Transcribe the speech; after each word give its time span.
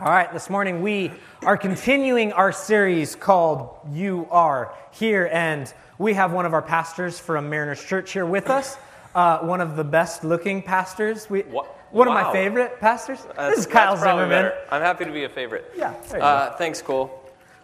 All 0.00 0.06
right, 0.12 0.32
this 0.32 0.48
morning 0.48 0.80
we 0.80 1.10
are 1.42 1.56
continuing 1.56 2.32
our 2.32 2.52
series 2.52 3.16
called 3.16 3.76
You 3.92 4.28
Are 4.30 4.72
Here, 4.92 5.28
and 5.32 5.72
we 5.98 6.14
have 6.14 6.32
one 6.32 6.46
of 6.46 6.52
our 6.54 6.62
pastors 6.62 7.18
from 7.18 7.50
Mariners 7.50 7.82
Church 7.84 8.12
here 8.12 8.24
with 8.24 8.48
us, 8.48 8.76
uh, 9.16 9.38
one 9.40 9.60
of 9.60 9.74
the 9.74 9.82
best 9.82 10.22
looking 10.22 10.62
pastors. 10.62 11.28
We, 11.28 11.42
Wha- 11.42 11.64
one 11.90 12.06
of 12.06 12.14
my 12.14 12.32
favorite 12.32 12.78
pastors. 12.78 13.26
This 13.36 13.58
is 13.58 13.66
Kyle 13.66 13.96
Zimmerman. 13.96 14.28
better. 14.28 14.54
I'm 14.70 14.82
happy 14.82 15.04
to 15.04 15.10
be 15.10 15.24
a 15.24 15.28
favorite. 15.28 15.72
Yeah, 15.76 15.94
there 16.10 16.18
you 16.18 16.24
Uh, 16.24 16.56
thanks, 16.56 16.80
Cole. 16.80 17.10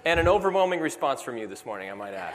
And 0.05 0.19
an 0.19 0.27
overwhelming 0.27 0.81
response 0.81 1.23
from 1.23 1.37
you 1.39 1.47
this 1.47 1.65
morning, 1.65 1.89
I 1.89 1.95
might 1.95 2.15
add. 2.15 2.35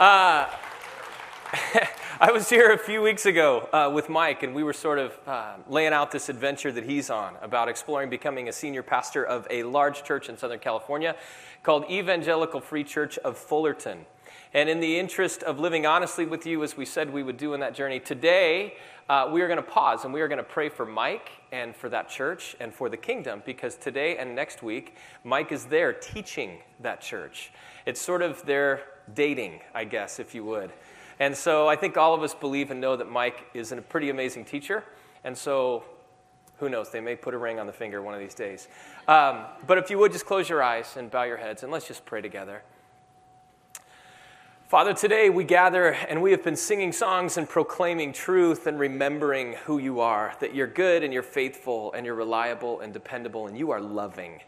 I 2.20 2.32
was 2.32 2.50
here 2.50 2.72
a 2.72 2.78
few 2.78 3.00
weeks 3.00 3.26
ago 3.26 3.68
uh, 3.72 3.92
with 3.94 4.08
Mike, 4.08 4.42
and 4.42 4.52
we 4.52 4.64
were 4.64 4.72
sort 4.72 4.98
of 4.98 5.16
uh, 5.24 5.54
laying 5.68 5.92
out 5.92 6.10
this 6.10 6.28
adventure 6.28 6.72
that 6.72 6.82
he's 6.82 7.10
on 7.10 7.36
about 7.42 7.68
exploring 7.68 8.10
becoming 8.10 8.48
a 8.48 8.52
senior 8.52 8.82
pastor 8.82 9.22
of 9.24 9.46
a 9.50 9.62
large 9.62 10.02
church 10.02 10.28
in 10.28 10.36
Southern 10.36 10.58
California 10.58 11.14
called 11.62 11.88
Evangelical 11.88 12.60
Free 12.60 12.82
Church 12.82 13.18
of 13.18 13.38
Fullerton. 13.38 14.04
And 14.52 14.68
in 14.68 14.80
the 14.80 14.98
interest 14.98 15.44
of 15.44 15.60
living 15.60 15.86
honestly 15.86 16.26
with 16.26 16.44
you, 16.44 16.64
as 16.64 16.76
we 16.76 16.84
said 16.84 17.12
we 17.12 17.22
would 17.22 17.36
do 17.36 17.54
in 17.54 17.60
that 17.60 17.72
journey, 17.72 18.00
today 18.00 18.74
uh, 19.08 19.30
we 19.32 19.40
are 19.40 19.46
going 19.46 19.62
to 19.62 19.62
pause 19.62 20.04
and 20.04 20.12
we 20.12 20.20
are 20.20 20.26
going 20.26 20.38
to 20.38 20.42
pray 20.42 20.68
for 20.68 20.84
Mike 20.84 21.30
and 21.52 21.76
for 21.76 21.88
that 21.88 22.08
church 22.08 22.56
and 22.58 22.74
for 22.74 22.88
the 22.88 22.96
kingdom 22.96 23.44
because 23.46 23.76
today 23.76 24.16
and 24.16 24.34
next 24.34 24.60
week, 24.60 24.96
Mike 25.22 25.52
is 25.52 25.66
there 25.66 25.92
teaching 25.92 26.58
that 26.80 27.00
church. 27.00 27.52
It's 27.86 28.00
sort 28.00 28.22
of 28.22 28.44
their 28.44 28.82
dating, 29.14 29.60
I 29.72 29.84
guess, 29.84 30.18
if 30.18 30.34
you 30.34 30.44
would. 30.46 30.72
And 31.20 31.36
so 31.36 31.68
I 31.68 31.76
think 31.76 31.96
all 31.96 32.14
of 32.14 32.22
us 32.22 32.34
believe 32.34 32.70
and 32.70 32.80
know 32.80 32.96
that 32.96 33.10
Mike 33.10 33.46
is 33.54 33.72
a 33.72 33.76
pretty 33.82 34.10
amazing 34.10 34.44
teacher. 34.44 34.84
And 35.24 35.36
so 35.36 35.84
who 36.58 36.68
knows? 36.68 36.90
They 36.90 37.00
may 37.00 37.16
put 37.16 37.34
a 37.34 37.38
ring 37.38 37.58
on 37.58 37.66
the 37.66 37.72
finger 37.72 38.02
one 38.02 38.14
of 38.14 38.20
these 38.20 38.34
days. 38.34 38.68
Um, 39.06 39.44
but 39.66 39.78
if 39.78 39.90
you 39.90 39.98
would 39.98 40.12
just 40.12 40.26
close 40.26 40.48
your 40.48 40.62
eyes 40.62 40.96
and 40.96 41.10
bow 41.10 41.24
your 41.24 41.36
heads 41.36 41.62
and 41.62 41.72
let's 41.72 41.86
just 41.86 42.04
pray 42.04 42.20
together. 42.20 42.62
Father, 44.68 44.92
today 44.92 45.30
we 45.30 45.44
gather 45.44 45.92
and 45.92 46.20
we 46.20 46.30
have 46.32 46.44
been 46.44 46.56
singing 46.56 46.92
songs 46.92 47.38
and 47.38 47.48
proclaiming 47.48 48.12
truth 48.12 48.66
and 48.66 48.78
remembering 48.78 49.54
who 49.64 49.78
you 49.78 50.00
are, 50.00 50.34
that 50.40 50.54
you're 50.54 50.66
good 50.66 51.02
and 51.02 51.12
you're 51.12 51.22
faithful 51.22 51.92
and 51.94 52.04
you're 52.04 52.14
reliable 52.14 52.80
and 52.80 52.92
dependable 52.92 53.46
and 53.46 53.56
you 53.56 53.70
are 53.70 53.80
loving. 53.80 54.40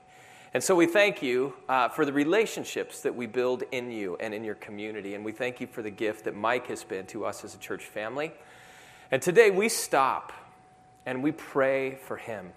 And 0.52 0.64
so 0.64 0.74
we 0.74 0.86
thank 0.86 1.22
you 1.22 1.54
uh, 1.68 1.88
for 1.90 2.04
the 2.04 2.12
relationships 2.12 3.02
that 3.02 3.14
we 3.14 3.26
build 3.26 3.62
in 3.70 3.92
you 3.92 4.16
and 4.18 4.34
in 4.34 4.42
your 4.42 4.56
community. 4.56 5.14
And 5.14 5.24
we 5.24 5.30
thank 5.30 5.60
you 5.60 5.68
for 5.68 5.80
the 5.80 5.90
gift 5.90 6.24
that 6.24 6.34
Mike 6.34 6.66
has 6.66 6.82
been 6.82 7.06
to 7.06 7.24
us 7.24 7.44
as 7.44 7.54
a 7.54 7.58
church 7.58 7.84
family. 7.84 8.32
And 9.12 9.22
today 9.22 9.52
we 9.52 9.68
stop 9.68 10.32
and 11.06 11.22
we 11.22 11.30
pray 11.30 11.94
for 11.94 12.16
him 12.16 12.50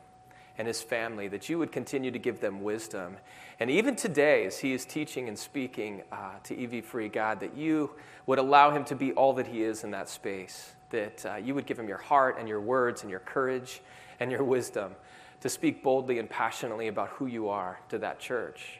and 0.58 0.68
his 0.68 0.82
family 0.82 1.28
that 1.28 1.50
you 1.50 1.60
would 1.60 1.72
continue 1.72 2.10
to 2.10 2.18
give 2.18 2.40
them 2.40 2.64
wisdom. 2.64 3.18
And 3.60 3.70
even 3.70 3.96
today, 3.96 4.48
as 4.48 4.58
he 4.58 4.74
is 4.74 4.86
teaching 4.86 5.28
and 5.28 5.38
speaking 5.38 6.02
uh, 6.12 6.32
to 6.46 6.64
EV 6.64 6.84
Free, 6.84 7.10
God, 7.10 7.40
that 7.42 7.56
you 7.56 7.92
would 8.26 8.40
allow 8.40 8.72
him 8.72 8.86
to 8.86 8.96
be 8.96 9.14
all 9.14 9.34
that 9.34 9.46
he 9.46 9.62
is 9.62 9.84
in 9.84 9.92
that 9.92 10.10
space, 10.10 10.74
that 10.90 11.24
uh, 11.28 11.36
you 11.36 11.54
would 11.54 11.68
give 11.68 11.78
him 11.78 11.88
your 11.88 11.98
heart 12.00 12.38
and 12.40 12.50
your 12.50 12.62
words 12.62 13.04
and 13.04 13.12
your 13.12 13.20
courage 13.20 13.82
and 14.20 14.32
your 14.32 14.44
wisdom 14.44 14.96
to 15.44 15.50
speak 15.50 15.84
boldly 15.84 16.20
and 16.20 16.30
passionately 16.30 16.88
about 16.88 17.10
who 17.10 17.26
you 17.26 17.50
are 17.50 17.78
to 17.90 17.98
that 17.98 18.18
church. 18.18 18.80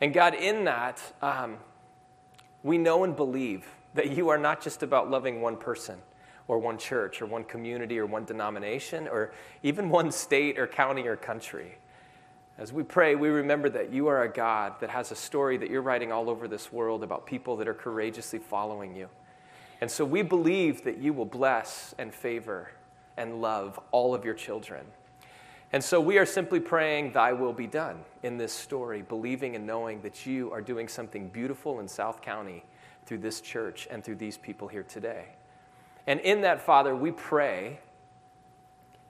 And 0.00 0.14
God, 0.14 0.32
in 0.32 0.62
that, 0.62 1.02
um, 1.20 1.56
we 2.62 2.78
know 2.78 3.02
and 3.02 3.16
believe 3.16 3.66
that 3.94 4.12
you 4.12 4.28
are 4.28 4.38
not 4.38 4.62
just 4.62 4.84
about 4.84 5.10
loving 5.10 5.40
one 5.40 5.56
person 5.56 5.98
or 6.46 6.60
one 6.60 6.78
church 6.78 7.20
or 7.20 7.26
one 7.26 7.42
community 7.42 7.98
or 7.98 8.06
one 8.06 8.24
denomination 8.24 9.08
or 9.08 9.32
even 9.64 9.90
one 9.90 10.12
state 10.12 10.56
or 10.56 10.68
county 10.68 11.04
or 11.08 11.16
country. 11.16 11.78
As 12.58 12.72
we 12.72 12.84
pray, 12.84 13.16
we 13.16 13.28
remember 13.28 13.68
that 13.68 13.92
you 13.92 14.06
are 14.06 14.22
a 14.22 14.32
God 14.32 14.74
that 14.78 14.90
has 14.90 15.10
a 15.10 15.16
story 15.16 15.56
that 15.56 15.68
you're 15.68 15.82
writing 15.82 16.12
all 16.12 16.30
over 16.30 16.46
this 16.46 16.72
world 16.72 17.02
about 17.02 17.26
people 17.26 17.56
that 17.56 17.66
are 17.66 17.74
courageously 17.74 18.38
following 18.38 18.94
you. 18.94 19.08
And 19.80 19.90
so 19.90 20.04
we 20.04 20.22
believe 20.22 20.84
that 20.84 20.98
you 20.98 21.12
will 21.12 21.24
bless 21.24 21.92
and 21.98 22.14
favor 22.14 22.70
and 23.16 23.42
love 23.42 23.80
all 23.90 24.14
of 24.14 24.24
your 24.24 24.34
children. 24.34 24.86
And 25.72 25.84
so 25.84 26.00
we 26.00 26.16
are 26.18 26.24
simply 26.26 26.60
praying, 26.60 27.12
Thy 27.12 27.32
will 27.32 27.52
be 27.52 27.66
done 27.66 28.00
in 28.22 28.38
this 28.38 28.52
story, 28.52 29.02
believing 29.02 29.54
and 29.54 29.66
knowing 29.66 30.00
that 30.00 30.24
you 30.24 30.50
are 30.52 30.62
doing 30.62 30.88
something 30.88 31.28
beautiful 31.28 31.80
in 31.80 31.88
South 31.88 32.22
County 32.22 32.64
through 33.04 33.18
this 33.18 33.40
church 33.40 33.86
and 33.90 34.02
through 34.02 34.16
these 34.16 34.38
people 34.38 34.68
here 34.68 34.82
today. 34.82 35.26
And 36.06 36.20
in 36.20 36.40
that, 36.40 36.62
Father, 36.62 36.96
we 36.96 37.10
pray 37.10 37.80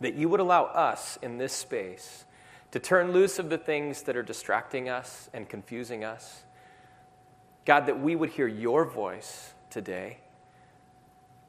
that 0.00 0.14
you 0.14 0.28
would 0.28 0.41
allow 0.41 0.64
us 0.64 1.19
in 1.22 1.38
this 1.38 1.52
space 1.52 2.24
to 2.72 2.78
turn 2.78 3.12
loose 3.12 3.38
of 3.38 3.50
the 3.50 3.58
things 3.58 4.02
that 4.02 4.16
are 4.16 4.22
distracting 4.22 4.88
us 4.88 5.30
and 5.32 5.48
confusing 5.48 6.04
us. 6.04 6.42
God, 7.64 7.86
that 7.86 8.00
we 8.00 8.16
would 8.16 8.30
hear 8.30 8.48
your 8.48 8.84
voice 8.84 9.54
today. 9.70 10.19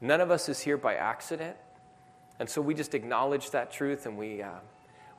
None 0.00 0.20
of 0.20 0.30
us 0.30 0.48
is 0.48 0.60
here 0.60 0.76
by 0.76 0.94
accident. 0.94 1.56
And 2.38 2.48
so 2.48 2.62
we 2.62 2.74
just 2.74 2.94
acknowledge 2.94 3.50
that 3.50 3.70
truth 3.70 4.06
and 4.06 4.16
we, 4.16 4.42
uh, 4.42 4.50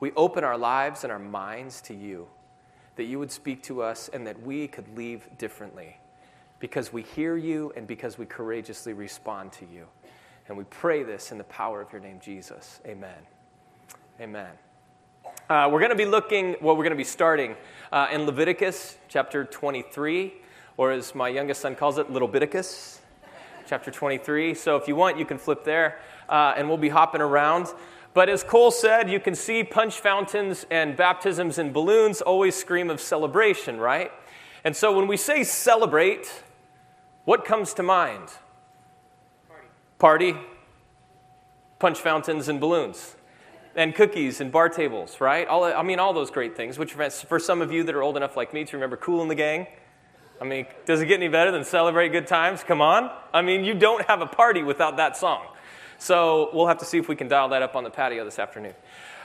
we 0.02 0.10
open 0.16 0.42
our 0.42 0.58
lives 0.58 1.04
and 1.04 1.12
our 1.12 1.18
minds 1.20 1.80
to 1.80 1.94
you, 1.94 2.26
that 2.96 3.04
you 3.04 3.20
would 3.20 3.30
speak 3.30 3.62
to 3.62 3.80
us 3.80 4.10
and 4.12 4.26
that 4.26 4.42
we 4.42 4.66
could 4.66 4.96
leave 4.96 5.28
differently 5.38 5.96
because 6.58 6.92
we 6.92 7.02
hear 7.02 7.36
you 7.36 7.72
and 7.76 7.86
because 7.86 8.18
we 8.18 8.26
courageously 8.26 8.94
respond 8.94 9.52
to 9.52 9.64
you. 9.64 9.86
And 10.48 10.58
we 10.58 10.64
pray 10.64 11.04
this 11.04 11.30
in 11.30 11.38
the 11.38 11.44
power 11.44 11.80
of 11.80 11.92
your 11.92 12.00
name, 12.00 12.18
Jesus. 12.20 12.80
Amen. 12.84 13.14
Amen. 14.20 14.50
Uh, 15.48 15.68
we're 15.70 15.78
going 15.78 15.90
to 15.90 15.94
be 15.94 16.04
looking, 16.04 16.56
well, 16.60 16.74
we're 16.74 16.82
going 16.82 16.90
to 16.90 16.96
be 16.96 17.04
starting 17.04 17.54
uh, 17.92 18.08
in 18.10 18.26
Leviticus 18.26 18.98
chapter 19.06 19.44
23, 19.44 20.34
or 20.78 20.90
as 20.90 21.14
my 21.14 21.28
youngest 21.28 21.60
son 21.60 21.76
calls 21.76 21.98
it, 21.98 22.10
Little 22.10 22.28
Biticus, 22.28 22.98
chapter 23.68 23.92
23. 23.92 24.54
So 24.54 24.74
if 24.74 24.88
you 24.88 24.96
want, 24.96 25.16
you 25.16 25.24
can 25.24 25.38
flip 25.38 25.62
there, 25.62 26.00
uh, 26.28 26.54
and 26.56 26.68
we'll 26.68 26.76
be 26.76 26.88
hopping 26.88 27.20
around. 27.20 27.68
But 28.14 28.28
as 28.28 28.44
Cole 28.44 28.70
said, 28.70 29.10
you 29.10 29.20
can 29.20 29.34
see 29.34 29.64
punch 29.64 29.98
fountains 29.98 30.66
and 30.70 30.96
baptisms 30.96 31.58
and 31.58 31.72
balloons 31.72 32.20
always 32.20 32.54
scream 32.54 32.90
of 32.90 33.00
celebration, 33.00 33.78
right? 33.78 34.12
And 34.64 34.76
so 34.76 34.94
when 34.96 35.06
we 35.06 35.16
say 35.16 35.44
celebrate, 35.44 36.42
what 37.24 37.44
comes 37.44 37.72
to 37.74 37.82
mind? 37.82 38.28
Party, 39.98 40.36
punch 41.78 42.00
fountains 42.00 42.48
and 42.48 42.60
balloons, 42.60 43.16
and 43.74 43.94
cookies 43.94 44.40
and 44.40 44.52
bar 44.52 44.68
tables, 44.68 45.20
right? 45.20 45.48
All, 45.48 45.64
I 45.64 45.82
mean, 45.82 45.98
all 45.98 46.12
those 46.12 46.30
great 46.30 46.56
things, 46.56 46.78
which 46.78 46.92
for 46.92 47.38
some 47.38 47.62
of 47.62 47.72
you 47.72 47.82
that 47.84 47.94
are 47.94 48.02
old 48.02 48.16
enough 48.16 48.36
like 48.36 48.52
me 48.52 48.64
to 48.64 48.76
remember 48.76 48.96
Kool 48.96 49.26
& 49.26 49.28
the 49.28 49.34
Gang, 49.34 49.66
I 50.40 50.44
mean, 50.44 50.66
does 50.86 51.00
it 51.00 51.06
get 51.06 51.20
any 51.20 51.28
better 51.28 51.52
than 51.52 51.64
Celebrate 51.64 52.08
Good 52.08 52.26
Times? 52.26 52.64
Come 52.64 52.80
on. 52.80 53.12
I 53.32 53.42
mean, 53.42 53.64
you 53.64 53.74
don't 53.74 54.04
have 54.06 54.20
a 54.20 54.26
party 54.26 54.64
without 54.64 54.96
that 54.96 55.16
song. 55.16 55.46
So 56.02 56.50
we'll 56.52 56.66
have 56.66 56.78
to 56.78 56.84
see 56.84 56.98
if 56.98 57.08
we 57.08 57.14
can 57.14 57.28
dial 57.28 57.48
that 57.50 57.62
up 57.62 57.76
on 57.76 57.84
the 57.84 57.90
patio 57.90 58.24
this 58.24 58.40
afternoon. 58.40 58.74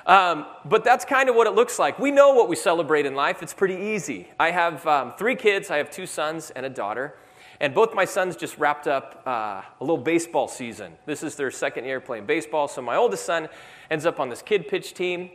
Um, 0.05 0.45
but 0.63 0.83
that's 0.83 1.05
kind 1.05 1.27
of 1.27 1.33
what 1.33 1.47
it 1.47 1.55
looks 1.55 1.79
like. 1.79 1.97
We 1.97 2.11
know 2.11 2.35
what 2.35 2.47
we 2.47 2.55
celebrate 2.55 3.07
in 3.07 3.15
life, 3.15 3.41
it's 3.41 3.53
pretty 3.53 3.73
easy. 3.73 4.27
I 4.39 4.51
have 4.51 4.85
um, 4.85 5.13
three 5.17 5.35
kids, 5.35 5.71
I 5.71 5.77
have 5.77 5.89
two 5.89 6.05
sons 6.05 6.51
and 6.51 6.67
a 6.67 6.69
daughter. 6.69 7.15
And 7.59 7.73
both 7.73 7.95
my 7.95 8.05
sons 8.05 8.35
just 8.35 8.59
wrapped 8.59 8.87
up 8.87 9.23
uh, 9.25 9.29
a 9.29 9.63
little 9.79 9.97
baseball 9.97 10.47
season. 10.47 10.93
This 11.07 11.23
is 11.23 11.35
their 11.35 11.49
second 11.49 11.85
year 11.85 11.99
playing 11.99 12.27
baseball. 12.27 12.67
So 12.67 12.83
my 12.83 12.95
oldest 12.95 13.25
son 13.25 13.49
ends 13.89 14.05
up 14.05 14.19
on 14.19 14.29
this 14.29 14.43
kid 14.43 14.67
pitch 14.67 14.93
team. 14.93 15.31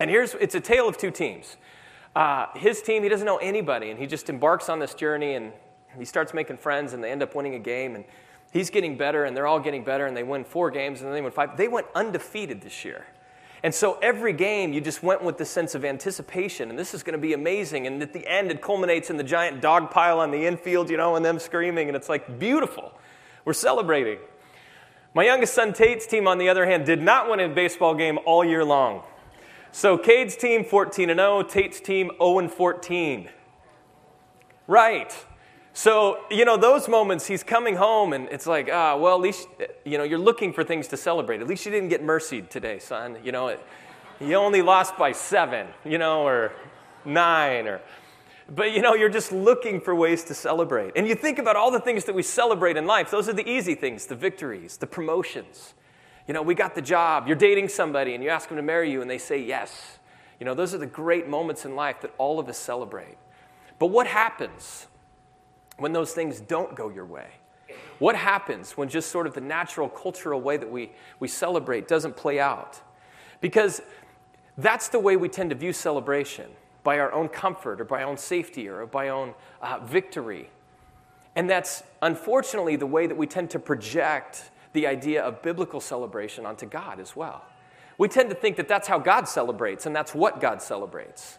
And 0.00 0.10
here's 0.10 0.34
it's 0.34 0.56
a 0.56 0.60
tale 0.60 0.88
of 0.88 0.98
two 0.98 1.12
teams. 1.12 1.58
Uh, 2.16 2.46
his 2.56 2.82
team, 2.82 3.04
he 3.04 3.08
doesn't 3.08 3.26
know 3.26 3.36
anybody, 3.36 3.90
and 3.90 4.00
he 4.00 4.06
just 4.08 4.28
embarks 4.28 4.68
on 4.68 4.80
this 4.80 4.94
journey 4.94 5.34
and 5.34 5.52
he 5.96 6.04
starts 6.04 6.34
making 6.34 6.56
friends, 6.56 6.92
and 6.92 7.04
they 7.04 7.12
end 7.12 7.22
up 7.22 7.36
winning 7.36 7.54
a 7.54 7.58
game. 7.60 7.94
And 7.94 8.04
he's 8.56 8.70
getting 8.70 8.96
better, 8.96 9.24
and 9.24 9.36
they're 9.36 9.46
all 9.46 9.60
getting 9.60 9.84
better, 9.84 10.06
and 10.06 10.16
they 10.16 10.22
win 10.22 10.44
four 10.44 10.70
games, 10.70 11.00
and 11.00 11.08
then 11.08 11.14
they 11.14 11.20
win 11.20 11.32
five. 11.32 11.56
They 11.56 11.68
went 11.68 11.86
undefeated 11.94 12.60
this 12.60 12.84
year. 12.84 13.06
And 13.62 13.74
so 13.74 13.98
every 14.02 14.32
game, 14.32 14.72
you 14.72 14.80
just 14.80 15.02
went 15.02 15.22
with 15.22 15.38
the 15.38 15.44
sense 15.44 15.74
of 15.74 15.84
anticipation, 15.84 16.70
and 16.70 16.78
this 16.78 16.94
is 16.94 17.02
going 17.02 17.14
to 17.14 17.18
be 17.18 17.32
amazing. 17.32 17.86
And 17.86 18.02
at 18.02 18.12
the 18.12 18.26
end, 18.26 18.50
it 18.50 18.62
culminates 18.62 19.10
in 19.10 19.16
the 19.16 19.24
giant 19.24 19.60
dog 19.60 19.90
pile 19.90 20.20
on 20.20 20.30
the 20.30 20.46
infield, 20.46 20.90
you 20.90 20.96
know, 20.96 21.16
and 21.16 21.24
them 21.24 21.38
screaming, 21.38 21.88
and 21.88 21.96
it's 21.96 22.08
like 22.08 22.38
beautiful. 22.38 22.92
We're 23.44 23.54
celebrating. 23.54 24.18
My 25.14 25.24
youngest 25.24 25.54
son, 25.54 25.72
Tate's 25.72 26.06
team, 26.06 26.28
on 26.28 26.38
the 26.38 26.48
other 26.48 26.66
hand, 26.66 26.84
did 26.84 27.00
not 27.00 27.30
win 27.30 27.40
a 27.40 27.48
baseball 27.48 27.94
game 27.94 28.18
all 28.26 28.44
year 28.44 28.64
long. 28.64 29.02
So 29.72 29.96
Cade's 29.98 30.36
team 30.36 30.64
14 30.64 31.10
and 31.10 31.18
0, 31.18 31.42
Tate's 31.42 31.80
team 31.80 32.10
0 32.18 32.38
and 32.38 32.52
14. 32.52 33.28
Right. 34.66 35.12
So, 35.76 36.20
you 36.30 36.46
know, 36.46 36.56
those 36.56 36.88
moments, 36.88 37.26
he's 37.26 37.42
coming 37.42 37.76
home 37.76 38.14
and 38.14 38.30
it's 38.30 38.46
like, 38.46 38.70
ah, 38.72 38.96
well, 38.96 39.14
at 39.14 39.20
least, 39.20 39.46
you 39.84 39.98
know, 39.98 40.04
you're 40.04 40.18
looking 40.18 40.54
for 40.54 40.64
things 40.64 40.88
to 40.88 40.96
celebrate. 40.96 41.42
At 41.42 41.46
least 41.46 41.66
you 41.66 41.70
didn't 41.70 41.90
get 41.90 42.02
mercied 42.02 42.48
today, 42.48 42.78
son. 42.78 43.18
You 43.22 43.30
know, 43.30 43.48
it, 43.48 43.62
you 44.18 44.36
only 44.36 44.62
lost 44.62 44.96
by 44.96 45.12
seven, 45.12 45.66
you 45.84 45.98
know, 45.98 46.22
or 46.22 46.52
nine, 47.04 47.66
or, 47.66 47.82
but, 48.48 48.72
you 48.72 48.80
know, 48.80 48.94
you're 48.94 49.10
just 49.10 49.32
looking 49.32 49.78
for 49.78 49.94
ways 49.94 50.24
to 50.24 50.34
celebrate. 50.34 50.92
And 50.96 51.06
you 51.06 51.14
think 51.14 51.38
about 51.38 51.56
all 51.56 51.70
the 51.70 51.78
things 51.78 52.06
that 52.06 52.14
we 52.14 52.22
celebrate 52.22 52.78
in 52.78 52.86
life. 52.86 53.10
Those 53.10 53.28
are 53.28 53.34
the 53.34 53.46
easy 53.46 53.74
things, 53.74 54.06
the 54.06 54.16
victories, 54.16 54.78
the 54.78 54.86
promotions. 54.86 55.74
You 56.26 56.32
know, 56.32 56.40
we 56.40 56.54
got 56.54 56.74
the 56.74 56.80
job. 56.80 57.26
You're 57.26 57.36
dating 57.36 57.68
somebody 57.68 58.14
and 58.14 58.24
you 58.24 58.30
ask 58.30 58.48
them 58.48 58.56
to 58.56 58.62
marry 58.62 58.90
you 58.90 59.02
and 59.02 59.10
they 59.10 59.18
say 59.18 59.42
yes. 59.42 59.98
You 60.40 60.46
know, 60.46 60.54
those 60.54 60.72
are 60.72 60.78
the 60.78 60.86
great 60.86 61.28
moments 61.28 61.66
in 61.66 61.76
life 61.76 62.00
that 62.00 62.14
all 62.16 62.38
of 62.38 62.48
us 62.48 62.56
celebrate. 62.56 63.18
But 63.78 63.88
what 63.88 64.06
happens 64.06 64.86
when 65.78 65.92
those 65.92 66.12
things 66.12 66.40
don't 66.40 66.74
go 66.74 66.88
your 66.88 67.04
way? 67.04 67.28
What 67.98 68.16
happens 68.16 68.72
when 68.72 68.88
just 68.88 69.10
sort 69.10 69.26
of 69.26 69.34
the 69.34 69.40
natural 69.40 69.88
cultural 69.88 70.40
way 70.40 70.56
that 70.56 70.70
we, 70.70 70.92
we 71.18 71.28
celebrate 71.28 71.88
doesn't 71.88 72.16
play 72.16 72.38
out? 72.38 72.80
Because 73.40 73.80
that's 74.58 74.88
the 74.88 74.98
way 74.98 75.16
we 75.16 75.28
tend 75.28 75.50
to 75.50 75.56
view 75.56 75.72
celebration 75.72 76.50
by 76.82 76.98
our 76.98 77.12
own 77.12 77.28
comfort 77.28 77.80
or 77.80 77.84
by 77.84 78.02
our 78.02 78.08
own 78.08 78.16
safety 78.16 78.68
or 78.68 78.86
by 78.86 79.08
our 79.08 79.16
own 79.16 79.34
uh, 79.60 79.80
victory. 79.84 80.50
And 81.34 81.48
that's 81.50 81.82
unfortunately 82.00 82.76
the 82.76 82.86
way 82.86 83.06
that 83.06 83.16
we 83.16 83.26
tend 83.26 83.50
to 83.50 83.58
project 83.58 84.50
the 84.72 84.86
idea 84.86 85.22
of 85.22 85.42
biblical 85.42 85.80
celebration 85.80 86.46
onto 86.46 86.66
God 86.66 87.00
as 87.00 87.16
well. 87.16 87.42
We 87.98 88.08
tend 88.08 88.28
to 88.28 88.34
think 88.34 88.56
that 88.56 88.68
that's 88.68 88.88
how 88.88 88.98
God 88.98 89.26
celebrates 89.26 89.86
and 89.86 89.96
that's 89.96 90.14
what 90.14 90.40
God 90.40 90.60
celebrates. 90.62 91.38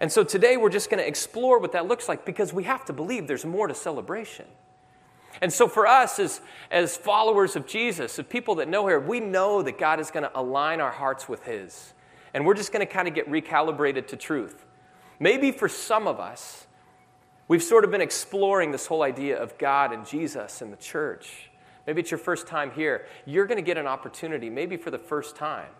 And 0.00 0.10
so 0.10 0.24
today 0.24 0.56
we're 0.56 0.70
just 0.70 0.90
going 0.90 1.02
to 1.02 1.06
explore 1.06 1.58
what 1.58 1.72
that 1.72 1.86
looks 1.86 2.08
like 2.08 2.24
because 2.24 2.52
we 2.52 2.64
have 2.64 2.86
to 2.86 2.92
believe 2.92 3.26
there's 3.26 3.44
more 3.44 3.66
to 3.66 3.74
celebration. 3.74 4.46
And 5.42 5.52
so 5.52 5.68
for 5.68 5.86
us 5.86 6.18
as, 6.18 6.40
as 6.70 6.96
followers 6.96 7.54
of 7.54 7.66
Jesus, 7.66 8.18
as 8.18 8.26
people 8.26 8.56
that 8.56 8.68
know 8.68 8.86
here, 8.86 8.98
we 8.98 9.20
know 9.20 9.62
that 9.62 9.78
God 9.78 10.00
is 10.00 10.10
going 10.10 10.24
to 10.24 10.38
align 10.38 10.80
our 10.80 10.90
hearts 10.90 11.28
with 11.28 11.44
His. 11.44 11.92
And 12.32 12.46
we're 12.46 12.54
just 12.54 12.72
going 12.72 12.86
to 12.86 12.92
kind 12.92 13.08
of 13.08 13.14
get 13.14 13.30
recalibrated 13.30 14.08
to 14.08 14.16
truth. 14.16 14.64
Maybe 15.18 15.52
for 15.52 15.68
some 15.68 16.06
of 16.06 16.18
us, 16.18 16.66
we've 17.48 17.62
sort 17.62 17.84
of 17.84 17.90
been 17.90 18.00
exploring 18.00 18.72
this 18.72 18.86
whole 18.86 19.02
idea 19.02 19.40
of 19.40 19.56
God 19.58 19.92
and 19.92 20.06
Jesus 20.06 20.62
and 20.62 20.72
the 20.72 20.78
church. 20.78 21.50
Maybe 21.86 22.00
it's 22.00 22.10
your 22.10 22.18
first 22.18 22.46
time 22.46 22.70
here. 22.70 23.06
You're 23.26 23.46
going 23.46 23.56
to 23.56 23.62
get 23.62 23.76
an 23.76 23.86
opportunity, 23.86 24.48
maybe 24.48 24.76
for 24.76 24.90
the 24.90 24.98
first 24.98 25.36
time, 25.36 25.70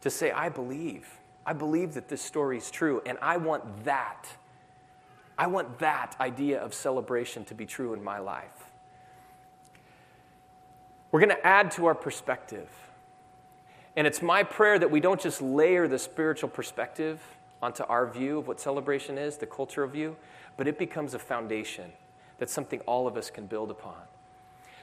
to 0.00 0.10
say, 0.10 0.30
I 0.30 0.48
believe. 0.48 1.06
I 1.46 1.52
believe 1.52 1.94
that 1.94 2.08
this 2.08 2.20
story 2.20 2.58
is 2.58 2.70
true, 2.70 3.00
and 3.06 3.16
I 3.22 3.36
want 3.36 3.84
that. 3.84 4.26
I 5.38 5.46
want 5.46 5.78
that 5.78 6.16
idea 6.20 6.60
of 6.60 6.74
celebration 6.74 7.44
to 7.44 7.54
be 7.54 7.66
true 7.66 7.94
in 7.94 8.02
my 8.02 8.18
life. 8.18 8.64
We're 11.12 11.20
going 11.20 11.30
to 11.30 11.46
add 11.46 11.70
to 11.72 11.86
our 11.86 11.94
perspective. 11.94 12.68
And 13.94 14.06
it's 14.06 14.20
my 14.20 14.42
prayer 14.42 14.78
that 14.78 14.90
we 14.90 15.00
don't 15.00 15.20
just 15.20 15.40
layer 15.40 15.86
the 15.86 15.98
spiritual 15.98 16.48
perspective 16.48 17.22
onto 17.62 17.84
our 17.84 18.06
view 18.06 18.38
of 18.38 18.48
what 18.48 18.60
celebration 18.60 19.16
is, 19.16 19.36
the 19.36 19.46
cultural 19.46 19.88
view, 19.88 20.16
but 20.56 20.66
it 20.66 20.78
becomes 20.78 21.14
a 21.14 21.18
foundation 21.18 21.92
that's 22.38 22.52
something 22.52 22.80
all 22.80 23.06
of 23.06 23.16
us 23.16 23.30
can 23.30 23.46
build 23.46 23.70
upon. 23.70 23.96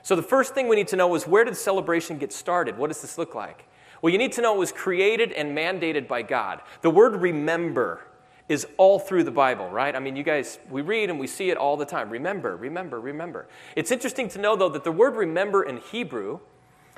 So, 0.01 0.15
the 0.15 0.23
first 0.23 0.53
thing 0.53 0.67
we 0.67 0.75
need 0.75 0.87
to 0.89 0.95
know 0.95 1.13
is 1.15 1.27
where 1.27 1.43
did 1.43 1.55
celebration 1.55 2.17
get 2.17 2.33
started? 2.33 2.77
What 2.77 2.87
does 2.87 3.01
this 3.01 3.17
look 3.17 3.35
like? 3.35 3.65
Well, 4.03 4.11
you 4.11 4.17
need 4.17 4.33
to 4.33 4.41
know 4.41 4.53
it 4.53 4.59
was 4.59 4.73
created 4.73 5.31
and 5.31 5.57
mandated 5.57 6.09
by 6.09 6.23
God. 6.23 6.59
The 6.81 6.89
word 6.89 7.15
remember 7.15 8.01
is 8.49 8.67
all 8.75 8.99
through 8.99 9.23
the 9.23 9.31
Bible, 9.31 9.69
right? 9.69 9.95
I 9.95 9.99
mean, 9.99 10.17
you 10.17 10.23
guys, 10.23 10.59
we 10.69 10.81
read 10.81 11.09
and 11.09 11.17
we 11.17 11.25
see 11.25 11.49
it 11.51 11.55
all 11.55 11.77
the 11.77 11.85
time. 11.85 12.09
Remember, 12.09 12.57
remember, 12.57 12.99
remember. 12.99 13.47
It's 13.77 13.91
interesting 13.91 14.27
to 14.27 14.39
know, 14.39 14.57
though, 14.57 14.67
that 14.67 14.83
the 14.83 14.91
word 14.91 15.15
remember 15.15 15.63
in 15.63 15.77
Hebrew 15.77 16.39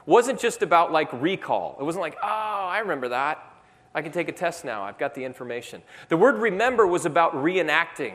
wasn't 0.08 0.40
just 0.40 0.64
about 0.64 0.92
like 0.92 1.14
recall. 1.14 1.78
It 1.80 1.84
wasn't 1.84 2.02
like, 2.02 2.18
oh, 2.24 2.28
I 2.28 2.80
remember 2.80 3.10
that. 3.10 3.54
I 3.94 4.02
can 4.02 4.12
take 4.12 4.28
a 4.28 4.32
test 4.32 4.66
now. 4.66 4.82
I've 4.82 4.98
got 4.98 5.14
the 5.14 5.26
information. 5.26 5.84
The 6.10 6.18
word 6.18 6.38
remember 6.38 6.88
was 6.88 7.06
about 7.06 7.36
reenacting, 7.36 8.14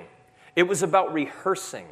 it 0.56 0.64
was 0.64 0.82
about 0.82 1.14
rehearsing. 1.14 1.86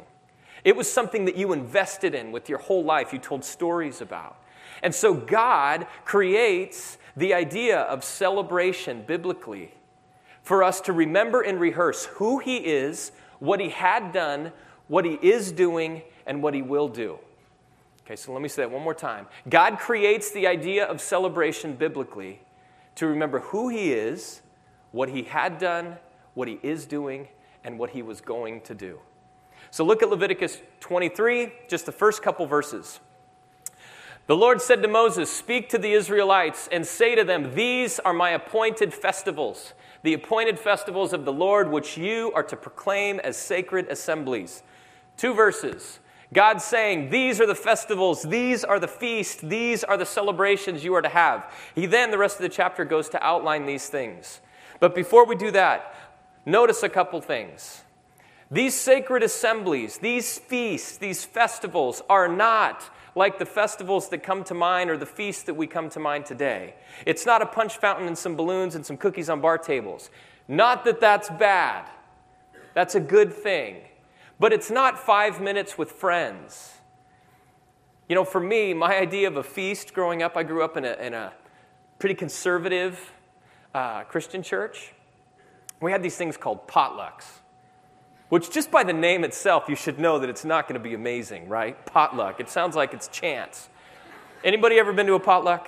It 0.65 0.75
was 0.75 0.91
something 0.91 1.23
that 1.23 1.37
you 1.37 1.53
invested 1.53 2.13
in 2.13 2.33
with 2.33 2.49
your 2.49 2.57
whole 2.57 2.83
life, 2.83 3.13
you 3.13 3.19
told 3.19 3.45
stories 3.45 4.01
about. 4.01 4.35
And 4.81 4.93
so 4.93 5.13
God 5.13 5.87
creates 6.05 6.97
the 7.17 7.33
idea 7.33 7.81
of 7.81 8.03
celebration 8.03 9.03
biblically 9.05 9.73
for 10.41 10.63
us 10.63 10.81
to 10.81 10.93
remember 10.93 11.41
and 11.41 11.59
rehearse 11.59 12.05
who 12.05 12.39
He 12.39 12.57
is, 12.57 13.11
what 13.39 13.59
He 13.59 13.69
had 13.69 14.11
done, 14.11 14.51
what 14.87 15.05
He 15.05 15.13
is 15.21 15.51
doing, 15.51 16.01
and 16.25 16.41
what 16.41 16.53
He 16.53 16.61
will 16.61 16.87
do. 16.87 17.19
Okay, 18.05 18.15
so 18.15 18.33
let 18.33 18.41
me 18.41 18.49
say 18.49 18.63
that 18.63 18.71
one 18.71 18.81
more 18.81 18.95
time. 18.95 19.27
God 19.47 19.77
creates 19.77 20.31
the 20.31 20.47
idea 20.47 20.85
of 20.85 20.99
celebration 21.01 21.73
biblically 21.73 22.39
to 22.95 23.05
remember 23.05 23.39
who 23.39 23.69
He 23.69 23.91
is, 23.91 24.41
what 24.91 25.09
He 25.09 25.23
had 25.23 25.59
done, 25.59 25.97
what 26.33 26.47
He 26.47 26.59
is 26.63 26.85
doing, 26.85 27.27
and 27.63 27.77
what 27.77 27.91
He 27.91 28.01
was 28.01 28.21
going 28.21 28.61
to 28.61 28.73
do. 28.73 28.99
So 29.71 29.83
look 29.85 30.01
at 30.01 30.09
Leviticus 30.09 30.59
23, 30.79 31.51
just 31.67 31.85
the 31.85 31.91
first 31.91 32.23
couple 32.23 32.47
verses. 32.47 32.99
The 34.29 34.37
Lord 34.37 34.61
said 34.61 34.83
to 34.83 34.87
Moses, 34.87 35.27
Speak 35.27 35.69
to 35.69 35.79
the 35.79 35.91
Israelites 35.91 36.69
and 36.71 36.85
say 36.85 37.15
to 37.15 37.23
them, 37.23 37.55
These 37.55 37.97
are 37.97 38.13
my 38.13 38.29
appointed 38.29 38.93
festivals 38.93 39.73
the 40.03 40.13
appointed 40.13 40.59
festivals 40.59 41.13
of 41.13 41.25
the 41.25 41.33
Lord, 41.33 41.71
which 41.71 41.97
you 41.97 42.31
are 42.35 42.43
to 42.43 42.55
proclaim 42.55 43.19
as 43.21 43.35
sacred 43.35 43.87
assemblies. 43.89 44.61
Two 45.17 45.33
verses. 45.33 45.99
God 46.31 46.61
saying, 46.61 47.09
These 47.09 47.41
are 47.41 47.47
the 47.47 47.55
festivals, 47.55 48.21
these 48.21 48.63
are 48.63 48.79
the 48.79 48.87
feasts, 48.87 49.41
these 49.41 49.83
are 49.83 49.97
the 49.97 50.05
celebrations 50.05 50.83
you 50.83 50.93
are 50.93 51.01
to 51.01 51.09
have. 51.09 51.51
He 51.73 51.87
then, 51.87 52.11
the 52.11 52.19
rest 52.19 52.35
of 52.35 52.43
the 52.43 52.49
chapter, 52.49 52.85
goes 52.85 53.09
to 53.09 53.25
outline 53.25 53.65
these 53.65 53.89
things. 53.89 54.41
But 54.79 54.93
before 54.93 55.25
we 55.25 55.37
do 55.37 55.49
that, 55.51 55.95
notice 56.45 56.83
a 56.83 56.89
couple 56.89 57.19
things. 57.19 57.81
These 58.51 58.75
sacred 58.75 59.23
assemblies, 59.23 59.97
these 59.97 60.37
feasts, 60.37 60.97
these 60.97 61.25
festivals 61.25 62.03
are 62.07 62.27
not 62.27 62.89
like 63.19 63.37
the 63.37 63.45
festivals 63.45 64.07
that 64.07 64.23
come 64.23 64.45
to 64.45 64.53
mind 64.53 64.89
or 64.89 64.95
the 64.95 65.05
feasts 65.05 65.43
that 65.43 65.53
we 65.53 65.67
come 65.67 65.89
to 65.89 65.99
mind 65.99 66.25
today. 66.25 66.73
It's 67.05 67.25
not 67.25 67.41
a 67.41 67.45
punch 67.45 67.75
fountain 67.75 68.07
and 68.07 68.17
some 68.17 68.37
balloons 68.37 68.75
and 68.75 68.85
some 68.85 68.95
cookies 68.95 69.29
on 69.29 69.41
bar 69.41 69.57
tables. 69.57 70.09
Not 70.47 70.85
that 70.85 71.01
that's 71.01 71.29
bad, 71.29 71.89
that's 72.73 72.95
a 72.95 72.99
good 73.01 73.33
thing. 73.33 73.81
But 74.39 74.53
it's 74.53 74.71
not 74.71 74.97
five 74.97 75.41
minutes 75.41 75.77
with 75.77 75.91
friends. 75.91 76.75
You 78.07 78.15
know, 78.15 78.23
for 78.23 78.39
me, 78.39 78.73
my 78.73 78.97
idea 78.97 79.27
of 79.27 79.35
a 79.35 79.43
feast 79.43 79.93
growing 79.93 80.23
up, 80.23 80.37
I 80.37 80.43
grew 80.43 80.63
up 80.63 80.77
in 80.77 80.85
a, 80.85 80.93
in 80.93 81.13
a 81.13 81.33
pretty 81.99 82.15
conservative 82.15 83.11
uh, 83.75 84.05
Christian 84.05 84.41
church. 84.41 84.93
We 85.81 85.91
had 85.91 86.01
these 86.01 86.15
things 86.15 86.37
called 86.37 86.69
potlucks 86.69 87.38
which 88.29 88.51
just 88.51 88.71
by 88.71 88.83
the 88.83 88.93
name 88.93 89.23
itself, 89.23 89.65
you 89.67 89.75
should 89.75 89.99
know 89.99 90.19
that 90.19 90.29
it's 90.29 90.45
not 90.45 90.67
going 90.67 90.79
to 90.79 90.83
be 90.83 90.93
amazing, 90.93 91.49
right? 91.49 91.83
Potluck. 91.85 92.39
It 92.39 92.49
sounds 92.49 92.75
like 92.75 92.93
it's 92.93 93.07
chance. 93.07 93.69
Anybody 94.43 94.79
ever 94.79 94.93
been 94.93 95.07
to 95.07 95.15
a 95.15 95.19
potluck? 95.19 95.67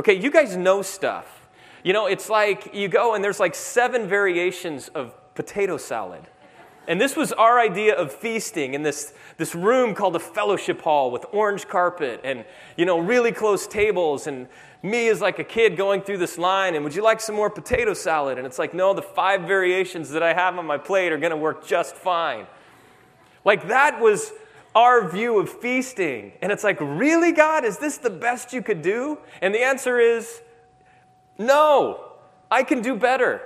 Okay, 0.00 0.14
you 0.14 0.30
guys 0.30 0.56
know 0.56 0.82
stuff. 0.82 1.48
You 1.84 1.92
know, 1.92 2.06
it's 2.06 2.28
like 2.28 2.74
you 2.74 2.88
go 2.88 3.14
and 3.14 3.22
there's 3.22 3.38
like 3.38 3.54
seven 3.54 4.08
variations 4.08 4.88
of 4.88 5.14
potato 5.34 5.76
salad. 5.76 6.22
And 6.88 6.98
this 6.98 7.16
was 7.16 7.32
our 7.32 7.60
idea 7.60 7.94
of 7.94 8.10
feasting 8.10 8.72
in 8.72 8.82
this, 8.82 9.12
this 9.36 9.54
room 9.54 9.94
called 9.94 10.16
a 10.16 10.18
fellowship 10.18 10.80
hall 10.80 11.10
with 11.10 11.26
orange 11.32 11.68
carpet 11.68 12.22
and, 12.24 12.46
you 12.78 12.86
know, 12.86 12.98
really 12.98 13.30
close 13.30 13.66
tables 13.66 14.26
and 14.26 14.48
me 14.82 15.08
as 15.08 15.20
like 15.20 15.38
a 15.38 15.44
kid 15.44 15.76
going 15.76 16.00
through 16.00 16.16
this 16.16 16.38
line 16.38 16.74
and 16.74 16.82
would 16.82 16.94
you 16.94 17.02
like 17.02 17.20
some 17.20 17.34
more 17.34 17.50
potato 17.50 17.92
salad? 17.92 18.38
And 18.38 18.46
it's 18.46 18.58
like, 18.58 18.72
no, 18.72 18.94
the 18.94 19.02
five 19.02 19.42
variations 19.42 20.08
that 20.10 20.22
I 20.22 20.32
have 20.32 20.56
on 20.56 20.64
my 20.64 20.78
plate 20.78 21.12
are 21.12 21.18
going 21.18 21.30
to 21.30 21.36
work 21.36 21.66
just 21.66 21.94
fine. 21.94 22.46
Like 23.44 23.68
that 23.68 24.00
was 24.00 24.32
our 24.74 25.10
view 25.10 25.38
of 25.38 25.50
feasting. 25.50 26.32
And 26.40 26.50
it's 26.50 26.64
like, 26.64 26.78
really, 26.80 27.32
God? 27.32 27.66
Is 27.66 27.76
this 27.76 27.98
the 27.98 28.10
best 28.10 28.54
you 28.54 28.62
could 28.62 28.80
do? 28.80 29.18
And 29.42 29.54
the 29.54 29.62
answer 29.62 30.00
is 30.00 30.40
no, 31.36 32.12
I 32.50 32.62
can 32.62 32.80
do 32.80 32.96
better. 32.96 33.42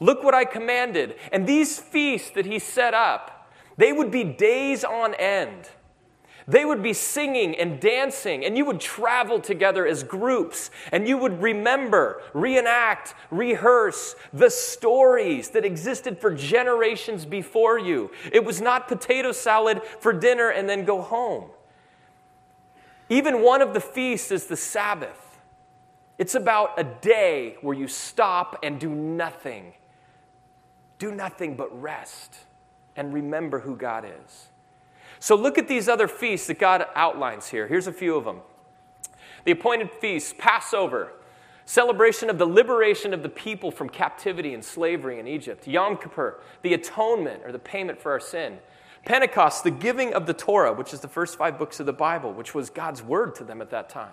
Look 0.00 0.22
what 0.22 0.34
I 0.34 0.44
commanded. 0.44 1.16
And 1.32 1.46
these 1.46 1.78
feasts 1.78 2.30
that 2.30 2.46
he 2.46 2.58
set 2.58 2.94
up, 2.94 3.50
they 3.76 3.92
would 3.92 4.10
be 4.10 4.24
days 4.24 4.84
on 4.84 5.14
end. 5.14 5.70
They 6.48 6.64
would 6.64 6.82
be 6.82 6.94
singing 6.94 7.54
and 7.56 7.78
dancing, 7.78 8.42
and 8.42 8.56
you 8.56 8.64
would 8.64 8.80
travel 8.80 9.38
together 9.38 9.86
as 9.86 10.02
groups, 10.02 10.70
and 10.90 11.06
you 11.06 11.18
would 11.18 11.42
remember, 11.42 12.22
reenact, 12.32 13.14
rehearse 13.30 14.16
the 14.32 14.48
stories 14.48 15.50
that 15.50 15.66
existed 15.66 16.18
for 16.18 16.32
generations 16.32 17.26
before 17.26 17.78
you. 17.78 18.10
It 18.32 18.46
was 18.46 18.62
not 18.62 18.88
potato 18.88 19.32
salad 19.32 19.82
for 20.00 20.14
dinner 20.14 20.48
and 20.48 20.66
then 20.66 20.86
go 20.86 21.02
home. 21.02 21.50
Even 23.10 23.42
one 23.42 23.60
of 23.60 23.74
the 23.74 23.80
feasts 23.80 24.30
is 24.30 24.46
the 24.46 24.56
Sabbath. 24.56 25.38
It's 26.16 26.34
about 26.34 26.78
a 26.78 26.84
day 26.84 27.56
where 27.60 27.76
you 27.76 27.88
stop 27.88 28.58
and 28.62 28.80
do 28.80 28.88
nothing. 28.88 29.74
Do 30.98 31.12
nothing 31.12 31.56
but 31.56 31.80
rest 31.80 32.36
and 32.96 33.14
remember 33.14 33.60
who 33.60 33.76
God 33.76 34.04
is. 34.04 34.48
So 35.20 35.34
look 35.34 35.58
at 35.58 35.68
these 35.68 35.88
other 35.88 36.08
feasts 36.08 36.46
that 36.48 36.58
God 36.58 36.86
outlines 36.94 37.48
here. 37.48 37.66
Here's 37.66 37.86
a 37.86 37.92
few 37.92 38.16
of 38.16 38.24
them 38.24 38.40
the 39.44 39.52
appointed 39.52 39.90
feasts, 39.92 40.34
Passover, 40.36 41.12
celebration 41.64 42.28
of 42.28 42.38
the 42.38 42.46
liberation 42.46 43.14
of 43.14 43.22
the 43.22 43.28
people 43.28 43.70
from 43.70 43.88
captivity 43.88 44.52
and 44.52 44.64
slavery 44.64 45.20
in 45.20 45.26
Egypt, 45.26 45.66
Yom 45.66 45.96
Kippur, 45.96 46.40
the 46.62 46.74
atonement 46.74 47.42
or 47.44 47.52
the 47.52 47.58
payment 47.58 48.00
for 48.00 48.12
our 48.12 48.20
sin. 48.20 48.58
Pentecost, 49.04 49.64
the 49.64 49.70
giving 49.70 50.12
of 50.12 50.26
the 50.26 50.34
Torah, 50.34 50.72
which 50.72 50.92
is 50.92 51.00
the 51.00 51.08
first 51.08 51.38
five 51.38 51.58
books 51.58 51.80
of 51.80 51.86
the 51.86 51.92
Bible, 51.92 52.32
which 52.32 52.54
was 52.54 52.68
God's 52.68 53.02
word 53.02 53.34
to 53.36 53.44
them 53.44 53.62
at 53.62 53.70
that 53.70 53.88
time. 53.88 54.12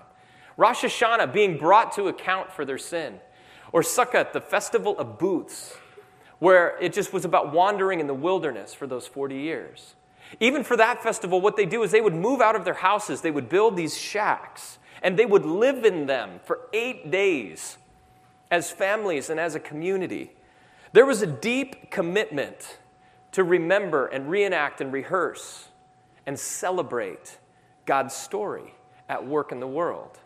Rosh 0.57 0.85
Hashanah, 0.85 1.33
being 1.33 1.57
brought 1.57 1.91
to 1.93 2.07
account 2.07 2.51
for 2.51 2.63
their 2.63 2.77
sin. 2.77 3.19
Or 3.73 3.81
Sukkot, 3.81 4.31
the 4.31 4.39
festival 4.39 4.97
of 4.97 5.17
booths, 5.17 5.75
where 6.39 6.77
it 6.81 6.93
just 6.93 7.13
was 7.13 7.25
about 7.25 7.53
wandering 7.53 7.99
in 7.99 8.07
the 8.07 8.13
wilderness 8.13 8.73
for 8.73 8.87
those 8.87 9.07
40 9.07 9.35
years. 9.35 9.95
Even 10.39 10.63
for 10.63 10.75
that 10.77 11.01
festival, 11.01 11.39
what 11.39 11.55
they 11.55 11.65
do 11.65 11.83
is 11.83 11.91
they 11.91 12.01
would 12.01 12.15
move 12.15 12.41
out 12.41 12.55
of 12.55 12.65
their 12.65 12.73
houses, 12.73 13.21
they 13.21 13.31
would 13.31 13.49
build 13.49 13.77
these 13.77 13.97
shacks, 13.97 14.79
and 15.01 15.17
they 15.17 15.25
would 15.25 15.45
live 15.45 15.85
in 15.85 16.07
them 16.07 16.39
for 16.43 16.61
eight 16.73 17.11
days 17.11 17.77
as 18.51 18.71
families 18.71 19.29
and 19.29 19.39
as 19.39 19.55
a 19.55 19.59
community. 19.59 20.31
There 20.93 21.05
was 21.05 21.21
a 21.21 21.27
deep 21.27 21.91
commitment 21.91 22.77
to 23.33 23.43
remember 23.43 24.07
and 24.07 24.29
reenact 24.29 24.81
and 24.81 24.91
rehearse 24.93 25.67
and 26.25 26.39
celebrate 26.39 27.37
God's 27.85 28.15
story 28.15 28.73
at 29.09 29.27
work 29.27 29.51
in 29.51 29.59
the 29.59 29.67
world. 29.67 30.19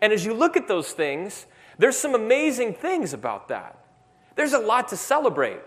And 0.00 0.12
as 0.12 0.24
you 0.24 0.32
look 0.32 0.56
at 0.56 0.68
those 0.68 0.92
things, 0.92 1.46
there's 1.78 1.96
some 1.96 2.14
amazing 2.14 2.74
things 2.74 3.12
about 3.12 3.48
that. 3.48 3.79
There's 4.36 4.52
a 4.52 4.58
lot 4.58 4.88
to 4.88 4.96
celebrate 4.96 5.60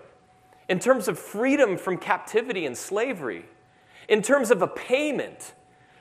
in 0.69 0.79
terms 0.79 1.07
of 1.07 1.19
freedom 1.19 1.77
from 1.77 1.97
captivity 1.97 2.65
and 2.65 2.77
slavery, 2.77 3.45
in 4.07 4.21
terms 4.21 4.51
of 4.51 4.61
a 4.61 4.67
payment 4.67 5.53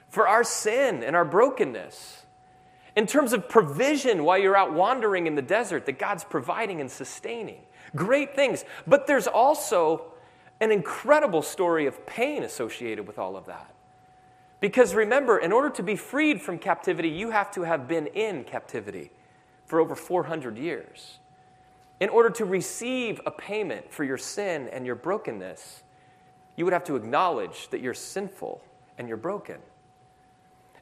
for 0.08 0.28
our 0.28 0.44
sin 0.44 1.02
and 1.02 1.16
our 1.16 1.24
brokenness, 1.24 2.26
in 2.96 3.06
terms 3.06 3.32
of 3.32 3.48
provision 3.48 4.24
while 4.24 4.38
you're 4.38 4.56
out 4.56 4.72
wandering 4.72 5.26
in 5.26 5.34
the 5.34 5.42
desert 5.42 5.86
that 5.86 5.98
God's 5.98 6.24
providing 6.24 6.80
and 6.80 6.90
sustaining. 6.90 7.62
Great 7.96 8.34
things. 8.34 8.64
But 8.86 9.06
there's 9.06 9.26
also 9.26 10.12
an 10.60 10.70
incredible 10.70 11.42
story 11.42 11.86
of 11.86 12.06
pain 12.06 12.42
associated 12.42 13.06
with 13.06 13.18
all 13.18 13.36
of 13.36 13.46
that. 13.46 13.74
Because 14.60 14.94
remember, 14.94 15.38
in 15.38 15.50
order 15.50 15.70
to 15.70 15.82
be 15.82 15.96
freed 15.96 16.40
from 16.40 16.58
captivity, 16.58 17.08
you 17.08 17.30
have 17.30 17.50
to 17.52 17.62
have 17.62 17.88
been 17.88 18.06
in 18.06 18.44
captivity 18.44 19.10
for 19.64 19.80
over 19.80 19.96
400 19.96 20.56
years. 20.56 21.18
In 22.02 22.08
order 22.08 22.30
to 22.30 22.44
receive 22.44 23.20
a 23.26 23.30
payment 23.30 23.92
for 23.92 24.02
your 24.02 24.18
sin 24.18 24.68
and 24.72 24.84
your 24.84 24.96
brokenness, 24.96 25.84
you 26.56 26.64
would 26.64 26.72
have 26.72 26.82
to 26.86 26.96
acknowledge 26.96 27.68
that 27.68 27.80
you're 27.80 27.94
sinful 27.94 28.60
and 28.98 29.06
you're 29.06 29.16
broken. 29.16 29.58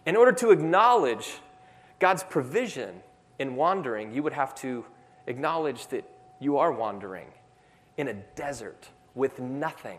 In 0.06 0.16
order 0.16 0.32
to 0.32 0.50
acknowledge 0.50 1.32
God's 1.98 2.22
provision 2.22 3.02
in 3.38 3.54
wandering, 3.54 4.14
you 4.14 4.22
would 4.22 4.32
have 4.32 4.54
to 4.56 4.86
acknowledge 5.26 5.88
that 5.88 6.10
you 6.38 6.56
are 6.56 6.72
wandering 6.72 7.26
in 7.98 8.08
a 8.08 8.14
desert 8.14 8.88
with 9.14 9.38
nothing 9.38 9.98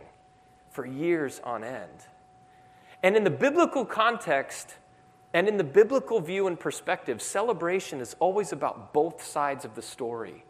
for 0.71 0.87
years 0.87 1.39
on 1.43 1.63
end. 1.63 2.07
And 3.03 3.15
in 3.15 3.23
the 3.23 3.29
biblical 3.29 3.85
context, 3.85 4.73
and 5.35 5.47
in 5.47 5.57
the 5.57 5.63
biblical 5.63 6.19
view 6.19 6.47
and 6.47 6.59
perspective, 6.59 7.21
celebration 7.21 8.01
is 8.01 8.15
always 8.19 8.51
about 8.51 8.91
both 8.91 9.23
sides 9.23 9.65
of 9.65 9.75
the 9.75 9.83
story. 9.83 10.45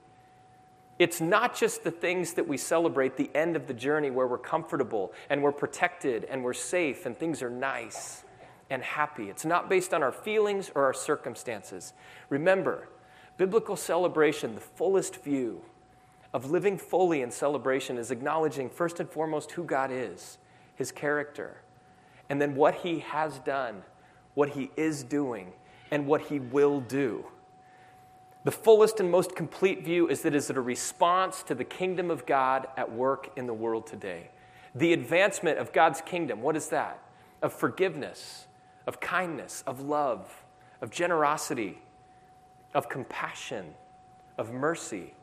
It's 1.01 1.19
not 1.19 1.55
just 1.55 1.83
the 1.83 1.89
things 1.89 2.33
that 2.33 2.47
we 2.47 2.57
celebrate, 2.57 3.17
the 3.17 3.31
end 3.33 3.55
of 3.55 3.65
the 3.65 3.73
journey 3.73 4.11
where 4.11 4.27
we're 4.27 4.37
comfortable 4.37 5.13
and 5.31 5.41
we're 5.41 5.51
protected 5.51 6.25
and 6.25 6.43
we're 6.43 6.53
safe 6.53 7.07
and 7.07 7.17
things 7.17 7.41
are 7.41 7.49
nice 7.49 8.23
and 8.69 8.83
happy. 8.83 9.27
It's 9.27 9.43
not 9.43 9.67
based 9.67 9.95
on 9.95 10.03
our 10.03 10.11
feelings 10.11 10.69
or 10.75 10.83
our 10.83 10.93
circumstances. 10.93 11.93
Remember, 12.29 12.87
biblical 13.37 13.75
celebration, 13.75 14.53
the 14.53 14.61
fullest 14.61 15.23
view 15.23 15.63
of 16.35 16.51
living 16.51 16.77
fully 16.77 17.23
in 17.23 17.31
celebration, 17.31 17.97
is 17.97 18.11
acknowledging 18.11 18.69
first 18.69 18.99
and 18.99 19.09
foremost 19.09 19.53
who 19.53 19.63
God 19.63 19.89
is, 19.91 20.37
his 20.75 20.91
character 20.91 21.57
and 22.29 22.39
then 22.39 22.53
what 22.53 22.75
he 22.75 22.99
has 22.99 23.39
done, 23.39 23.81
what 24.35 24.49
he 24.49 24.69
is 24.77 25.01
doing, 25.01 25.51
and 25.89 26.05
what 26.05 26.21
he 26.21 26.39
will 26.39 26.79
do. 26.79 27.25
The 28.43 28.51
fullest 28.51 28.99
and 28.99 29.11
most 29.11 29.35
complete 29.35 29.83
view 29.83 30.09
is 30.09 30.21
that 30.21 30.33
it 30.33 30.37
is 30.37 30.49
a 30.49 30.59
response 30.59 31.43
to 31.43 31.55
the 31.55 31.63
kingdom 31.63 32.09
of 32.09 32.25
God 32.25 32.67
at 32.75 32.91
work 32.91 33.31
in 33.35 33.45
the 33.45 33.53
world 33.53 33.85
today. 33.85 34.29
The 34.73 34.93
advancement 34.93 35.59
of 35.59 35.73
God's 35.73 36.01
kingdom, 36.01 36.41
what 36.41 36.55
is 36.55 36.69
that? 36.69 36.99
Of 37.41 37.53
forgiveness, 37.53 38.47
of 38.87 38.99
kindness, 38.99 39.63
of 39.67 39.81
love, 39.81 40.43
of 40.81 40.89
generosity, 40.89 41.81
of 42.73 42.89
compassion, 42.89 43.75
of 44.37 44.51
mercy. 44.51 45.13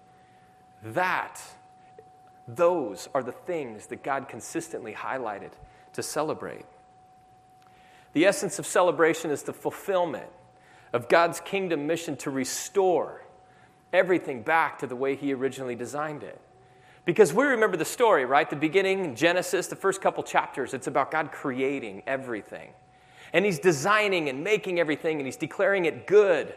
That, 0.83 1.41
those 2.47 3.09
are 3.15 3.23
the 3.23 3.33
things 3.33 3.87
that 3.87 4.05
God 4.05 4.29
consistently 4.29 4.93
highlighted 4.93 5.53
to 5.95 6.03
celebrate. 6.03 6.67
The 8.13 8.27
essence 8.27 8.59
of 8.61 8.67
celebration 8.67 9.31
is 9.31 9.43
the 9.43 9.53
fulfillment 9.53 10.31
of 10.93 11.09
God's 11.09 11.41
kingdom 11.41 11.87
mission 11.87 12.17
to 12.19 12.31
restore 12.31 13.25
everything 13.93 14.43
back 14.43 14.79
to 14.79 14.87
the 14.87 14.97
way 14.97 15.17
He 15.17 15.33
originally 15.33 15.75
designed 15.75 16.23
it. 16.23 16.41
Because 17.05 17.33
we 17.33 17.45
remember 17.45 17.77
the 17.77 17.87
story, 17.87 18.27
right? 18.27 18.49
The 18.49 18.57
beginning, 18.57 19.15
Genesis, 19.15 19.67
the 19.67 19.77
first 19.77 20.03
couple 20.03 20.23
chapters, 20.23 20.75
it's 20.75 20.87
about 20.87 21.11
God 21.11 21.33
creating 21.33 22.03
everything. 22.07 22.71
And 23.33 23.45
He's 23.45 23.59
designing 23.59 24.29
and 24.29 24.45
making 24.45 24.79
everything, 24.79 25.19
and 25.19 25.27
He's 25.27 25.37
declaring 25.37 25.87
it 25.87 26.07
good, 26.07 26.53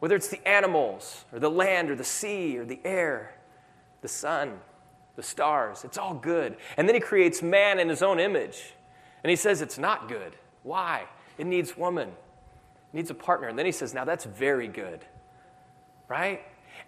whether 0.00 0.16
it's 0.16 0.28
the 0.28 0.46
animals, 0.46 1.24
or 1.32 1.38
the 1.38 1.50
land, 1.50 1.90
or 1.90 1.94
the 1.96 2.04
sea, 2.04 2.58
or 2.58 2.64
the 2.64 2.80
air, 2.84 3.34
the 4.02 4.08
sun, 4.08 4.58
the 5.14 5.22
stars. 5.22 5.84
It's 5.84 5.96
all 5.96 6.14
good. 6.14 6.56
And 6.76 6.88
then 6.88 6.96
He 6.96 7.00
creates 7.00 7.40
man 7.40 7.78
in 7.78 7.88
His 7.88 8.02
own 8.02 8.18
image, 8.18 8.74
and 9.22 9.30
He 9.30 9.36
says 9.36 9.62
it's 9.62 9.78
not 9.78 10.08
good. 10.08 10.34
Why? 10.64 11.04
It 11.38 11.46
needs 11.46 11.76
woman, 11.76 12.12
needs 12.94 13.10
a 13.10 13.14
partner. 13.14 13.48
And 13.48 13.58
then 13.58 13.66
he 13.66 13.72
says, 13.72 13.92
Now 13.92 14.04
that's 14.04 14.24
very 14.24 14.68
good, 14.68 15.04
right? 16.08 16.40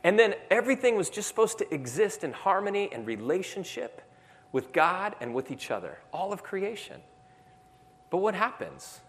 And 0.04 0.18
then 0.18 0.34
everything 0.50 0.96
was 0.96 1.10
just 1.10 1.28
supposed 1.28 1.58
to 1.58 1.74
exist 1.74 2.24
in 2.24 2.32
harmony 2.32 2.88
and 2.92 3.06
relationship 3.06 4.02
with 4.52 4.72
God 4.72 5.14
and 5.20 5.34
with 5.34 5.50
each 5.50 5.70
other, 5.70 5.98
all 6.12 6.32
of 6.32 6.42
creation. 6.42 7.00
But 8.10 8.18
what 8.18 8.34
happens? 8.34 9.00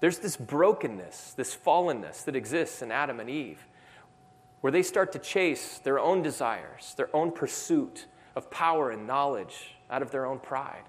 There's 0.00 0.18
this 0.18 0.36
brokenness, 0.36 1.34
this 1.36 1.56
fallenness 1.56 2.24
that 2.24 2.36
exists 2.36 2.82
in 2.82 2.92
Adam 2.92 3.20
and 3.20 3.30
Eve, 3.30 3.66
where 4.60 4.70
they 4.70 4.82
start 4.82 5.12
to 5.12 5.18
chase 5.18 5.78
their 5.78 5.98
own 5.98 6.22
desires, 6.22 6.94
their 6.96 7.14
own 7.16 7.30
pursuit 7.30 8.06
of 8.36 8.50
power 8.50 8.90
and 8.90 9.06
knowledge 9.06 9.74
out 9.90 10.02
of 10.02 10.10
their 10.10 10.26
own 10.26 10.38
pride. 10.38 10.82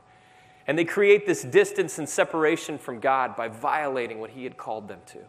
And 0.67 0.77
they 0.77 0.86
create 0.86 1.25
this 1.25 1.43
distance 1.43 2.00
and 2.00 2.10
separation 2.10 2.77
from 2.77 3.00
God 3.00 3.36
by 3.36 3.48
violating 3.48 4.19
what 4.19 4.31
He 4.31 4.43
had 4.43 4.57
called 4.57 4.88
them 4.88 5.00
to. 5.07 5.19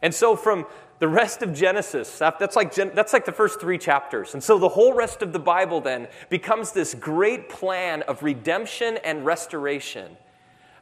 And 0.00 0.14
so, 0.14 0.34
from 0.34 0.66
the 0.98 1.08
rest 1.08 1.42
of 1.42 1.52
Genesis, 1.52 2.18
that's 2.18 2.56
like, 2.56 2.74
that's 2.74 3.12
like 3.12 3.24
the 3.24 3.32
first 3.32 3.60
three 3.60 3.78
chapters. 3.78 4.34
And 4.34 4.42
so, 4.42 4.58
the 4.58 4.70
whole 4.70 4.94
rest 4.94 5.22
of 5.22 5.32
the 5.32 5.38
Bible 5.38 5.80
then 5.80 6.08
becomes 6.28 6.72
this 6.72 6.94
great 6.94 7.48
plan 7.48 8.02
of 8.02 8.22
redemption 8.22 8.98
and 9.04 9.24
restoration, 9.24 10.16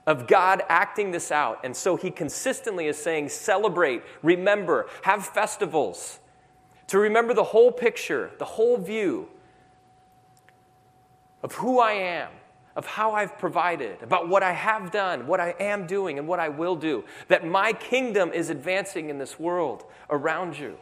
of 0.07 0.27
God 0.27 0.63
acting 0.69 1.11
this 1.11 1.33
out. 1.33 1.61
And 1.65 1.77
so, 1.77 1.97
He 1.97 2.11
consistently 2.11 2.87
is 2.87 2.97
saying, 2.97 3.31
celebrate, 3.31 4.03
remember, 4.23 4.89
have 5.03 5.27
festivals, 5.27 6.21
to 6.87 6.99
remember 6.99 7.35
the 7.35 7.45
whole 7.45 7.73
picture, 7.73 8.31
the 8.39 8.45
whole 8.45 8.77
view 8.77 9.29
of 11.43 11.55
who 11.55 11.79
I 11.79 11.93
am 11.93 12.31
of 12.77 12.87
how 12.87 13.13
I've 13.13 13.39
provided, 13.39 14.03
about 14.03 14.29
what 14.29 14.43
I 14.43 14.53
have 14.53 14.91
done, 14.91 15.27
what 15.27 15.41
I 15.41 15.55
am 15.59 15.87
doing, 15.87 16.19
and 16.19 16.29
what 16.29 16.39
I 16.39 16.49
will 16.49 16.77
do. 16.77 17.05
That 17.29 17.47
my 17.47 17.73
kingdom 17.73 18.33
is 18.33 18.51
advancing 18.51 19.11
in 19.11 19.19
this 19.19 19.39
world 19.39 19.85
around 20.09 20.59
you 20.59 20.77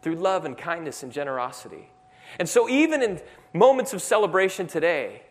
through 0.00 0.16
love 0.16 0.44
and 0.44 0.56
kindness 0.56 1.02
and 1.02 1.12
generosity. 1.12 1.90
And 2.38 2.48
so, 2.48 2.68
even 2.68 3.02
in 3.02 3.20
moments 3.52 3.92
of 3.92 4.00
celebration 4.00 4.66
today, 4.66 5.22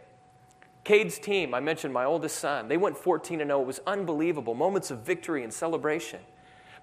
Cade's 0.84 1.20
team, 1.20 1.54
I 1.54 1.60
mentioned 1.60 1.94
my 1.94 2.06
oldest 2.06 2.40
son, 2.40 2.68
they 2.68 2.78
went 2.78 2.98
14 2.98 3.40
0. 3.40 3.62
It 3.62 3.68
was 3.68 3.82
unbelievable. 3.86 4.54
Moments 4.54 4.92
of 4.92 5.00
victory 5.00 5.44
and 5.44 5.54
celebration. 5.54 6.20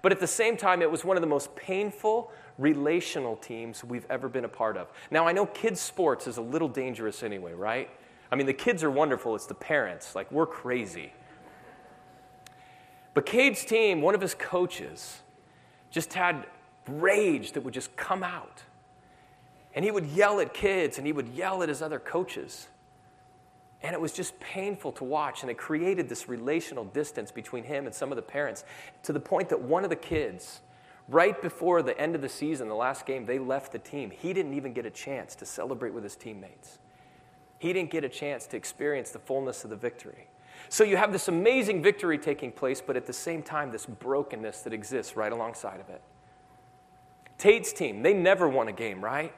But 0.01 0.13
at 0.13 0.19
the 0.19 0.27
same 0.27 0.55
time, 0.55 0.81
it 0.81 0.89
was 0.89 1.03
one 1.03 1.17
of 1.17 1.21
the 1.21 1.27
most 1.27 1.53
painful 1.55 2.31
relational 2.57 3.35
teams 3.35 3.83
we've 3.83 4.05
ever 4.09 4.29
been 4.29 4.45
a 4.45 4.49
part 4.49 4.77
of. 4.77 4.87
Now, 5.11 5.27
I 5.27 5.33
know 5.33 5.45
kids' 5.45 5.81
sports 5.81 6.27
is 6.27 6.37
a 6.37 6.41
little 6.41 6.69
dangerous 6.69 7.21
anyway, 7.23 7.53
right? 7.53 7.89
I 8.31 8.35
mean, 8.35 8.45
the 8.45 8.53
kids 8.53 8.83
are 8.83 8.91
wonderful, 8.91 9.35
it's 9.35 9.47
the 9.47 9.53
parents. 9.53 10.15
Like, 10.15 10.31
we're 10.31 10.45
crazy. 10.45 11.13
But 13.13 13.25
Cade's 13.25 13.65
team, 13.65 14.01
one 14.01 14.15
of 14.15 14.21
his 14.21 14.35
coaches, 14.35 15.19
just 15.91 16.13
had 16.13 16.45
rage 16.87 17.53
that 17.53 17.61
would 17.61 17.73
just 17.73 17.95
come 17.95 18.23
out. 18.23 18.63
And 19.73 19.83
he 19.85 19.91
would 19.91 20.05
yell 20.05 20.39
at 20.39 20.53
kids 20.53 20.97
and 20.97 21.05
he 21.05 21.13
would 21.13 21.29
yell 21.29 21.63
at 21.63 21.69
his 21.69 21.81
other 21.81 21.99
coaches. 21.99 22.67
And 23.81 23.93
it 23.93 24.01
was 24.01 24.11
just 24.11 24.39
painful 24.39 24.91
to 24.93 25.03
watch. 25.03 25.41
And 25.41 25.49
it 25.49 25.57
created 25.57 26.09
this 26.09 26.27
relational 26.27 26.85
distance 26.85 27.31
between 27.31 27.63
him 27.63 27.85
and 27.85 27.95
some 27.95 28.11
of 28.11 28.15
the 28.15 28.21
parents 28.21 28.63
to 29.03 29.13
the 29.13 29.19
point 29.19 29.49
that 29.49 29.61
one 29.61 29.83
of 29.83 29.89
the 29.89 29.95
kids, 29.95 30.61
right 31.07 31.39
before 31.41 31.81
the 31.81 31.99
end 31.99 32.15
of 32.15 32.21
the 32.21 32.29
season, 32.29 32.67
the 32.67 32.75
last 32.75 33.05
game, 33.05 33.25
they 33.25 33.39
left 33.39 33.71
the 33.71 33.79
team. 33.79 34.11
He 34.11 34.33
didn't 34.33 34.53
even 34.53 34.73
get 34.73 34.85
a 34.85 34.91
chance 34.91 35.35
to 35.35 35.45
celebrate 35.45 35.93
with 35.93 36.03
his 36.03 36.15
teammates. 36.15 36.79
He 37.59 37.71
didn't 37.73 37.91
get 37.91 38.03
a 38.03 38.09
chance 38.09 38.47
to 38.47 38.57
experience 38.57 39.11
the 39.11 39.19
fullness 39.19 39.63
of 39.63 39.69
the 39.69 39.75
victory. 39.75 40.27
So 40.69 40.83
you 40.83 40.97
have 40.97 41.11
this 41.11 41.27
amazing 41.27 41.83
victory 41.83 42.17
taking 42.17 42.51
place, 42.51 42.81
but 42.81 42.97
at 42.97 43.05
the 43.05 43.13
same 43.13 43.43
time, 43.43 43.71
this 43.71 43.85
brokenness 43.85 44.61
that 44.61 44.73
exists 44.73 45.15
right 45.15 45.31
alongside 45.31 45.79
of 45.79 45.89
it. 45.89 46.01
Tate's 47.37 47.71
team, 47.71 48.01
they 48.01 48.13
never 48.13 48.47
won 48.49 48.67
a 48.67 48.73
game, 48.73 49.03
right? 49.03 49.33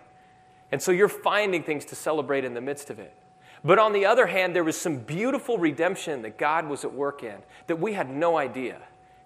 And 0.71 0.81
so 0.81 0.91
you're 0.91 1.09
finding 1.09 1.63
things 1.63 1.85
to 1.85 1.95
celebrate 1.95 2.45
in 2.45 2.53
the 2.53 2.61
midst 2.61 2.89
of 2.89 2.99
it. 2.99 3.15
But 3.63 3.77
on 3.77 3.93
the 3.93 4.05
other 4.05 4.27
hand, 4.27 4.55
there 4.55 4.63
was 4.63 4.79
some 4.79 4.97
beautiful 4.97 5.57
redemption 5.57 6.23
that 6.23 6.37
God 6.37 6.67
was 6.67 6.83
at 6.83 6.93
work 6.93 7.23
in 7.23 7.37
that 7.67 7.79
we 7.79 7.93
had 7.93 8.09
no 8.09 8.37
idea 8.37 8.79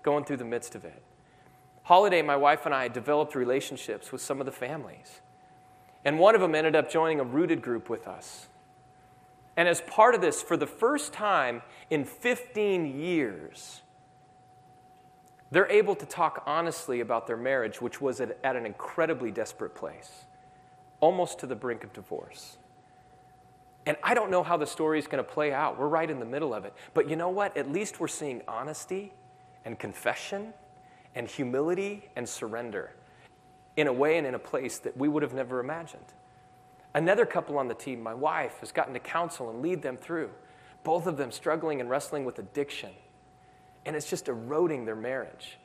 going 0.04 0.26
through 0.26 0.38
the 0.38 0.46
midst 0.46 0.76
of 0.76 0.84
it. 0.84 1.02
Holiday, 1.84 2.22
my 2.22 2.36
wife 2.36 2.66
and 2.66 2.76
I 2.76 2.88
developed 2.88 3.36
relationships 3.36 4.12
with 4.12 4.22
some 4.22 4.40
of 4.40 4.46
the 4.46 4.52
families. 4.52 5.22
And 6.04 6.20
one 6.20 6.36
of 6.36 6.42
them 6.42 6.54
ended 6.54 6.76
up 6.76 6.90
joining 6.90 7.20
a 7.20 7.24
rooted 7.24 7.62
group 7.62 7.90
with 7.90 8.08
us. 8.08 8.48
And 9.58 9.68
as 9.68 9.82
part 9.82 10.16
of 10.16 10.22
this, 10.22 10.42
for 10.42 10.58
the 10.58 10.68
first 10.68 11.14
time 11.14 11.62
in 11.90 12.04
15 12.04 13.00
years, 13.00 13.82
they're 15.52 15.72
able 15.72 15.96
to 15.96 16.06
talk 16.06 16.44
honestly 16.46 17.00
about 17.00 17.28
their 17.28 17.38
marriage, 17.38 17.82
which 17.82 18.02
was 18.02 18.20
at, 18.20 18.38
at 18.44 18.56
an 18.56 18.66
incredibly 18.66 19.32
desperate 19.32 19.76
place, 19.76 20.26
almost 21.00 21.40
to 21.40 21.48
the 21.48 21.56
brink 21.56 21.84
of 21.84 21.94
divorce. 21.94 22.58
And 23.86 23.96
I 24.04 24.14
don't 24.14 24.32
know 24.32 24.44
how 24.44 24.58
the 24.58 24.66
story 24.66 25.00
is 25.00 25.08
going 25.08 25.24
to 25.24 25.30
play 25.30 25.54
out. 25.54 25.80
We're 25.80 25.88
right 25.88 26.10
in 26.10 26.20
the 26.20 26.26
middle 26.26 26.54
of 26.54 26.66
it. 26.66 26.74
But 26.94 27.10
you 27.10 27.16
know 27.16 27.30
what? 27.30 27.56
At 27.56 27.72
least 27.72 28.00
we're 28.00 28.08
seeing 28.08 28.42
honesty 28.48 29.14
and 29.64 29.78
confession 29.78 30.54
and 31.14 31.28
humility 31.28 32.10
and 32.16 32.28
surrender 32.28 32.94
in 33.78 33.88
a 33.88 33.94
way 33.94 34.18
and 34.18 34.26
in 34.26 34.36
a 34.36 34.40
place 34.40 34.80
that 34.80 34.98
we 34.98 35.08
would 35.08 35.22
have 35.24 35.34
never 35.34 35.60
imagined. 35.60 36.14
Another 36.96 37.26
couple 37.26 37.58
on 37.58 37.68
the 37.68 37.74
team, 37.74 38.02
my 38.02 38.14
wife, 38.14 38.60
has 38.62 38.72
gotten 38.72 38.94
to 38.94 39.02
counsel 39.02 39.50
and 39.50 39.62
lead 39.62 39.82
them 39.82 39.98
through, 39.98 40.30
both 40.86 41.08
of 41.08 41.18
them 41.18 41.30
struggling 41.30 41.82
and 41.82 41.90
wrestling 41.90 42.24
with 42.24 42.40
addiction. 42.40 42.92
And 43.86 43.98
it's 43.98 44.10
just 44.10 44.30
eroding 44.30 44.86
their 44.86 44.96
marriage. 44.96 45.58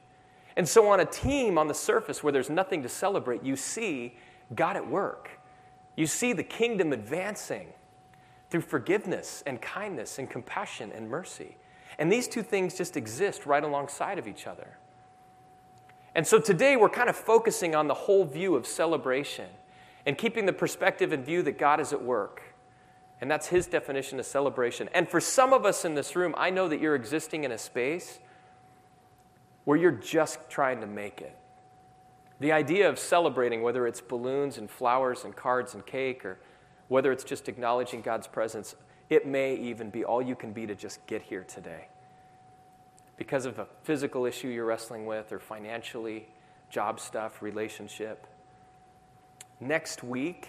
And 0.57 0.69
so, 0.69 0.89
on 0.89 0.99
a 0.99 1.05
team 1.05 1.57
on 1.57 1.69
the 1.69 1.75
surface 1.75 2.25
where 2.25 2.33
there's 2.33 2.51
nothing 2.51 2.83
to 2.83 2.89
celebrate, 2.89 3.45
you 3.45 3.55
see 3.55 4.17
God 4.57 4.75
at 4.75 4.91
work. 4.91 5.31
You 5.97 6.09
see 6.09 6.33
the 6.33 6.43
kingdom 6.43 6.93
advancing 6.93 7.69
through 8.51 8.63
forgiveness 8.63 9.45
and 9.47 9.63
kindness 9.63 10.19
and 10.19 10.29
compassion 10.29 10.91
and 10.93 11.09
mercy. 11.09 11.57
And 12.01 12.11
these 12.11 12.27
two 12.27 12.43
things 12.43 12.77
just 12.77 12.97
exist 12.97 13.47
right 13.47 13.63
alongside 13.63 14.19
of 14.19 14.27
each 14.27 14.49
other. 14.49 14.79
And 16.17 16.27
so 16.27 16.41
today 16.41 16.75
we're 16.75 16.89
kind 16.89 17.09
of 17.09 17.15
focusing 17.15 17.77
on 17.77 17.87
the 17.87 17.95
whole 17.95 18.25
view 18.25 18.57
of 18.57 18.67
celebration 18.67 19.47
and 20.07 20.17
keeping 20.17 20.47
the 20.47 20.53
perspective 20.53 21.13
and 21.13 21.25
view 21.25 21.43
that 21.43 21.59
God 21.59 21.81
is 21.81 21.93
at 21.93 22.03
work. 22.03 22.43
And 23.21 23.31
that's 23.31 23.49
his 23.49 23.67
definition 23.67 24.19
of 24.19 24.27
celebration. 24.27 24.89
And 24.95 25.09
for 25.09 25.21
some 25.21 25.53
of 25.53 25.67
us 25.67 25.85
in 25.85 25.95
this 25.95 26.17
room, 26.17 26.35
I 26.39 26.51
know 26.51 26.69
that 26.69 26.81
you're 26.81 26.95
existing 26.95 27.45
in 27.45 27.53
a 27.53 27.59
space 27.59 28.19
where 29.65 29.77
you're 29.77 29.91
just 29.91 30.49
trying 30.49 30.81
to 30.81 30.87
make 30.87 31.21
it. 31.21 31.37
The 32.41 32.53
idea 32.53 32.89
of 32.89 32.99
celebrating, 32.99 33.63
whether 33.63 33.87
it's 33.87 34.01
balloons 34.01 34.57
and 34.57 34.71
flowers 34.71 35.25
and 35.25 35.37
cards 35.37 35.75
and 35.75 35.85
cake, 35.85 36.25
or 36.25 36.39
whether 36.89 37.13
it's 37.13 37.25
just 37.25 37.49
acknowledging 37.49 38.01
God's 38.01 38.27
presence, 38.27 38.75
it 39.11 39.27
may 39.27 39.55
even 39.57 39.91
be 39.91 40.05
all 40.05 40.23
you 40.23 40.35
can 40.35 40.53
be 40.53 40.67
to 40.67 40.75
just 40.75 41.07
get 41.07 41.21
here 41.21 41.45
today 41.45 41.89
because 43.21 43.45
of 43.45 43.59
a 43.59 43.67
physical 43.83 44.25
issue 44.25 44.49
you're 44.49 44.65
wrestling 44.65 45.05
with, 45.05 45.31
or 45.31 45.39
financially, 45.39 46.27
job 46.71 46.99
stuff, 46.99 47.43
relationship. 47.43 48.27
Next 49.61 50.03
week, 50.03 50.49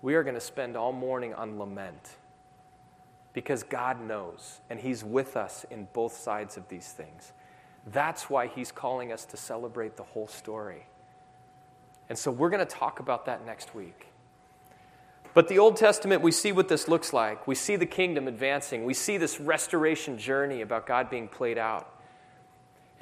we 0.00 0.14
are 0.14 0.22
going 0.22 0.34
to 0.34 0.40
spend 0.40 0.76
all 0.76 0.92
morning 0.92 1.34
on 1.34 1.58
lament 1.58 2.16
because 3.34 3.62
God 3.62 4.00
knows 4.00 4.60
and 4.70 4.80
He's 4.80 5.04
with 5.04 5.36
us 5.36 5.66
in 5.70 5.88
both 5.92 6.16
sides 6.16 6.56
of 6.56 6.66
these 6.68 6.88
things. 6.88 7.32
That's 7.86 8.30
why 8.30 8.46
He's 8.46 8.72
calling 8.72 9.12
us 9.12 9.26
to 9.26 9.36
celebrate 9.36 9.96
the 9.96 10.02
whole 10.02 10.26
story. 10.26 10.86
And 12.08 12.18
so 12.18 12.30
we're 12.30 12.50
going 12.50 12.66
to 12.66 12.74
talk 12.74 13.00
about 13.00 13.26
that 13.26 13.44
next 13.44 13.74
week. 13.74 14.08
But 15.34 15.48
the 15.48 15.58
Old 15.58 15.76
Testament, 15.76 16.22
we 16.22 16.30
see 16.30 16.52
what 16.52 16.68
this 16.68 16.86
looks 16.86 17.12
like. 17.12 17.46
We 17.46 17.56
see 17.56 17.76
the 17.76 17.86
kingdom 17.86 18.28
advancing. 18.28 18.84
We 18.84 18.94
see 18.94 19.18
this 19.18 19.40
restoration 19.40 20.16
journey 20.16 20.62
about 20.62 20.86
God 20.86 21.10
being 21.10 21.28
played 21.28 21.58
out. 21.58 21.93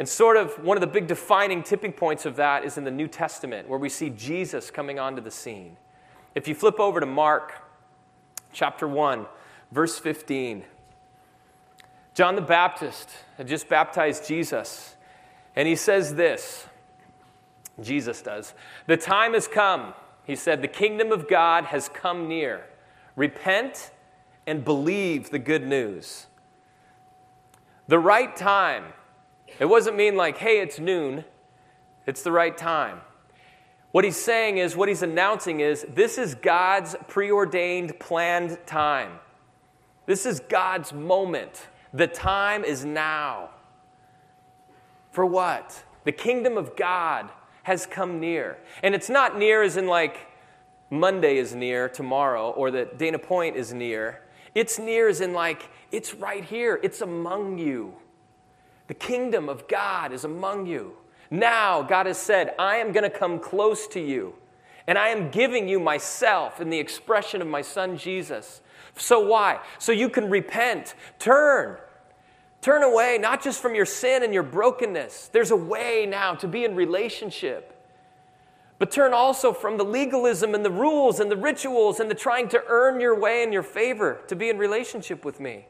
And 0.02 0.08
sort 0.08 0.36
of 0.36 0.64
one 0.64 0.76
of 0.76 0.80
the 0.80 0.88
big 0.88 1.06
defining 1.06 1.62
tipping 1.62 1.92
points 1.92 2.26
of 2.26 2.34
that 2.34 2.64
is 2.64 2.76
in 2.76 2.82
the 2.82 2.90
New 2.90 3.06
Testament, 3.06 3.68
where 3.68 3.78
we 3.78 3.88
see 3.88 4.10
Jesus 4.10 4.68
coming 4.68 4.98
onto 4.98 5.22
the 5.22 5.30
scene. 5.30 5.76
If 6.34 6.48
you 6.48 6.56
flip 6.56 6.80
over 6.80 6.98
to 6.98 7.06
Mark 7.06 7.52
chapter 8.52 8.88
1, 8.88 9.26
verse 9.70 10.00
15, 10.00 10.64
John 12.16 12.34
the 12.34 12.42
Baptist 12.42 13.10
had 13.38 13.46
just 13.46 13.68
baptized 13.68 14.26
Jesus, 14.26 14.96
and 15.54 15.68
he 15.68 15.76
says 15.76 16.16
this 16.16 16.66
Jesus 17.80 18.22
does, 18.22 18.54
The 18.88 18.96
time 18.96 19.34
has 19.34 19.46
come 19.46 19.94
he 20.24 20.34
said, 20.34 20.62
The 20.62 20.66
kingdom 20.66 21.12
of 21.12 21.28
God 21.28 21.66
has 21.66 21.88
come 21.88 22.26
near. 22.26 22.66
Repent 23.14 23.92
and 24.48 24.64
believe 24.64 25.30
the 25.30 25.38
good 25.38 25.64
news. 25.64 26.26
The 27.86 28.00
right 28.00 28.34
time. 28.34 28.94
It 29.58 29.66
wasn't 29.66 29.96
mean 29.96 30.16
like, 30.16 30.38
hey, 30.38 30.60
it's 30.60 30.78
noon. 30.78 31.24
It's 32.06 32.22
the 32.22 32.32
right 32.32 32.56
time. 32.56 33.00
What 33.92 34.04
he's 34.04 34.16
saying 34.16 34.58
is, 34.58 34.74
what 34.74 34.88
he's 34.88 35.02
announcing 35.02 35.60
is, 35.60 35.84
this 35.88 36.16
is 36.16 36.34
God's 36.34 36.96
preordained, 37.08 38.00
planned 38.00 38.58
time. 38.66 39.18
This 40.06 40.24
is 40.26 40.40
God's 40.40 40.92
moment. 40.92 41.68
The 41.92 42.06
time 42.06 42.64
is 42.64 42.84
now. 42.84 43.50
For 45.10 45.26
what? 45.26 45.84
The 46.04 46.12
kingdom 46.12 46.56
of 46.56 46.74
God 46.74 47.30
has 47.64 47.86
come 47.86 48.18
near. 48.18 48.58
And 48.82 48.94
it's 48.94 49.10
not 49.10 49.38
near 49.38 49.62
as 49.62 49.76
in 49.76 49.86
like 49.86 50.16
Monday 50.90 51.36
is 51.36 51.54
near 51.54 51.88
tomorrow 51.88 52.50
or 52.50 52.70
that 52.72 52.98
Dana 52.98 53.18
Point 53.18 53.56
is 53.56 53.72
near. 53.72 54.22
It's 54.54 54.78
near 54.78 55.08
as 55.08 55.20
in 55.20 55.32
like 55.32 55.68
it's 55.90 56.14
right 56.14 56.44
here, 56.44 56.80
it's 56.82 57.02
among 57.02 57.58
you. 57.58 57.94
The 58.92 58.98
kingdom 58.98 59.48
of 59.48 59.68
God 59.68 60.12
is 60.12 60.24
among 60.24 60.66
you. 60.66 60.92
Now, 61.30 61.80
God 61.80 62.04
has 62.04 62.18
said, 62.18 62.54
I 62.58 62.76
am 62.76 62.92
going 62.92 63.10
to 63.10 63.18
come 63.18 63.38
close 63.38 63.86
to 63.86 64.00
you, 64.00 64.34
and 64.86 64.98
I 64.98 65.08
am 65.08 65.30
giving 65.30 65.66
you 65.66 65.80
myself 65.80 66.60
in 66.60 66.68
the 66.68 66.78
expression 66.78 67.40
of 67.40 67.48
my 67.48 67.62
son 67.62 67.96
Jesus. 67.96 68.60
So, 68.98 69.18
why? 69.26 69.60
So 69.78 69.92
you 69.92 70.10
can 70.10 70.28
repent, 70.28 70.94
turn, 71.18 71.78
Turn 72.60 72.82
away, 72.82 73.16
not 73.18 73.42
just 73.42 73.62
from 73.62 73.74
your 73.74 73.86
sin 73.86 74.22
and 74.22 74.34
your 74.34 74.42
brokenness. 74.42 75.28
There's 75.28 75.50
a 75.50 75.56
way 75.56 76.06
now 76.06 76.34
to 76.34 76.46
be 76.46 76.64
in 76.64 76.76
relationship. 76.76 77.74
But 78.78 78.90
turn 78.90 79.14
also 79.14 79.54
from 79.54 79.78
the 79.78 79.84
legalism 79.84 80.54
and 80.54 80.62
the 80.62 80.70
rules 80.70 81.18
and 81.18 81.30
the 81.30 81.36
rituals 81.36 81.98
and 81.98 82.10
the 82.10 82.14
trying 82.14 82.48
to 82.50 82.62
earn 82.68 83.00
your 83.00 83.18
way 83.18 83.42
in 83.42 83.52
your 83.52 83.62
favor 83.62 84.20
to 84.28 84.36
be 84.36 84.50
in 84.50 84.58
relationship 84.58 85.24
with 85.24 85.40
me. 85.40 85.64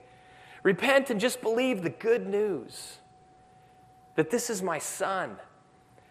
Repent 0.65 1.09
and 1.09 1.21
just 1.21 1.41
believe 1.41 1.83
the 1.83 1.91
good 1.91 2.27
news 2.27 2.99
that 4.17 4.31
this 4.31 4.51
is 4.51 4.63
my 4.63 4.79
son, 4.79 5.37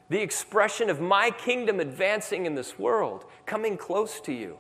the 0.10 0.22
expression 0.22 0.90
of 0.90 1.00
my 1.00 1.32
kingdom 1.32 1.80
advancing 1.80 2.46
in 2.46 2.56
this 2.56 2.78
world, 2.78 3.26
coming 3.46 3.78
close 3.78 4.20
to 4.22 4.34
you. 4.34 4.58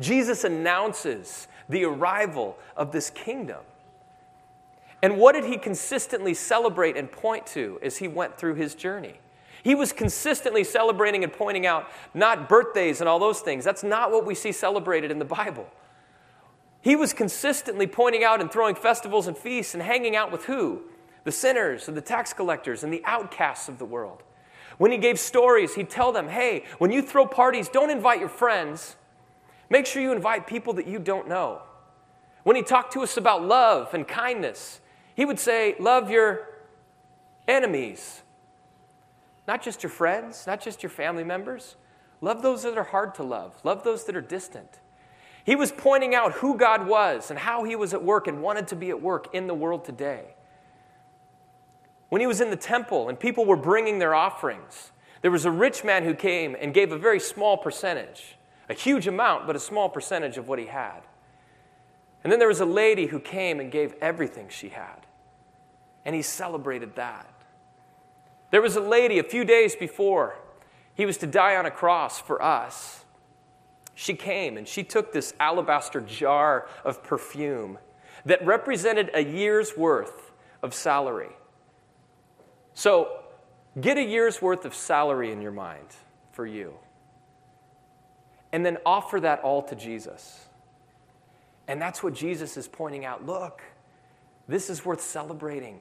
Jesus 0.00 0.44
announces 0.44 1.48
the 1.68 1.84
arrival 1.84 2.56
of 2.76 2.92
this 2.92 3.10
kingdom. 3.10 3.60
And 5.02 5.18
what 5.18 5.32
did 5.32 5.44
he 5.44 5.58
consistently 5.58 6.34
celebrate 6.34 6.96
and 6.96 7.10
point 7.10 7.46
to 7.48 7.78
as 7.82 7.98
he 7.98 8.08
went 8.08 8.36
through 8.36 8.54
his 8.54 8.74
journey? 8.74 9.20
He 9.62 9.74
was 9.74 9.92
consistently 9.92 10.64
celebrating 10.64 11.24
and 11.24 11.32
pointing 11.32 11.66
out 11.66 11.88
not 12.14 12.48
birthdays 12.48 13.00
and 13.00 13.08
all 13.08 13.18
those 13.18 13.40
things. 13.40 13.64
That's 13.64 13.82
not 13.82 14.10
what 14.10 14.24
we 14.24 14.34
see 14.34 14.52
celebrated 14.52 15.10
in 15.10 15.18
the 15.18 15.24
Bible. 15.24 15.68
He 16.80 16.96
was 16.96 17.12
consistently 17.12 17.86
pointing 17.86 18.24
out 18.24 18.40
and 18.40 18.50
throwing 18.50 18.74
festivals 18.74 19.26
and 19.26 19.36
feasts 19.36 19.74
and 19.74 19.82
hanging 19.82 20.16
out 20.16 20.30
with 20.30 20.44
who? 20.44 20.82
The 21.28 21.32
sinners 21.32 21.88
and 21.88 21.94
the 21.94 22.00
tax 22.00 22.32
collectors 22.32 22.82
and 22.82 22.90
the 22.90 23.02
outcasts 23.04 23.68
of 23.68 23.76
the 23.78 23.84
world. 23.84 24.22
When 24.78 24.90
he 24.90 24.96
gave 24.96 25.18
stories, 25.18 25.74
he'd 25.74 25.90
tell 25.90 26.10
them, 26.10 26.26
hey, 26.26 26.64
when 26.78 26.90
you 26.90 27.02
throw 27.02 27.26
parties, 27.26 27.68
don't 27.68 27.90
invite 27.90 28.18
your 28.18 28.30
friends. 28.30 28.96
Make 29.68 29.84
sure 29.84 30.00
you 30.00 30.12
invite 30.12 30.46
people 30.46 30.72
that 30.72 30.86
you 30.86 30.98
don't 30.98 31.28
know. 31.28 31.60
When 32.44 32.56
he 32.56 32.62
talked 32.62 32.94
to 32.94 33.02
us 33.02 33.18
about 33.18 33.44
love 33.44 33.92
and 33.92 34.08
kindness, 34.08 34.80
he 35.14 35.26
would 35.26 35.38
say, 35.38 35.76
Love 35.78 36.10
your 36.10 36.48
enemies. 37.46 38.22
Not 39.46 39.60
just 39.60 39.82
your 39.82 39.90
friends, 39.90 40.46
not 40.46 40.62
just 40.62 40.82
your 40.82 40.88
family 40.88 41.24
members. 41.24 41.76
Love 42.22 42.40
those 42.40 42.62
that 42.62 42.78
are 42.78 42.84
hard 42.84 43.14
to 43.16 43.22
love, 43.22 43.54
love 43.64 43.84
those 43.84 44.04
that 44.04 44.16
are 44.16 44.22
distant. 44.22 44.80
He 45.44 45.56
was 45.56 45.72
pointing 45.72 46.14
out 46.14 46.32
who 46.32 46.56
God 46.56 46.86
was 46.86 47.28
and 47.28 47.38
how 47.38 47.64
he 47.64 47.76
was 47.76 47.92
at 47.92 48.02
work 48.02 48.28
and 48.28 48.40
wanted 48.40 48.68
to 48.68 48.76
be 48.76 48.88
at 48.88 49.02
work 49.02 49.34
in 49.34 49.46
the 49.46 49.52
world 49.52 49.84
today. 49.84 50.36
When 52.08 52.20
he 52.20 52.26
was 52.26 52.40
in 52.40 52.50
the 52.50 52.56
temple 52.56 53.08
and 53.08 53.18
people 53.18 53.44
were 53.44 53.56
bringing 53.56 53.98
their 53.98 54.14
offerings, 54.14 54.92
there 55.22 55.30
was 55.30 55.44
a 55.44 55.50
rich 55.50 55.84
man 55.84 56.04
who 56.04 56.14
came 56.14 56.56
and 56.58 56.72
gave 56.72 56.92
a 56.92 56.98
very 56.98 57.20
small 57.20 57.56
percentage, 57.56 58.36
a 58.68 58.74
huge 58.74 59.06
amount, 59.06 59.46
but 59.46 59.56
a 59.56 59.60
small 59.60 59.88
percentage 59.88 60.36
of 60.38 60.48
what 60.48 60.58
he 60.58 60.66
had. 60.66 61.00
And 62.24 62.32
then 62.32 62.38
there 62.38 62.48
was 62.48 62.60
a 62.60 62.66
lady 62.66 63.06
who 63.06 63.20
came 63.20 63.60
and 63.60 63.70
gave 63.70 63.94
everything 64.00 64.48
she 64.48 64.70
had 64.70 65.06
and 66.08 66.14
he 66.14 66.22
celebrated 66.22 66.96
that. 66.96 67.28
There 68.50 68.62
was 68.62 68.76
a 68.76 68.80
lady 68.80 69.18
a 69.18 69.22
few 69.22 69.44
days 69.44 69.76
before. 69.76 70.38
He 70.94 71.04
was 71.04 71.18
to 71.18 71.26
die 71.26 71.56
on 71.56 71.66
a 71.66 71.70
cross 71.70 72.18
for 72.18 72.40
us. 72.40 73.04
She 73.94 74.14
came 74.14 74.56
and 74.56 74.66
she 74.66 74.84
took 74.84 75.12
this 75.12 75.34
alabaster 75.38 76.00
jar 76.00 76.66
of 76.82 77.02
perfume 77.02 77.76
that 78.24 78.42
represented 78.42 79.10
a 79.12 79.22
year's 79.22 79.76
worth 79.76 80.32
of 80.62 80.72
salary. 80.72 81.36
So, 82.78 83.08
get 83.80 83.98
a 83.98 84.04
year's 84.04 84.40
worth 84.40 84.64
of 84.64 84.72
salary 84.72 85.32
in 85.32 85.42
your 85.42 85.50
mind 85.50 85.88
for 86.30 86.46
you. 86.46 86.74
And 88.52 88.64
then 88.64 88.78
offer 88.86 89.18
that 89.18 89.40
all 89.40 89.62
to 89.62 89.74
Jesus. 89.74 90.46
And 91.66 91.82
that's 91.82 92.04
what 92.04 92.14
Jesus 92.14 92.56
is 92.56 92.68
pointing 92.68 93.04
out. 93.04 93.26
Look, 93.26 93.62
this 94.46 94.70
is 94.70 94.84
worth 94.84 95.00
celebrating 95.00 95.80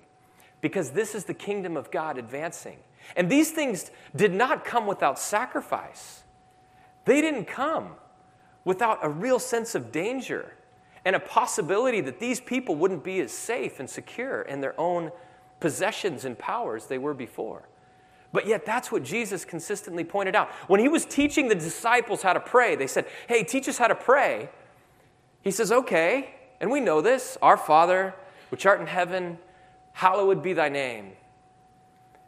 because 0.59 0.89
this 0.89 1.13
is 1.13 1.25
the 1.25 1.35
kingdom 1.35 1.77
of 1.77 1.91
God 1.91 2.17
advancing. 2.17 2.79
And 3.15 3.29
these 3.29 3.51
things 3.51 3.91
did 4.15 4.33
not 4.33 4.65
come 4.65 4.87
without 4.87 5.19
sacrifice, 5.19 6.23
they 7.05 7.21
didn't 7.21 7.45
come 7.45 7.91
without 8.65 8.97
a 9.03 9.09
real 9.09 9.37
sense 9.37 9.75
of 9.75 9.91
danger 9.91 10.55
and 11.05 11.15
a 11.15 11.19
possibility 11.19 12.01
that 12.01 12.19
these 12.19 12.41
people 12.41 12.73
wouldn't 12.73 13.03
be 13.03 13.19
as 13.19 13.31
safe 13.31 13.79
and 13.79 13.87
secure 13.87 14.41
in 14.41 14.61
their 14.61 14.73
own 14.81 15.11
possessions 15.59 16.25
and 16.25 16.37
powers 16.37 16.85
they 16.85 16.97
were 16.97 17.13
before. 17.13 17.67
But 18.33 18.45
yet, 18.45 18.65
that's 18.65 18.91
what 18.91 19.03
Jesus 19.03 19.45
consistently 19.45 20.03
pointed 20.03 20.35
out. 20.35 20.49
When 20.67 20.79
he 20.79 20.89
was 20.89 21.05
teaching 21.05 21.47
the 21.47 21.55
disciples 21.55 22.21
how 22.21 22.33
to 22.33 22.39
pray, 22.39 22.75
they 22.75 22.87
said, 22.87 23.07
Hey, 23.27 23.43
teach 23.43 23.67
us 23.69 23.77
how 23.77 23.87
to 23.87 23.95
pray. 23.95 24.49
He 25.41 25.51
says, 25.51 25.71
Okay, 25.71 26.35
and 26.59 26.69
we 26.69 26.79
know 26.79 27.01
this 27.01 27.37
Our 27.41 27.57
Father, 27.57 28.13
which 28.49 28.65
art 28.65 28.81
in 28.81 28.87
heaven, 28.87 29.37
hallowed 29.93 30.43
be 30.43 30.53
thy 30.53 30.69
name. 30.69 31.13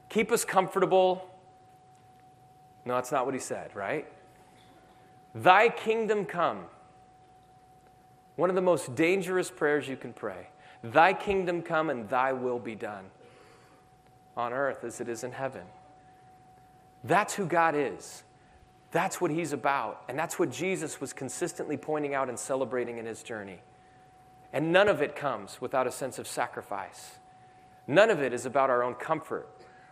Keep 0.08 0.32
us 0.32 0.46
comfortable. 0.46 1.30
No, 2.86 2.96
that's 2.96 3.12
not 3.12 3.26
what 3.26 3.36
he 3.36 3.40
said, 3.40 3.76
right? 3.76 4.08
Thy 5.36 5.70
kingdom 5.70 6.26
come. 6.26 6.66
One 8.36 8.50
of 8.50 8.56
the 8.56 8.62
most 8.62 8.96
dangerous 8.96 9.52
prayers 9.52 9.88
you 9.88 9.98
can 9.98 10.14
pray. 10.14 10.48
Thy 10.82 11.14
kingdom 11.14 11.62
come 11.62 11.90
and 11.90 12.10
thy 12.10 12.32
will 12.32 12.58
be 12.58 12.74
done 12.74 13.06
on 14.40 14.54
earth 14.54 14.84
as 14.84 15.02
it 15.02 15.10
is 15.10 15.24
in 15.24 15.32
heaven. 15.32 15.64
That's 17.04 17.36
who 17.36 17.46
God 17.46 17.76
is. 17.76 18.24
That's 18.92 19.22
what 19.22 19.32
he's 19.32 19.54
about. 19.54 20.04
And 20.10 20.18
that's 20.18 20.40
what 20.40 20.52
Jesus 20.52 21.00
was 21.00 21.14
consistently 21.14 21.78
pointing 21.78 22.14
out 22.14 22.30
and 22.30 22.40
celebrating 22.40 22.98
in 22.98 23.06
his 23.06 23.22
journey. 23.22 23.60
And 24.52 24.72
none 24.72 24.88
of 24.88 25.02
it 25.02 25.16
comes 25.16 25.62
without 25.62 25.86
a 25.86 25.92
sense 25.92 26.18
of 26.18 26.28
sacrifice. 26.28 27.20
None 27.86 28.10
of 28.10 28.22
it 28.22 28.34
is 28.34 28.46
about 28.46 28.70
our 28.70 28.84
own 28.84 28.96
comfort 28.96 29.48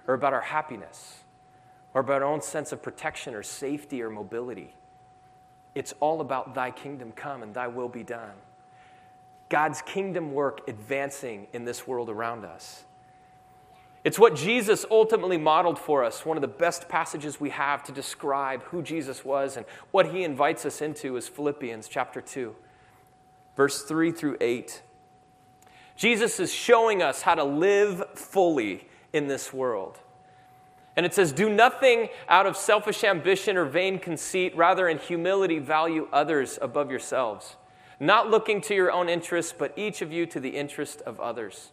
or 0.07 0.13
about 0.13 0.33
our 0.33 0.41
happiness 0.41 1.19
or 1.93 2.01
about 2.01 2.21
our 2.21 2.27
own 2.27 2.41
sense 2.41 2.71
of 2.71 2.81
protection 2.81 3.35
or 3.35 3.43
safety 3.43 4.01
or 4.01 4.09
mobility. 4.09 4.73
It's 5.75 5.93
all 5.99 6.21
about 6.21 6.55
thy 6.55 6.71
kingdom 6.71 7.11
come 7.11 7.43
and 7.43 7.53
thy 7.53 7.67
will 7.67 7.89
be 7.89 8.03
done. 8.03 8.33
God's 9.49 9.81
kingdom 9.83 10.33
work 10.33 10.67
advancing 10.67 11.47
in 11.53 11.65
this 11.65 11.87
world 11.87 12.09
around 12.09 12.43
us. 12.45 12.83
It's 14.03 14.19
what 14.19 14.35
Jesus 14.35 14.85
ultimately 14.89 15.37
modeled 15.37 15.79
for 15.79 16.03
us, 16.03 16.25
one 16.25 16.37
of 16.37 16.41
the 16.41 16.47
best 16.47 16.87
passages 16.87 17.39
we 17.39 17.49
have 17.49 17.83
to 17.83 17.91
describe 17.91 18.63
who 18.63 18.81
Jesus 18.81 19.25
was 19.25 19.57
and 19.57 19.65
what 19.91 20.11
he 20.11 20.23
invites 20.23 20.65
us 20.65 20.81
into 20.81 21.17
is 21.17 21.27
Philippians 21.27 21.87
chapter 21.87 22.21
2, 22.21 22.55
verse 23.55 23.83
3 23.83 24.11
through 24.11 24.37
8. 24.39 24.81
Jesus 25.95 26.39
is 26.39 26.53
showing 26.53 27.01
us 27.01 27.23
how 27.23 27.35
to 27.35 27.43
live 27.43 28.03
fully 28.13 28.87
in 29.11 29.27
this 29.27 29.51
world. 29.51 29.99
And 30.95 31.05
it 31.05 31.13
says, 31.13 31.31
Do 31.31 31.49
nothing 31.49 32.09
out 32.29 32.45
of 32.45 32.55
selfish 32.55 33.03
ambition 33.03 33.57
or 33.57 33.65
vain 33.65 33.99
conceit, 33.99 34.55
rather, 34.55 34.87
in 34.87 34.99
humility, 34.99 35.59
value 35.59 36.07
others 36.13 36.57
above 36.61 36.89
yourselves, 36.89 37.55
not 37.99 38.29
looking 38.29 38.61
to 38.61 38.75
your 38.75 38.91
own 38.91 39.09
interests, 39.09 39.53
but 39.57 39.73
each 39.77 40.01
of 40.01 40.11
you 40.11 40.25
to 40.27 40.39
the 40.39 40.49
interest 40.49 41.01
of 41.01 41.19
others. 41.19 41.71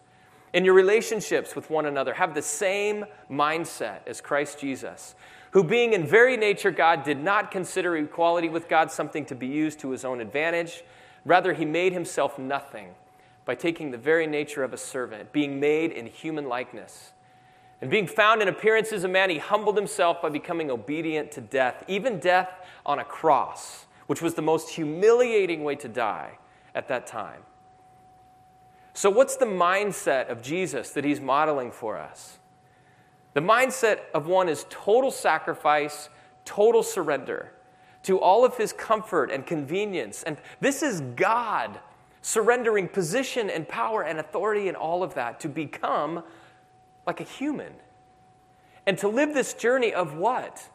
In 0.55 0.64
your 0.64 0.75
relationships 0.75 1.57
with 1.57 1.69
one 1.69 1.85
another, 1.85 2.14
have 2.14 2.33
the 2.33 2.40
same 2.40 3.07
mindset 3.29 4.07
as 4.07 4.21
Christ 4.21 4.61
Jesus, 4.61 5.17
who, 5.51 5.64
being 5.64 5.95
in 5.95 6.07
very 6.07 6.37
nature 6.37 6.71
God, 6.71 7.03
did 7.03 7.21
not 7.21 7.51
consider 7.51 7.97
equality 7.97 8.49
with 8.49 8.69
God 8.69 8.93
something 8.93 9.27
to 9.27 9.35
be 9.35 9.49
used 9.49 9.81
to 9.81 9.90
his 9.90 10.05
own 10.05 10.21
advantage. 10.21 10.85
Rather, 11.25 11.55
he 11.55 11.64
made 11.64 11.93
himself 11.93 12.38
nothing 12.38 12.90
by 13.45 13.57
taking 13.57 13.90
the 13.90 13.99
very 13.99 14.29
nature 14.29 14.62
of 14.62 14.73
a 14.73 14.77
servant, 14.77 15.33
being 15.33 15.59
made 15.59 15.90
in 15.90 16.07
human 16.07 16.49
likeness. 16.49 17.12
And 17.81 17.90
being 17.90 18.07
found 18.07 18.40
in 18.40 18.47
appearance 18.47 18.93
as 18.93 19.03
a 19.03 19.09
man, 19.09 19.31
he 19.31 19.38
humbled 19.38 19.77
himself 19.77 20.23
by 20.23 20.29
becoming 20.29 20.71
obedient 20.71 21.33
to 21.33 21.40
death, 21.40 21.83
even 21.88 22.21
death 22.21 22.49
on 22.87 23.01
a 23.01 23.05
cross, 23.05 23.87
which 24.07 24.23
was 24.23 24.35
the 24.35 24.43
most 24.43 24.71
humiliating 24.71 25.64
way 25.64 25.75
to 25.75 25.88
die 25.88 26.38
at 26.77 26.87
that 26.87 27.09
time. 27.09 27.40
So, 28.94 29.11
what's 29.11 29.37
the 29.37 29.44
mindset 29.44 30.30
of 30.30 30.40
Jesus 30.40 30.90
that 30.90 31.04
he's 31.04 31.20
modeling 31.20 31.72
for 31.72 31.98
us? 31.98 32.38
The 33.35 33.40
mindset 33.40 33.98
of 34.14 34.28
one 34.28 34.48
is 34.48 34.64
total 34.70 35.11
sacrifice, 35.11 36.09
total 36.44 36.85
surrender 36.85 37.52
to 38.04 38.20
all 38.20 38.44
of 38.44 38.57
his 38.57 38.72
comfort 38.72 39.30
and 39.33 39.44
convenience. 39.44 40.22
And 40.22 40.37
this 40.61 40.83
is 40.83 41.00
God 41.16 41.80
surrendering 42.22 42.87
position 42.88 43.50
and 43.50 43.68
power 43.68 44.02
and 44.02 44.20
authority 44.20 44.68
and 44.68 44.76
all 44.76 45.02
of 45.02 45.14
that 45.14 45.40
to 45.40 45.48
become 45.48 46.22
like 47.07 47.20
a 47.20 47.24
human. 47.24 47.72
And 48.87 48.96
to 48.98 49.09
live 49.09 49.35
this 49.35 49.54
journey 49.54 49.92
of 49.92 50.14
what? 50.14 50.68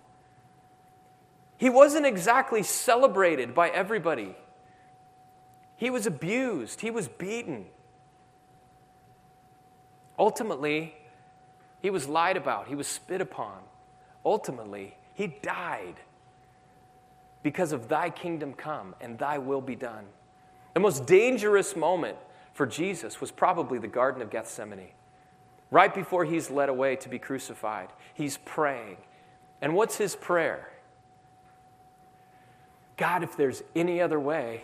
He 1.58 1.70
wasn't 1.70 2.06
exactly 2.06 2.64
celebrated 2.64 3.54
by 3.56 3.70
everybody. 3.70 4.36
He 5.78 5.90
was 5.90 6.06
abused, 6.06 6.82
he 6.82 6.92
was 6.92 7.08
beaten, 7.08 7.68
Ultimately, 10.20 10.94
he 11.82 11.90
was 11.90 12.08
lied 12.08 12.36
about, 12.36 12.68
he 12.68 12.76
was 12.76 12.88
spit 12.88 13.22
upon. 13.22 13.58
Ultimately, 14.26 14.96
he 15.14 15.28
died 15.42 15.96
because 17.42 17.72
of 17.72 17.88
thy 17.88 18.10
kingdom 18.10 18.54
come 18.54 18.94
and 19.00 19.18
thy 19.18 19.38
will 19.38 19.62
be 19.62 19.76
done. 19.76 20.04
The 20.74 20.82
most 20.82 21.06
dangerous 21.06 21.76
moment 21.76 22.18
for 22.54 22.66
Jesus 22.66 23.22
was 23.22 23.32
probably 23.32 23.80
the 23.80 23.88
Garden 23.88 24.22
of 24.22 24.30
Gethsemane. 24.30 24.92
Right 25.72 25.94
before 25.94 26.26
he's 26.26 26.50
led 26.50 26.68
away 26.68 26.98
to 26.98 27.10
be 27.10 27.20
crucified, 27.20 27.90
he's 28.14 28.38
praying. 28.38 28.98
And 29.62 29.74
what's 29.74 29.98
his 29.98 30.16
prayer? 30.16 30.70
God, 32.98 33.24
if 33.24 33.38
there's 33.38 33.64
any 33.76 34.02
other 34.02 34.20
way, 34.20 34.64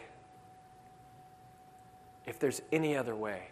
if 2.25 2.39
there's 2.39 2.61
any 2.73 2.97
other 2.97 3.15
way, 3.15 3.43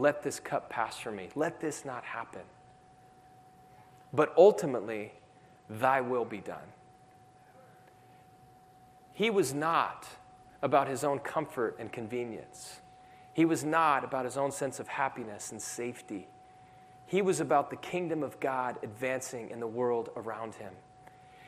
let 0.00 0.22
this 0.22 0.40
cup 0.40 0.70
pass 0.70 0.98
from 0.98 1.16
me. 1.16 1.28
Let 1.34 1.60
this 1.60 1.84
not 1.84 2.04
happen. 2.04 2.42
But 4.12 4.32
ultimately, 4.36 5.12
thy 5.68 6.00
will 6.00 6.24
be 6.24 6.38
done. 6.38 6.72
He 9.12 9.30
was 9.30 9.52
not 9.52 10.06
about 10.62 10.88
his 10.88 11.04
own 11.04 11.18
comfort 11.18 11.76
and 11.78 11.92
convenience. 11.92 12.80
He 13.32 13.44
was 13.44 13.64
not 13.64 14.04
about 14.04 14.24
his 14.24 14.36
own 14.36 14.50
sense 14.50 14.80
of 14.80 14.88
happiness 14.88 15.52
and 15.52 15.60
safety. 15.60 16.28
He 17.06 17.22
was 17.22 17.40
about 17.40 17.70
the 17.70 17.76
kingdom 17.76 18.22
of 18.22 18.38
God 18.40 18.78
advancing 18.82 19.50
in 19.50 19.60
the 19.60 19.66
world 19.66 20.10
around 20.16 20.56
him. 20.56 20.72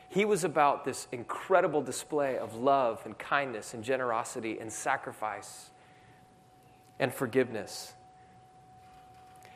He 0.09 0.25
was 0.25 0.43
about 0.43 0.83
this 0.83 1.07
incredible 1.11 1.81
display 1.81 2.37
of 2.37 2.55
love 2.55 3.01
and 3.05 3.17
kindness 3.17 3.73
and 3.73 3.83
generosity 3.83 4.59
and 4.59 4.71
sacrifice 4.71 5.71
and 6.99 7.13
forgiveness 7.13 7.93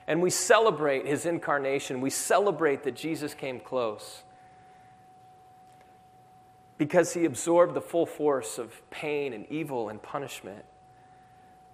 and 0.07 0.21
we 0.21 0.29
celebrate 0.29 1.05
his 1.05 1.25
incarnation. 1.25 2.01
We 2.01 2.09
celebrate 2.09 2.83
that 2.83 2.95
Jesus 2.95 3.33
came 3.33 3.59
close 3.59 4.23
because 6.77 7.13
he 7.13 7.25
absorbed 7.25 7.73
the 7.73 7.81
full 7.81 8.05
force 8.05 8.57
of 8.57 8.87
pain 8.89 9.33
and 9.33 9.45
evil 9.49 9.89
and 9.89 10.01
punishment, 10.01 10.65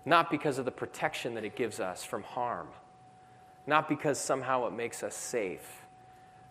not 0.06 0.30
because 0.30 0.58
of 0.58 0.66
the 0.66 0.72
protection 0.72 1.34
that 1.36 1.44
it 1.44 1.56
gives 1.56 1.80
us 1.80 2.04
from 2.04 2.24
harm, 2.24 2.68
not 3.66 3.90
because 3.90 4.20
somehow 4.20 4.68
it 4.68 4.74
makes 4.74 5.04
us 5.04 5.16
safe, 5.16 5.86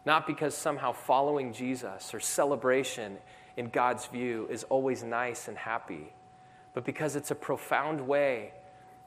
not 0.05 0.27
because 0.27 0.55
somehow 0.55 0.93
following 0.93 1.53
Jesus 1.53 2.12
or 2.12 2.21
celebration 2.21 3.19
in 3.57 3.69
God's 3.69 4.07
view 4.07 4.49
is 4.51 4.64
always 4.64 5.03
nice 5.03 5.49
and 5.49 5.57
happy, 5.57 6.12
but 6.75 6.85
because 6.85 7.16
it's 7.16 7.31
a 7.31 7.35
profound 7.35 8.01
way 8.01 8.53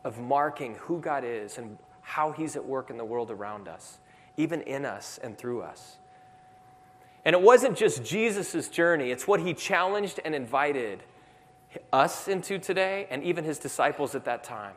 of 0.04 0.20
marking 0.20 0.76
who 0.76 1.00
God 1.00 1.24
is 1.26 1.58
and 1.58 1.78
how 2.04 2.32
He's 2.32 2.56
at 2.56 2.66
work 2.66 2.90
in 2.90 2.98
the 2.98 3.06
world 3.06 3.32
around 3.32 3.68
us, 3.68 3.98
even 4.38 4.62
in 4.62 4.86
us 4.86 5.20
and 5.24 5.38
through 5.38 5.64
us. 5.64 5.98
And 7.26 7.34
it 7.34 7.42
wasn't 7.42 7.78
just 7.78 8.04
Jesus' 8.04 8.68
journey, 8.70 9.10
it's 9.10 9.28
what 9.28 9.40
He 9.40 9.54
challenged 9.54 10.20
and 10.24 10.36
invited 10.36 11.04
us 11.92 12.28
into 12.28 12.60
today 12.60 13.08
and 13.10 13.24
even 13.24 13.44
His 13.44 13.58
disciples 13.58 14.14
at 14.14 14.26
that 14.26 14.44
time. 14.44 14.76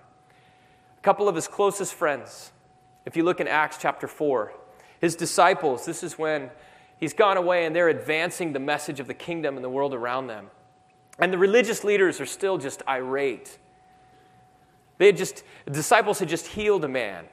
A 0.99 1.03
couple 1.03 1.29
of 1.29 1.35
His 1.35 1.47
closest 1.49 1.95
friends, 1.95 2.53
if 3.05 3.17
you 3.17 3.25
look 3.25 3.41
in 3.41 3.49
Acts 3.49 3.77
chapter 3.79 4.09
4, 4.09 4.53
His 5.01 5.15
disciples, 5.15 5.85
this 5.85 6.03
is 6.03 6.17
when 6.17 6.51
He's 6.99 7.13
gone 7.13 7.37
away 7.37 7.67
and 7.67 7.77
they're 7.77 7.91
advancing 7.91 8.53
the 8.53 8.59
message 8.59 9.01
of 9.01 9.07
the 9.07 9.15
kingdom 9.15 9.57
in 9.57 9.63
the 9.63 9.69
world 9.69 9.93
around 9.93 10.29
them. 10.29 10.47
And 11.19 11.33
the 11.33 11.39
religious 11.39 11.85
leaders 11.85 12.21
are 12.21 12.27
still 12.27 12.59
just 12.59 12.83
irate. 12.89 13.59
They 14.99 15.07
had 15.07 15.17
just, 15.17 15.43
the 15.65 15.73
disciples 15.73 16.19
had 16.19 16.29
just 16.29 16.47
healed 16.47 16.85
a 16.85 16.89
man. 16.89 17.27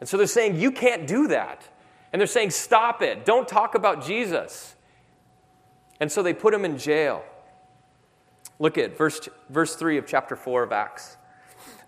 And 0.00 0.08
so 0.08 0.16
they're 0.16 0.26
saying, 0.26 0.56
You 0.56 0.70
can't 0.70 1.06
do 1.06 1.28
that. 1.28 1.66
And 2.12 2.20
they're 2.20 2.26
saying, 2.26 2.50
Stop 2.50 3.02
it. 3.02 3.24
Don't 3.24 3.48
talk 3.48 3.74
about 3.74 4.04
Jesus. 4.04 4.74
And 6.00 6.12
so 6.12 6.22
they 6.22 6.34
put 6.34 6.52
him 6.52 6.64
in 6.64 6.78
jail. 6.78 7.24
Look 8.58 8.78
at 8.78 8.96
verse, 8.96 9.28
verse 9.50 9.76
3 9.76 9.98
of 9.98 10.06
chapter 10.06 10.36
4 10.36 10.62
of 10.62 10.72
Acts. 10.72 11.16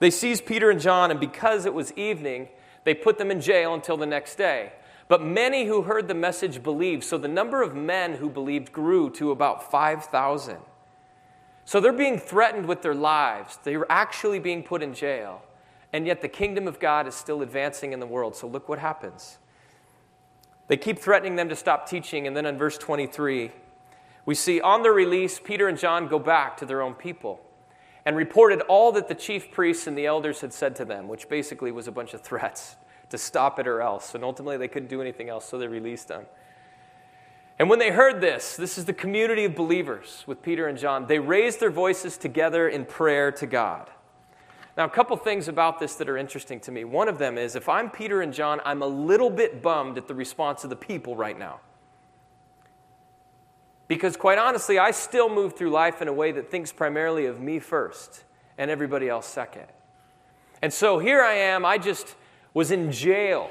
They 0.01 0.11
seized 0.11 0.47
Peter 0.47 0.71
and 0.71 0.81
John, 0.81 1.11
and 1.11 1.19
because 1.19 1.67
it 1.67 1.75
was 1.75 1.93
evening, 1.93 2.49
they 2.85 2.95
put 2.95 3.19
them 3.19 3.31
in 3.31 3.41
jail 3.41 3.75
until 3.75 3.97
the 3.97 4.07
next 4.07 4.37
day. 4.37 4.73
But 5.09 5.23
many 5.23 5.67
who 5.67 5.83
heard 5.83 6.09
the 6.09 6.15
message 6.15 6.63
believed, 6.63 7.05
so 7.05 7.17
the 7.19 7.29
number 7.29 7.63
of 7.63 7.75
men 7.75 8.15
who 8.15 8.29
believed 8.29 8.73
grew 8.73 9.11
to 9.11 9.31
about 9.31 9.71
5,000. 9.71 10.59
So 11.69 11.81
they're 11.81 11.93
being 11.93 12.19
threatened 12.19 12.65
with 12.65 12.81
their 12.81 12.95
lives. 12.95 13.59
They're 13.63 13.85
actually 13.93 14.39
being 14.39 14.63
put 14.63 14.83
in 14.83 14.95
jail. 14.95 15.43
And 15.93 16.07
yet 16.07 16.23
the 16.23 16.29
kingdom 16.29 16.67
of 16.67 16.81
God 16.81 17.07
is 17.07 17.15
still 17.15 17.43
advancing 17.43 17.93
in 17.93 18.01
the 18.01 18.07
world. 18.07 18.35
So 18.35 18.49
look 18.49 18.71
what 18.71 18.79
happens. 18.79 19.37
They 20.69 20.79
keep 20.79 20.99
threatening 20.99 21.37
them 21.37 21.51
to 21.51 21.55
stop 21.55 21.87
teaching. 21.87 22.27
And 22.27 22.35
then 22.35 22.47
in 22.47 22.57
verse 22.57 22.79
23, 22.79 23.51
we 24.25 24.35
see 24.35 24.63
on 24.63 24.83
their 24.83 24.95
release, 24.95 25.39
Peter 25.39 25.69
and 25.69 25.79
John 25.79 26.09
go 26.09 26.19
back 26.19 26.57
to 26.57 26.65
their 26.65 26.81
own 26.81 26.95
people 26.95 27.39
and 28.07 28.17
reported 28.17 28.63
all 28.63 28.91
that 28.93 29.09
the 29.09 29.15
chief 29.15 29.51
priests 29.51 29.87
and 29.87 29.99
the 29.99 30.07
elders 30.07 30.41
had 30.41 30.55
said 30.55 30.75
to 30.77 30.87
them, 30.87 31.07
which 31.07 31.29
basically 31.29 31.71
was 31.71 31.87
a 31.87 31.93
bunch 31.93 32.15
of 32.15 32.23
threats 32.23 32.77
to 33.11 33.19
stop 33.19 33.59
it 33.59 33.69
or 33.69 33.83
else. 33.83 34.15
And 34.15 34.25
ultimately, 34.25 34.57
they 34.57 34.69
couldn't 34.69 34.89
do 34.89 35.03
anything 35.03 35.29
else, 35.29 35.45
so 35.45 35.59
they 35.59 35.69
released 35.69 36.09
them. 36.09 36.25
And 37.59 37.69
when 37.69 37.81
they 37.81 37.91
heard 37.91 38.21
this, 38.21 38.57
this 38.57 38.79
is 38.79 38.85
the 38.85 38.93
community 38.93 39.45
of 39.45 39.57
believers 39.57 40.23
with 40.27 40.43
Peter 40.43 40.69
and 40.69 40.79
John, 40.79 41.07
they 41.07 41.19
raised 41.19 41.59
their 41.59 41.71
voices 41.71 42.17
together 42.17 42.69
in 42.69 42.85
prayer 42.85 43.33
to 43.33 43.47
God. 43.47 43.91
Now, 44.77 44.85
a 44.85 44.89
couple 44.89 45.17
things 45.17 45.49
about 45.49 45.81
this 45.81 45.97
that 45.97 46.09
are 46.09 46.17
interesting 46.17 46.61
to 46.61 46.71
me. 46.71 46.85
One 46.85 47.09
of 47.09 47.19
them 47.19 47.37
is 47.37 47.57
if 47.57 47.69
I'm 47.69 47.91
Peter 47.91 48.23
and 48.23 48.33
John, 48.33 48.61
I'm 48.65 48.81
a 48.81 48.87
little 48.87 49.29
bit 49.29 49.61
bummed 49.61 49.99
at 49.99 50.07
the 50.07 50.15
response 50.15 50.63
of 50.63 50.71
the 50.71 50.77
people 50.77 51.17
right 51.17 51.37
now. 51.37 51.59
Because, 53.89 54.17
quite 54.17 54.39
honestly, 54.39 54.79
I 54.79 54.93
still 54.93 55.29
move 55.29 55.57
through 55.57 55.71
life 55.71 56.01
in 56.01 56.07
a 56.07 56.13
way 56.13 56.31
that 56.31 56.49
thinks 56.53 56.71
primarily 56.71 57.27
of 57.27 57.41
me 57.41 57.59
first 57.59 58.23
and 58.57 58.71
everybody 58.71 59.09
else 59.09 59.27
second. 59.27 59.67
And 60.63 60.73
so 60.73 61.01
here 61.01 61.23
I 61.23 61.35
am, 61.35 61.65
I 61.65 61.79
just 61.79 62.15
was 62.55 62.71
in 62.71 62.93
jail. 62.93 63.51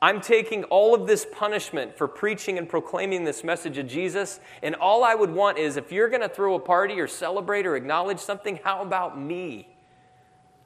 I'm 0.00 0.20
taking 0.20 0.62
all 0.64 0.94
of 0.94 1.08
this 1.08 1.26
punishment 1.32 1.96
for 1.96 2.06
preaching 2.06 2.56
and 2.56 2.68
proclaiming 2.68 3.24
this 3.24 3.42
message 3.42 3.78
of 3.78 3.88
Jesus, 3.88 4.38
and 4.62 4.76
all 4.76 5.02
I 5.02 5.14
would 5.14 5.30
want 5.30 5.58
is 5.58 5.76
if 5.76 5.90
you're 5.90 6.08
going 6.08 6.22
to 6.22 6.28
throw 6.28 6.54
a 6.54 6.60
party 6.60 7.00
or 7.00 7.08
celebrate 7.08 7.66
or 7.66 7.74
acknowledge 7.74 8.20
something, 8.20 8.60
how 8.62 8.82
about 8.82 9.20
me? 9.20 9.68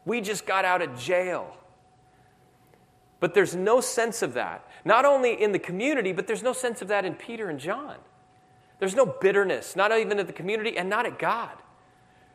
We 0.05 0.21
just 0.21 0.45
got 0.45 0.67
out 0.67 0.83
of 0.83 0.99
jail. 0.99 1.57
But 3.21 3.33
there's 3.33 3.55
no 3.55 3.81
sense 3.81 4.21
of 4.21 4.35
that, 4.35 4.67
not 4.85 5.07
only 5.07 5.41
in 5.41 5.53
the 5.53 5.59
community, 5.59 6.13
but 6.13 6.27
there's 6.27 6.43
no 6.43 6.53
sense 6.53 6.83
of 6.83 6.89
that 6.89 7.07
in 7.07 7.15
Peter 7.15 7.49
and 7.49 7.59
John. 7.59 7.97
There's 8.81 8.97
no 8.97 9.07
bitterness, 9.07 9.77
not 9.77 9.97
even 9.97 10.19
at 10.19 10.27
the 10.27 10.33
community 10.33 10.77
and 10.77 10.91
not 10.91 11.07
at 11.07 11.19
God. 11.19 11.57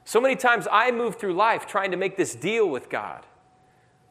So 0.06 0.22
many 0.22 0.38
times 0.38 0.66
I 0.72 0.92
move 0.92 1.18
through 1.18 1.34
life 1.34 1.68
trying 1.68 1.92
to 1.92 1.98
make 1.98 2.18
this 2.18 2.34
deal 2.34 2.68
with 2.70 2.90
God 2.90 3.26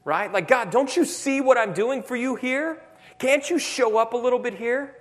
right? 0.07 0.33
Like, 0.33 0.47
God, 0.47 0.71
don't 0.71 0.97
you 0.97 1.05
see 1.05 1.40
what 1.40 1.59
I'm 1.59 1.75
doing 1.75 2.01
for 2.01 2.14
you 2.14 2.37
here? 2.37 2.81
Can't 3.19 3.51
you 3.51 3.59
show 3.59 3.99
up 3.99 4.12
a 4.14 4.16
little 4.16 4.38
bit 4.38 4.55
here 4.55 4.95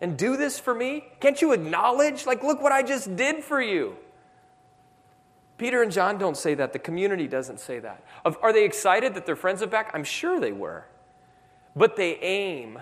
and 0.00 0.16
do 0.16 0.38
this 0.38 0.58
for 0.58 0.74
me? 0.74 1.04
Can't 1.20 1.40
you 1.42 1.52
acknowledge, 1.52 2.24
like, 2.24 2.42
look 2.42 2.62
what 2.62 2.72
I 2.72 2.82
just 2.82 3.14
did 3.16 3.44
for 3.44 3.60
you? 3.60 3.96
Peter 5.58 5.82
and 5.82 5.92
John 5.92 6.16
don't 6.16 6.38
say 6.38 6.54
that. 6.54 6.72
The 6.72 6.78
community 6.78 7.28
doesn't 7.28 7.60
say 7.60 7.80
that. 7.80 8.02
Are 8.24 8.52
they 8.52 8.64
excited 8.64 9.12
that 9.14 9.26
their 9.26 9.36
friends 9.36 9.62
are 9.62 9.66
back? 9.66 9.90
I'm 9.92 10.04
sure 10.04 10.40
they 10.40 10.52
were. 10.52 10.86
But 11.76 11.96
they 11.96 12.16
aim, 12.20 12.78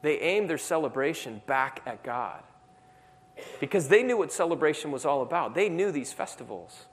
they 0.00 0.18
aim 0.20 0.46
their 0.46 0.58
celebration 0.58 1.42
back 1.46 1.82
at 1.84 2.02
God. 2.02 2.40
Because 3.60 3.88
they 3.88 4.02
knew 4.02 4.16
what 4.16 4.32
celebration 4.32 4.92
was 4.92 5.04
all 5.04 5.20
about. 5.20 5.54
They 5.54 5.68
knew 5.68 5.92
these 5.92 6.12
festivals. 6.12 6.86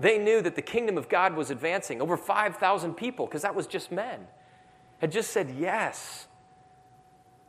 They 0.00 0.16
knew 0.16 0.40
that 0.40 0.56
the 0.56 0.62
kingdom 0.62 0.96
of 0.96 1.10
God 1.10 1.36
was 1.36 1.50
advancing. 1.50 2.00
Over 2.00 2.16
5,000 2.16 2.94
people, 2.94 3.26
because 3.26 3.42
that 3.42 3.54
was 3.54 3.66
just 3.66 3.92
men, 3.92 4.26
had 4.98 5.12
just 5.12 5.30
said 5.30 5.54
yes 5.58 6.26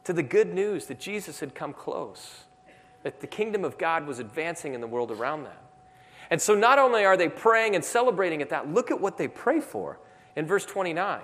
to 0.03 0.11
the 0.11 0.21
good 0.21 0.53
news 0.53 0.87
that 0.87 0.99
Jesus 0.99 1.39
had 1.39 1.55
come 1.55 1.71
close, 1.71 2.43
that 3.03 3.21
the 3.21 3.27
kingdom 3.27 3.63
of 3.63 3.77
God 3.77 4.05
was 4.05 4.19
advancing 4.19 4.73
in 4.73 4.81
the 4.81 4.87
world 4.87 5.11
around 5.11 5.43
them. 5.43 5.55
And 6.29 6.41
so 6.41 6.53
not 6.53 6.77
only 6.77 7.05
are 7.05 7.15
they 7.15 7.29
praying 7.29 7.75
and 7.75 7.83
celebrating 7.83 8.41
at 8.41 8.49
that, 8.49 8.71
look 8.71 8.91
at 8.91 8.99
what 8.99 9.17
they 9.17 9.29
pray 9.29 9.61
for 9.61 9.99
in 10.35 10.45
verse 10.45 10.65
29. 10.65 11.21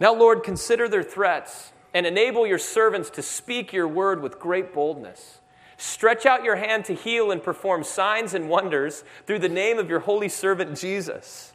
Now, 0.00 0.14
Lord, 0.14 0.42
consider 0.42 0.88
their 0.88 1.02
threats 1.04 1.72
and 1.94 2.06
enable 2.06 2.44
your 2.44 2.58
servants 2.58 3.08
to 3.10 3.22
speak 3.22 3.72
your 3.72 3.86
word 3.86 4.20
with 4.20 4.40
great 4.40 4.74
boldness. 4.74 5.40
Stretch 5.82 6.26
out 6.26 6.44
your 6.44 6.54
hand 6.54 6.84
to 6.84 6.94
heal 6.94 7.32
and 7.32 7.42
perform 7.42 7.82
signs 7.82 8.34
and 8.34 8.48
wonders 8.48 9.02
through 9.26 9.40
the 9.40 9.48
name 9.48 9.80
of 9.80 9.90
your 9.90 9.98
holy 9.98 10.28
servant 10.28 10.78
Jesus. 10.78 11.52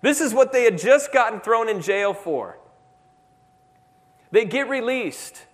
This 0.00 0.20
is 0.20 0.34
what 0.34 0.50
they 0.50 0.64
had 0.64 0.76
just 0.76 1.12
gotten 1.12 1.38
thrown 1.38 1.68
in 1.68 1.80
jail 1.80 2.14
for. 2.14 2.58
They 4.32 4.44
get 4.44 4.68
released. 4.68 5.44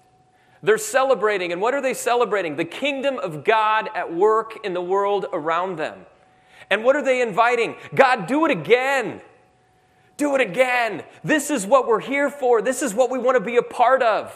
They're 0.63 0.79
celebrating. 0.79 1.53
And 1.53 1.61
what 1.61 1.75
are 1.75 1.83
they 1.83 1.93
celebrating? 1.93 2.57
The 2.57 2.65
kingdom 2.65 3.19
of 3.19 3.45
God 3.45 3.91
at 3.95 4.15
work 4.15 4.65
in 4.65 4.73
the 4.73 4.81
world 4.81 5.27
around 5.31 5.77
them. 5.77 6.07
And 6.71 6.85
what 6.85 6.97
are 6.97 7.05
they 7.05 7.21
inviting? 7.21 7.77
God, 7.95 8.27
do 8.27 8.47
it 8.47 8.51
again. 8.51 9.21
Do 10.17 10.35
it 10.37 10.41
again. 10.41 11.05
This 11.23 11.51
is 11.51 11.67
what 11.67 11.87
we're 11.87 12.01
here 12.01 12.31
for. 12.31 12.63
This 12.63 12.81
is 12.81 12.95
what 12.95 13.11
we 13.11 13.19
want 13.19 13.37
to 13.37 13.45
be 13.45 13.59
a 13.59 13.63
part 13.63 14.03
of. 14.03 14.35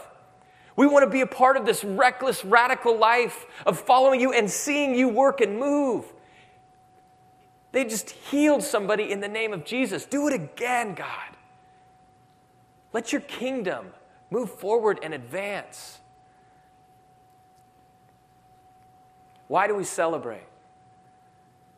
We 0.77 0.87
want 0.87 1.05
to 1.05 1.11
be 1.11 1.21
a 1.21 1.27
part 1.27 1.57
of 1.57 1.67
this 1.67 1.85
reckless, 1.85 2.45
radical 2.45 2.99
life 2.99 3.47
of 3.67 3.79
following 3.79 4.21
you 4.21 4.33
and 4.33 4.51
seeing 4.51 4.95
you 4.95 5.09
work 5.09 5.41
and 5.41 5.59
move. 5.59 6.13
They 7.73 7.85
just 7.85 8.11
healed 8.11 8.63
somebody 8.63 9.11
in 9.11 9.21
the 9.21 9.29
name 9.29 9.53
of 9.53 9.65
Jesus. 9.65 10.05
Do 10.05 10.29
it 10.29 10.35
again, 10.35 10.95
God. 10.95 11.37
Let 12.93 13.13
your 13.13 13.23
kingdom 13.23 13.87
move 14.31 14.51
forward 14.51 15.01
and 15.03 15.15
advance. 15.15 15.99
Why 19.49 19.67
do 19.67 19.75
we 19.75 19.85
celebrate? 19.85 20.47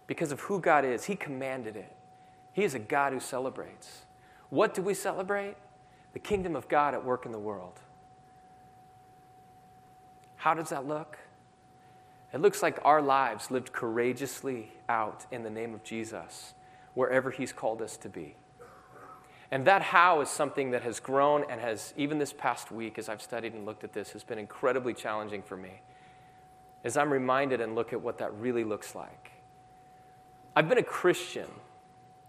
Because 0.07 0.31
of 0.33 0.41
who 0.41 0.61
God 0.61 0.85
is. 0.85 1.05
He 1.05 1.17
commanded 1.17 1.77
it. 1.77 1.93
He 2.53 2.63
is 2.63 2.75
a 2.75 2.79
God 2.79 3.13
who 3.13 3.21
celebrates. 3.21 4.03
What 4.51 4.75
do 4.75 4.83
we 4.83 4.95
celebrate? 4.95 5.57
The 6.13 6.21
kingdom 6.21 6.55
of 6.55 6.69
God 6.69 6.95
at 6.95 7.05
work 7.05 7.27
in 7.27 7.33
the 7.33 7.39
world. 7.39 7.81
How 10.45 10.53
does 10.53 10.69
that 10.69 10.87
look? 10.87 11.17
It 12.35 12.39
looks 12.39 12.63
like 12.63 12.79
our 12.85 13.01
lives 13.01 13.51
lived 13.51 13.73
courageously 13.73 14.73
out 14.91 15.25
in 15.33 15.43
the 15.43 15.49
name 15.49 15.73
of 15.73 15.83
Jesus, 15.83 16.53
wherever 16.93 17.31
He's 17.31 17.51
called 17.51 17.81
us 17.81 17.97
to 17.97 18.11
be. 18.11 18.37
And 19.51 19.67
that 19.67 19.81
how 19.81 20.21
is 20.21 20.29
something 20.29 20.73
that 20.73 20.83
has 20.83 21.01
grown 21.01 21.47
and 21.49 21.63
has, 21.63 21.95
even 21.97 22.19
this 22.19 22.35
past 22.35 22.71
week, 22.71 22.99
as 22.99 23.09
I've 23.09 23.23
studied 23.23 23.55
and 23.55 23.65
looked 23.65 23.85
at 23.85 23.95
this, 23.95 24.11
has 24.11 24.23
been 24.23 24.39
incredibly 24.39 24.93
challenging 24.93 25.43
for 25.43 25.57
me. 25.57 25.81
As 26.85 26.99
I'm 26.99 27.11
reminded 27.11 27.63
and 27.63 27.75
look 27.75 27.95
at 27.95 28.03
what 28.03 28.19
that 28.19 28.35
really 28.35 28.65
looks 28.65 28.95
like. 28.95 29.31
I've 30.55 30.69
been 30.69 30.77
a 30.77 30.83
Christian 30.83 31.49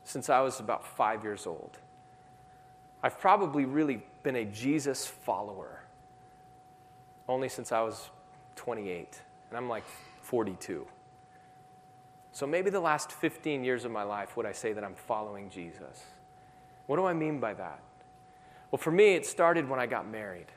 since 0.05 0.29
I 0.29 0.39
was 0.39 0.61
about 0.61 0.87
five 0.87 1.25
years 1.25 1.45
old. 1.45 1.79
I've 3.03 3.19
probably 3.19 3.65
really 3.65 4.03
been 4.23 4.37
a 4.37 4.45
Jesus 4.45 5.05
follower 5.05 5.81
only 7.27 7.49
since 7.49 7.71
I 7.71 7.81
was 7.81 8.09
28, 8.55 9.21
and 9.49 9.57
I'm 9.57 9.69
like 9.69 9.83
42. 10.21 10.85
So 12.31 12.45
maybe 12.45 12.69
the 12.69 12.79
last 12.79 13.11
15 13.11 13.63
years 13.63 13.85
of 13.85 13.91
my 13.91 14.03
life 14.03 14.35
would 14.35 14.45
I 14.45 14.51
say 14.51 14.73
that 14.73 14.83
I'm 14.83 14.95
following 14.95 15.49
Jesus. 15.49 16.03
What 16.87 16.97
do 16.97 17.05
I 17.05 17.13
mean 17.13 17.39
by 17.39 17.53
that? 17.53 17.79
Well, 18.71 18.77
for 18.77 18.91
me, 18.91 19.13
it 19.13 19.25
started 19.25 19.69
when 19.69 19.79
I 19.79 19.85
got 19.85 20.07
married. 20.07 20.47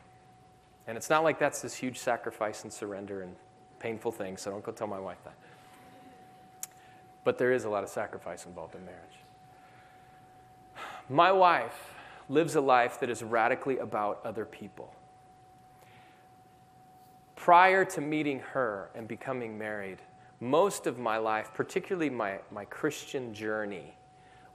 And 0.87 0.97
it's 0.97 1.11
not 1.11 1.23
like 1.23 1.39
that's 1.39 1.63
this 1.63 1.75
huge 1.75 1.99
sacrifice 1.99 2.65
and 2.65 2.73
surrender 2.73 3.23
and 3.23 3.35
painful 3.79 4.11
thing, 4.11 4.37
so 4.37 4.51
don't 4.51 4.65
go 4.65 4.73
tell 4.73 4.87
my 4.87 4.99
wife 4.99 5.23
that. 5.25 5.35
But 7.25 7.39
there 7.39 7.53
is 7.53 7.65
a 7.65 7.71
lot 7.71 7.85
of 7.85 7.91
sacrifice 7.91 8.47
involved 8.47 8.75
in 8.75 8.85
marriage. 8.85 9.03
My 11.09 11.31
wife 11.31 11.95
lives 12.29 12.55
a 12.57 12.61
life 12.61 13.01
that 13.01 13.09
is 13.09 13.23
radically 13.23 13.79
about 13.79 14.21
other 14.25 14.45
people 14.45 14.93
prior 17.38 17.85
to 17.85 18.01
meeting 18.01 18.40
her 18.40 18.90
and 18.96 19.07
becoming 19.07 19.57
married, 19.57 19.98
most 20.40 20.88
of 20.88 20.98
my 20.98 21.16
life, 21.18 21.53
particularly 21.55 22.11
my, 22.11 22.40
my 22.51 22.64
Christian 22.64 23.33
journey, 23.33 23.94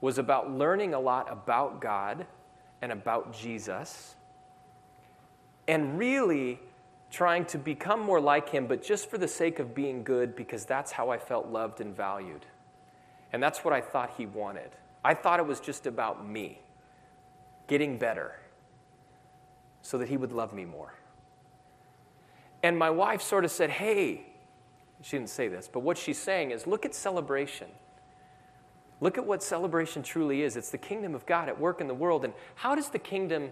was 0.02 0.18
about 0.18 0.52
learning 0.52 0.94
a 0.94 1.00
lot 1.00 1.32
about 1.32 1.80
God 1.80 2.28
and 2.82 2.92
about 2.92 3.34
Jesus 3.34 4.16
and 5.66 5.98
really 5.98 6.60
trying 7.10 7.46
to 7.46 7.58
become 7.58 8.02
more 8.02 8.20
like 8.20 8.50
him, 8.50 8.68
but 8.68 8.84
just 8.84 9.10
for 9.10 9.18
the 9.18 9.30
sake 9.30 9.60
of 9.60 9.74
being 9.74 10.04
good, 10.04 10.36
because 10.36 10.66
that's 10.66 10.92
how 10.92 11.10
I 11.10 11.18
felt 11.18 11.48
loved 11.48 11.80
and 11.80 11.96
valued. 11.96 12.46
And 13.32 13.42
that's 13.42 13.64
what 13.64 13.74
I 13.74 13.80
thought 13.80 14.14
he 14.18 14.26
wanted. 14.26 14.72
I 15.06 15.14
thought 15.14 15.40
it 15.40 15.46
was 15.46 15.62
just 15.62 15.88
about 15.88 16.28
me 16.28 16.60
getting 17.68 17.98
better 17.98 18.36
so 19.82 19.98
that 19.98 20.10
he 20.10 20.18
would 20.18 20.34
love 20.34 20.54
me 20.54 20.66
more. 20.66 20.94
And 22.64 22.78
my 22.78 22.90
wife 22.90 23.22
sort 23.22 23.46
of 23.46 23.52
said, 23.52 23.70
Hey, 23.70 24.26
she 25.02 25.18
didn't 25.18 25.30
say 25.30 25.50
this, 25.50 25.70
but 25.72 25.82
what 25.82 25.98
she's 25.98 26.18
saying 26.18 26.52
is 26.52 26.66
look 26.66 26.86
at 26.86 26.96
celebration. 26.96 27.68
Look 29.02 29.18
at 29.18 29.26
what 29.26 29.44
celebration 29.44 30.02
truly 30.02 30.44
is. 30.44 30.56
It's 30.56 30.72
the 30.72 30.78
kingdom 30.78 31.14
of 31.14 31.26
God 31.26 31.50
at 31.50 31.60
work 31.60 31.82
in 31.82 31.88
the 31.88 31.94
world. 31.94 32.24
And 32.24 32.34
how 32.56 32.74
does 32.74 32.90
the 32.90 33.00
kingdom, 33.00 33.50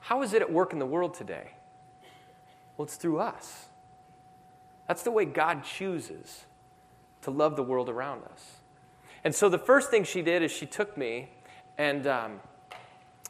how 0.00 0.22
is 0.22 0.32
it 0.32 0.42
at 0.42 0.52
work 0.52 0.72
in 0.72 0.80
the 0.80 0.86
world 0.86 1.14
today? 1.14 1.52
Well, 2.76 2.86
it's 2.86 2.96
through 2.96 3.20
us. 3.20 3.66
That's 4.88 5.04
the 5.04 5.12
way 5.12 5.26
God 5.26 5.62
chooses 5.62 6.46
to 7.22 7.30
love 7.30 7.54
the 7.54 7.62
world 7.62 7.88
around 7.88 8.24
us. 8.24 8.56
And 9.22 9.32
so 9.32 9.48
the 9.48 9.58
first 9.58 9.90
thing 9.90 10.02
she 10.02 10.22
did 10.22 10.42
is 10.42 10.50
she 10.50 10.66
took 10.66 10.98
me 10.98 11.30
and 11.78 12.06
um, 12.08 12.40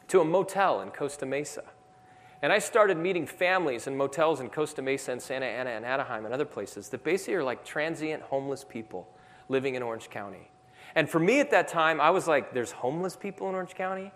to 0.07 0.21
a 0.21 0.25
motel 0.25 0.81
in 0.81 0.89
Costa 0.89 1.27
Mesa. 1.27 1.63
And 2.45 2.53
I 2.53 2.59
started 2.59 2.97
meeting 2.97 3.25
families 3.25 3.87
in 3.87 3.97
motels 3.97 4.39
in 4.39 4.51
Costa 4.51 4.79
Mesa 4.83 5.11
and 5.11 5.19
Santa 5.19 5.47
Ana 5.47 5.71
and 5.71 5.83
Anaheim 5.83 6.25
and 6.25 6.31
other 6.31 6.45
places 6.45 6.89
that 6.89 7.03
basically 7.03 7.33
are 7.33 7.43
like 7.43 7.65
transient 7.65 8.21
homeless 8.21 8.63
people 8.63 9.07
living 9.49 9.73
in 9.73 9.81
Orange 9.81 10.11
County. 10.11 10.51
And 10.93 11.09
for 11.09 11.17
me 11.17 11.39
at 11.39 11.49
that 11.49 11.67
time, 11.67 11.99
I 11.99 12.11
was 12.11 12.27
like, 12.27 12.53
there's 12.53 12.71
homeless 12.71 13.15
people 13.15 13.49
in 13.49 13.55
Orange 13.55 13.73
County? 13.73 14.11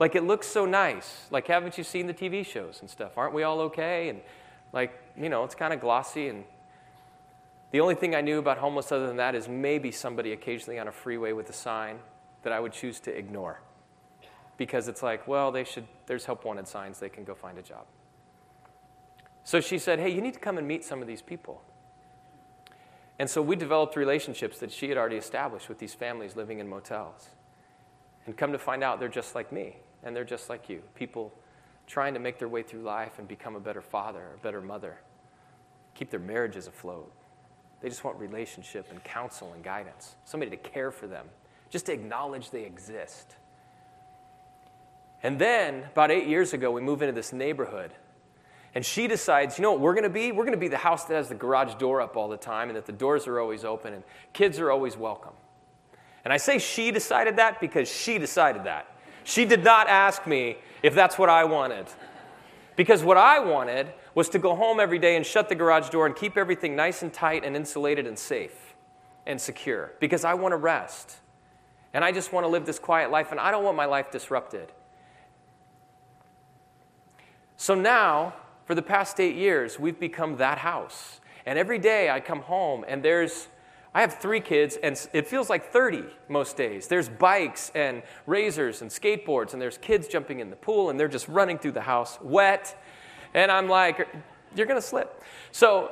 Like, 0.00 0.16
it 0.16 0.24
looks 0.24 0.48
so 0.48 0.66
nice. 0.66 1.28
Like, 1.30 1.46
haven't 1.46 1.78
you 1.78 1.84
seen 1.84 2.08
the 2.08 2.14
TV 2.14 2.44
shows 2.44 2.78
and 2.80 2.90
stuff? 2.90 3.16
Aren't 3.16 3.32
we 3.32 3.44
all 3.44 3.60
okay? 3.60 4.08
And, 4.08 4.22
like, 4.72 5.00
you 5.16 5.28
know, 5.28 5.44
it's 5.44 5.54
kind 5.54 5.72
of 5.72 5.80
glossy. 5.80 6.26
And 6.26 6.42
the 7.70 7.78
only 7.78 7.94
thing 7.94 8.12
I 8.12 8.22
knew 8.22 8.40
about 8.40 8.58
homeless 8.58 8.90
other 8.90 9.06
than 9.06 9.18
that 9.18 9.36
is 9.36 9.48
maybe 9.48 9.92
somebody 9.92 10.32
occasionally 10.32 10.80
on 10.80 10.88
a 10.88 10.92
freeway 10.92 11.30
with 11.30 11.48
a 11.48 11.52
sign 11.52 12.00
that 12.42 12.52
I 12.52 12.58
would 12.58 12.72
choose 12.72 12.98
to 13.02 13.16
ignore. 13.16 13.60
Because 14.58 14.88
it's 14.88 15.02
like, 15.02 15.26
well, 15.26 15.50
they 15.50 15.64
should, 15.64 15.86
there's 16.06 16.26
help 16.26 16.44
wanted 16.44 16.68
signs, 16.68 16.98
they 16.98 17.08
can 17.08 17.24
go 17.24 17.34
find 17.34 17.56
a 17.56 17.62
job. 17.62 17.86
So 19.44 19.62
she 19.62 19.78
said, 19.78 19.98
hey, 19.98 20.10
you 20.10 20.20
need 20.20 20.34
to 20.34 20.40
come 20.40 20.58
and 20.58 20.68
meet 20.68 20.84
some 20.84 21.00
of 21.00 21.08
these 21.08 21.22
people. 21.22 21.62
And 23.18 23.30
so 23.30 23.40
we 23.40 23.56
developed 23.56 23.96
relationships 23.96 24.58
that 24.58 24.70
she 24.70 24.90
had 24.90 24.98
already 24.98 25.16
established 25.16 25.70
with 25.70 25.78
these 25.78 25.94
families 25.94 26.36
living 26.36 26.58
in 26.58 26.68
motels. 26.68 27.30
And 28.26 28.36
come 28.36 28.52
to 28.52 28.58
find 28.58 28.84
out, 28.84 29.00
they're 29.00 29.08
just 29.08 29.34
like 29.34 29.50
me, 29.50 29.76
and 30.02 30.14
they're 30.14 30.22
just 30.22 30.50
like 30.50 30.68
you. 30.68 30.82
People 30.94 31.32
trying 31.86 32.12
to 32.12 32.20
make 32.20 32.38
their 32.38 32.48
way 32.48 32.62
through 32.62 32.82
life 32.82 33.18
and 33.18 33.26
become 33.26 33.56
a 33.56 33.60
better 33.60 33.80
father, 33.80 34.32
a 34.34 34.42
better 34.42 34.60
mother, 34.60 34.98
keep 35.94 36.10
their 36.10 36.20
marriages 36.20 36.66
afloat. 36.66 37.10
They 37.80 37.88
just 37.88 38.04
want 38.04 38.18
relationship 38.18 38.90
and 38.90 39.02
counsel 39.02 39.52
and 39.54 39.64
guidance, 39.64 40.16
somebody 40.24 40.50
to 40.50 40.56
care 40.58 40.90
for 40.90 41.06
them, 41.06 41.26
just 41.70 41.86
to 41.86 41.92
acknowledge 41.92 42.50
they 42.50 42.64
exist. 42.64 43.36
And 45.22 45.38
then, 45.38 45.84
about 45.92 46.10
eight 46.10 46.26
years 46.26 46.52
ago, 46.52 46.70
we 46.70 46.80
move 46.80 47.02
into 47.02 47.12
this 47.12 47.32
neighborhood 47.32 47.92
and 48.74 48.84
she 48.84 49.08
decides, 49.08 49.58
you 49.58 49.62
know 49.62 49.72
what 49.72 49.80
we're 49.80 49.94
going 49.94 50.04
to 50.04 50.10
be? 50.10 50.30
We're 50.30 50.44
going 50.44 50.52
to 50.52 50.60
be 50.60 50.68
the 50.68 50.76
house 50.76 51.04
that 51.06 51.14
has 51.14 51.28
the 51.28 51.34
garage 51.34 51.74
door 51.74 52.00
up 52.00 52.16
all 52.16 52.28
the 52.28 52.36
time 52.36 52.68
and 52.68 52.76
that 52.76 52.86
the 52.86 52.92
doors 52.92 53.26
are 53.26 53.40
always 53.40 53.64
open 53.64 53.94
and 53.94 54.04
kids 54.32 54.58
are 54.58 54.70
always 54.70 54.96
welcome. 54.96 55.32
And 56.24 56.32
I 56.32 56.36
say 56.36 56.58
she 56.58 56.90
decided 56.90 57.36
that 57.36 57.60
because 57.60 57.88
she 57.90 58.18
decided 58.18 58.64
that. 58.64 58.86
She 59.24 59.44
did 59.44 59.64
not 59.64 59.88
ask 59.88 60.26
me 60.26 60.58
if 60.82 60.94
that's 60.94 61.18
what 61.18 61.28
I 61.28 61.44
wanted. 61.44 61.86
Because 62.76 63.02
what 63.02 63.16
I 63.16 63.40
wanted 63.40 63.88
was 64.14 64.28
to 64.30 64.38
go 64.38 64.54
home 64.54 64.78
every 64.78 64.98
day 64.98 65.16
and 65.16 65.26
shut 65.26 65.48
the 65.48 65.54
garage 65.54 65.88
door 65.88 66.06
and 66.06 66.14
keep 66.14 66.36
everything 66.36 66.76
nice 66.76 67.02
and 67.02 67.12
tight 67.12 67.44
and 67.44 67.56
insulated 67.56 68.06
and 68.06 68.18
safe 68.18 68.74
and 69.26 69.40
secure. 69.40 69.92
Because 70.00 70.24
I 70.24 70.34
want 70.34 70.52
to 70.52 70.56
rest. 70.56 71.16
And 71.92 72.04
I 72.04 72.12
just 72.12 72.32
want 72.32 72.44
to 72.44 72.48
live 72.48 72.66
this 72.66 72.78
quiet 72.78 73.10
life 73.10 73.32
and 73.32 73.40
I 73.40 73.50
don't 73.50 73.64
want 73.64 73.76
my 73.76 73.86
life 73.86 74.10
disrupted. 74.10 74.70
So 77.60 77.74
now, 77.74 78.34
for 78.66 78.76
the 78.76 78.82
past 78.82 79.18
eight 79.18 79.34
years, 79.34 79.80
we've 79.80 79.98
become 79.98 80.36
that 80.36 80.58
house. 80.58 81.20
And 81.44 81.58
every 81.58 81.80
day 81.80 82.08
I 82.08 82.20
come 82.20 82.40
home 82.40 82.84
and 82.86 83.02
there's, 83.02 83.48
I 83.92 84.00
have 84.00 84.20
three 84.20 84.40
kids 84.40 84.78
and 84.80 84.96
it 85.12 85.26
feels 85.26 85.50
like 85.50 85.72
30 85.72 86.04
most 86.28 86.56
days. 86.56 86.86
There's 86.86 87.08
bikes 87.08 87.72
and 87.74 88.04
razors 88.26 88.80
and 88.80 88.88
skateboards 88.88 89.54
and 89.54 89.60
there's 89.60 89.76
kids 89.76 90.06
jumping 90.06 90.38
in 90.38 90.50
the 90.50 90.56
pool 90.56 90.88
and 90.88 91.00
they're 91.00 91.08
just 91.08 91.26
running 91.26 91.58
through 91.58 91.72
the 91.72 91.80
house 91.80 92.16
wet. 92.22 92.80
And 93.34 93.50
I'm 93.50 93.68
like, 93.68 94.08
you're 94.54 94.66
going 94.66 94.80
to 94.80 94.86
slip. 94.86 95.20
So, 95.50 95.90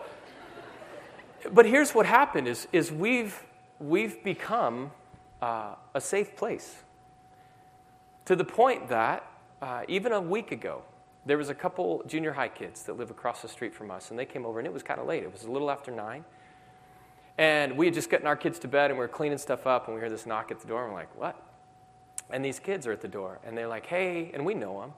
but 1.51 1.67
here's 1.67 1.97
what 1.97 2.07
happened 2.07 2.47
is, 2.47 2.69
is 2.73 2.93
we've, 2.93 3.43
we've 3.81 4.23
become 4.23 4.93
uh, 5.43 5.75
a 5.95 6.01
safe 6.01 6.37
place 6.37 6.85
to 8.27 8.37
the 8.37 8.45
point 8.45 8.89
that 8.89 9.29
uh, 9.61 9.83
even 9.89 10.13
a 10.13 10.21
week 10.21 10.53
ago, 10.53 10.83
there 11.27 11.37
was 11.37 11.49
a 11.49 11.55
couple 11.55 12.03
junior 12.07 12.33
high 12.33 12.49
kids 12.49 12.85
that 12.85 12.97
live 12.97 13.11
across 13.11 13.43
the 13.43 13.49
street 13.49 13.75
from 13.75 13.91
us, 13.91 14.11
and 14.11 14.19
they 14.19 14.25
came 14.25 14.47
over, 14.47 14.61
and 14.61 14.67
it 14.67 14.73
was 14.73 14.85
kind 14.85 15.01
of 15.01 15.07
late. 15.07 15.25
It 15.25 15.33
was 15.33 15.43
a 15.43 15.51
little 15.51 15.71
after 15.71 15.91
nine. 15.91 16.25
And 17.37 17.77
we 17.77 17.87
had 17.87 17.95
just 17.95 18.09
gotten 18.09 18.29
our 18.29 18.37
kids 18.37 18.61
to 18.61 18.69
bed, 18.69 18.91
and 18.91 18.99
we 18.99 19.05
were 19.05 19.09
cleaning 19.09 19.37
stuff 19.37 19.67
up, 19.67 19.89
and 19.89 19.95
we 19.95 20.01
heard 20.01 20.13
this 20.13 20.25
knock 20.25 20.51
at 20.53 20.61
the 20.61 20.69
door, 20.69 20.85
and 20.85 20.93
we're 20.93 21.01
like, 21.01 21.15
what? 21.19 21.43
And 22.31 22.45
these 22.45 22.61
kids 22.61 22.87
are 22.87 22.93
at 22.93 23.01
the 23.01 23.09
door, 23.09 23.41
and 23.45 23.59
they're 23.59 23.69
like, 23.69 23.87
hey, 23.87 24.31
and 24.33 24.47
we 24.47 24.55
know 24.55 24.81
them. 24.81 24.93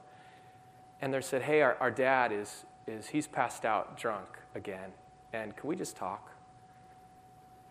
And 1.01 1.13
they 1.13 1.21
said, 1.21 1.41
hey, 1.41 1.61
our, 1.61 1.75
our 1.79 1.91
dad 1.91 2.31
is, 2.31 2.65
is, 2.87 3.07
he's 3.07 3.27
passed 3.27 3.65
out 3.65 3.97
drunk 3.97 4.27
again, 4.53 4.91
and 5.33 5.55
can 5.55 5.67
we 5.67 5.75
just 5.75 5.97
talk? 5.97 6.31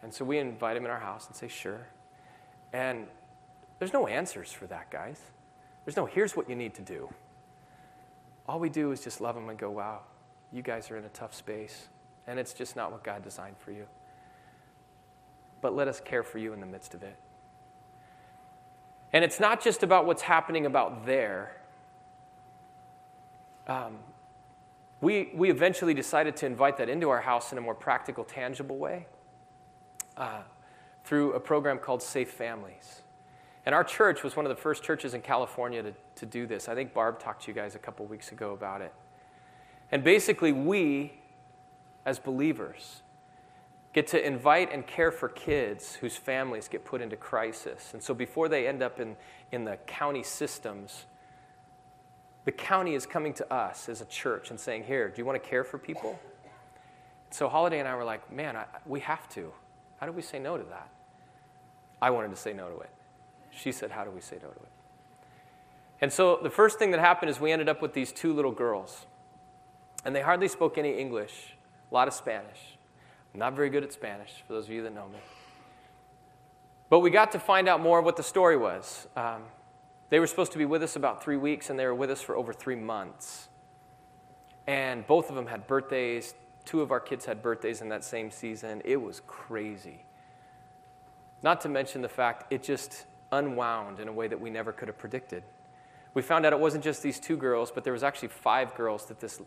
And 0.02 0.12
so 0.12 0.24
we 0.24 0.38
invite 0.38 0.76
him 0.76 0.84
in 0.84 0.90
our 0.90 1.00
house 1.00 1.28
and 1.28 1.36
say, 1.36 1.48
sure. 1.48 1.86
And 2.72 3.06
there's 3.78 3.92
no 3.92 4.06
answers 4.06 4.52
for 4.52 4.66
that, 4.66 4.90
guys. 4.90 5.20
There's 5.84 5.96
no, 5.96 6.06
here's 6.06 6.36
what 6.36 6.48
you 6.48 6.56
need 6.56 6.74
to 6.74 6.82
do. 6.82 7.08
All 8.48 8.58
we 8.58 8.70
do 8.70 8.92
is 8.92 9.00
just 9.02 9.20
love 9.20 9.34
them 9.34 9.48
and 9.50 9.58
go, 9.58 9.70
wow, 9.70 10.00
you 10.52 10.62
guys 10.62 10.90
are 10.90 10.96
in 10.96 11.04
a 11.04 11.10
tough 11.10 11.34
space, 11.34 11.88
and 12.26 12.38
it's 12.38 12.54
just 12.54 12.74
not 12.74 12.90
what 12.90 13.04
God 13.04 13.22
designed 13.22 13.58
for 13.58 13.72
you. 13.72 13.86
But 15.60 15.76
let 15.76 15.86
us 15.86 16.00
care 16.00 16.22
for 16.22 16.38
you 16.38 16.54
in 16.54 16.60
the 16.60 16.66
midst 16.66 16.94
of 16.94 17.02
it. 17.02 17.16
And 19.12 19.24
it's 19.24 19.38
not 19.38 19.62
just 19.62 19.82
about 19.82 20.06
what's 20.06 20.22
happening 20.22 20.64
about 20.64 21.04
there. 21.04 21.56
Um, 23.66 23.98
we, 25.00 25.30
we 25.34 25.50
eventually 25.50 25.94
decided 25.94 26.36
to 26.36 26.46
invite 26.46 26.78
that 26.78 26.88
into 26.88 27.10
our 27.10 27.20
house 27.20 27.52
in 27.52 27.58
a 27.58 27.60
more 27.60 27.74
practical, 27.74 28.24
tangible 28.24 28.76
way 28.76 29.06
uh, 30.16 30.40
through 31.04 31.34
a 31.34 31.40
program 31.40 31.78
called 31.78 32.02
Safe 32.02 32.30
Families. 32.30 33.02
And 33.68 33.74
our 33.74 33.84
church 33.84 34.22
was 34.22 34.34
one 34.34 34.46
of 34.46 34.48
the 34.48 34.56
first 34.56 34.82
churches 34.82 35.12
in 35.12 35.20
California 35.20 35.82
to, 35.82 35.92
to 36.14 36.24
do 36.24 36.46
this. 36.46 36.70
I 36.70 36.74
think 36.74 36.94
Barb 36.94 37.20
talked 37.20 37.42
to 37.42 37.48
you 37.48 37.54
guys 37.54 37.74
a 37.74 37.78
couple 37.78 38.06
weeks 38.06 38.32
ago 38.32 38.54
about 38.54 38.80
it. 38.80 38.94
And 39.92 40.02
basically, 40.02 40.52
we, 40.52 41.12
as 42.06 42.18
believers, 42.18 43.02
get 43.92 44.06
to 44.06 44.26
invite 44.26 44.72
and 44.72 44.86
care 44.86 45.12
for 45.12 45.28
kids 45.28 45.96
whose 45.96 46.16
families 46.16 46.66
get 46.66 46.86
put 46.86 47.02
into 47.02 47.14
crisis. 47.14 47.90
And 47.92 48.02
so 48.02 48.14
before 48.14 48.48
they 48.48 48.66
end 48.66 48.82
up 48.82 49.00
in, 49.00 49.16
in 49.52 49.64
the 49.66 49.76
county 49.86 50.22
systems, 50.22 51.04
the 52.46 52.52
county 52.52 52.94
is 52.94 53.04
coming 53.04 53.34
to 53.34 53.52
us 53.52 53.90
as 53.90 54.00
a 54.00 54.06
church 54.06 54.48
and 54.48 54.58
saying, 54.58 54.84
Here, 54.84 55.10
do 55.10 55.20
you 55.20 55.26
want 55.26 55.42
to 55.42 55.46
care 55.46 55.62
for 55.62 55.76
people? 55.76 56.18
So 57.28 57.50
Holiday 57.50 57.80
and 57.80 57.86
I 57.86 57.94
were 57.96 58.04
like, 58.04 58.32
Man, 58.32 58.56
I, 58.56 58.64
we 58.86 59.00
have 59.00 59.28
to. 59.34 59.52
How 59.98 60.06
do 60.06 60.12
we 60.12 60.22
say 60.22 60.38
no 60.38 60.56
to 60.56 60.64
that? 60.70 60.88
I 62.00 62.08
wanted 62.08 62.30
to 62.30 62.36
say 62.36 62.54
no 62.54 62.70
to 62.70 62.78
it. 62.78 62.90
She 63.58 63.72
said, 63.72 63.90
How 63.90 64.04
do 64.04 64.10
we 64.10 64.20
say 64.20 64.36
no 64.36 64.48
to 64.48 64.60
it? 64.60 64.68
And 66.00 66.12
so 66.12 66.38
the 66.42 66.50
first 66.50 66.78
thing 66.78 66.92
that 66.92 67.00
happened 67.00 67.30
is 67.30 67.40
we 67.40 67.50
ended 67.50 67.68
up 67.68 67.82
with 67.82 67.92
these 67.92 68.12
two 68.12 68.32
little 68.32 68.52
girls. 68.52 69.06
And 70.04 70.14
they 70.14 70.20
hardly 70.20 70.46
spoke 70.46 70.78
any 70.78 70.96
English, 70.96 71.56
a 71.90 71.94
lot 71.94 72.06
of 72.06 72.14
Spanish. 72.14 72.78
I'm 73.34 73.40
not 73.40 73.54
very 73.54 73.68
good 73.68 73.82
at 73.82 73.92
Spanish, 73.92 74.42
for 74.46 74.52
those 74.52 74.66
of 74.66 74.70
you 74.70 74.82
that 74.84 74.94
know 74.94 75.08
me. 75.08 75.18
But 76.88 77.00
we 77.00 77.10
got 77.10 77.32
to 77.32 77.40
find 77.40 77.68
out 77.68 77.80
more 77.80 77.98
of 77.98 78.04
what 78.04 78.16
the 78.16 78.22
story 78.22 78.56
was. 78.56 79.08
Um, 79.16 79.42
they 80.08 80.20
were 80.20 80.26
supposed 80.28 80.52
to 80.52 80.58
be 80.58 80.64
with 80.64 80.82
us 80.82 80.94
about 80.94 81.22
three 81.22 81.36
weeks, 81.36 81.68
and 81.68 81.78
they 81.78 81.84
were 81.84 81.94
with 81.94 82.10
us 82.10 82.22
for 82.22 82.36
over 82.36 82.52
three 82.52 82.76
months. 82.76 83.48
And 84.66 85.06
both 85.06 85.28
of 85.28 85.34
them 85.34 85.46
had 85.46 85.66
birthdays. 85.66 86.34
Two 86.64 86.80
of 86.80 86.92
our 86.92 87.00
kids 87.00 87.24
had 87.24 87.42
birthdays 87.42 87.80
in 87.80 87.88
that 87.88 88.04
same 88.04 88.30
season. 88.30 88.82
It 88.84 89.02
was 89.02 89.20
crazy. 89.26 90.04
Not 91.42 91.60
to 91.62 91.68
mention 91.68 92.02
the 92.02 92.08
fact 92.08 92.52
it 92.52 92.62
just 92.62 93.04
unwound 93.32 94.00
in 94.00 94.08
a 94.08 94.12
way 94.12 94.28
that 94.28 94.40
we 94.40 94.50
never 94.50 94.72
could 94.72 94.88
have 94.88 94.98
predicted. 94.98 95.42
We 96.14 96.22
found 96.22 96.46
out 96.46 96.52
it 96.52 96.58
wasn't 96.58 96.84
just 96.84 97.02
these 97.02 97.20
two 97.20 97.36
girls, 97.36 97.70
but 97.70 97.84
there 97.84 97.92
was 97.92 98.02
actually 98.02 98.28
five 98.28 98.74
girls 98.74 99.06
that 99.06 99.20
this, 99.20 99.40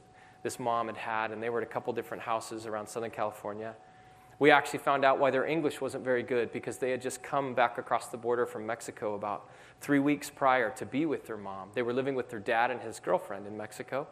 this 0.44 0.60
mom 0.60 0.88
had 0.88 0.98
had, 0.98 1.32
and 1.32 1.42
they 1.42 1.50
were 1.50 1.62
at 1.62 1.68
a 1.68 1.72
couple 1.72 1.92
different 1.94 2.24
houses 2.24 2.66
around 2.66 2.88
Southern 2.88 3.12
California. 3.12 3.76
We 4.40 4.50
actually 4.50 4.80
found 4.80 5.06
out 5.06 5.20
why 5.20 5.30
their 5.30 5.46
English 5.46 5.82
wasn't 5.82 6.04
very 6.04 6.24
good 6.24 6.52
because 6.52 6.78
they 6.78 6.90
had 6.90 7.02
just 7.02 7.22
come 7.22 7.54
back 7.54 7.78
across 7.78 8.08
the 8.08 8.18
border 8.18 8.46
from 8.46 8.66
Mexico 8.66 9.14
about 9.14 9.48
three 9.82 10.00
weeks 10.00 10.30
prior 10.30 10.72
to 10.72 10.86
be 10.86 11.06
with 11.06 11.28
their 11.28 11.38
mom. 11.38 11.70
They 11.76 11.84
were 11.84 11.94
living 11.94 12.16
with 12.16 12.30
their 12.30 12.40
dad 12.40 12.72
and 12.72 12.82
his 12.82 13.00
girlfriend 13.00 13.46
in 13.46 13.56
Mexico. 13.56 14.08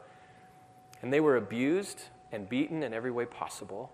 And 1.01 1.11
they 1.11 1.19
were 1.19 1.37
abused 1.37 2.03
and 2.31 2.47
beaten 2.47 2.83
in 2.83 2.93
every 2.93 3.09
way 3.09 3.25
possible. 3.25 3.91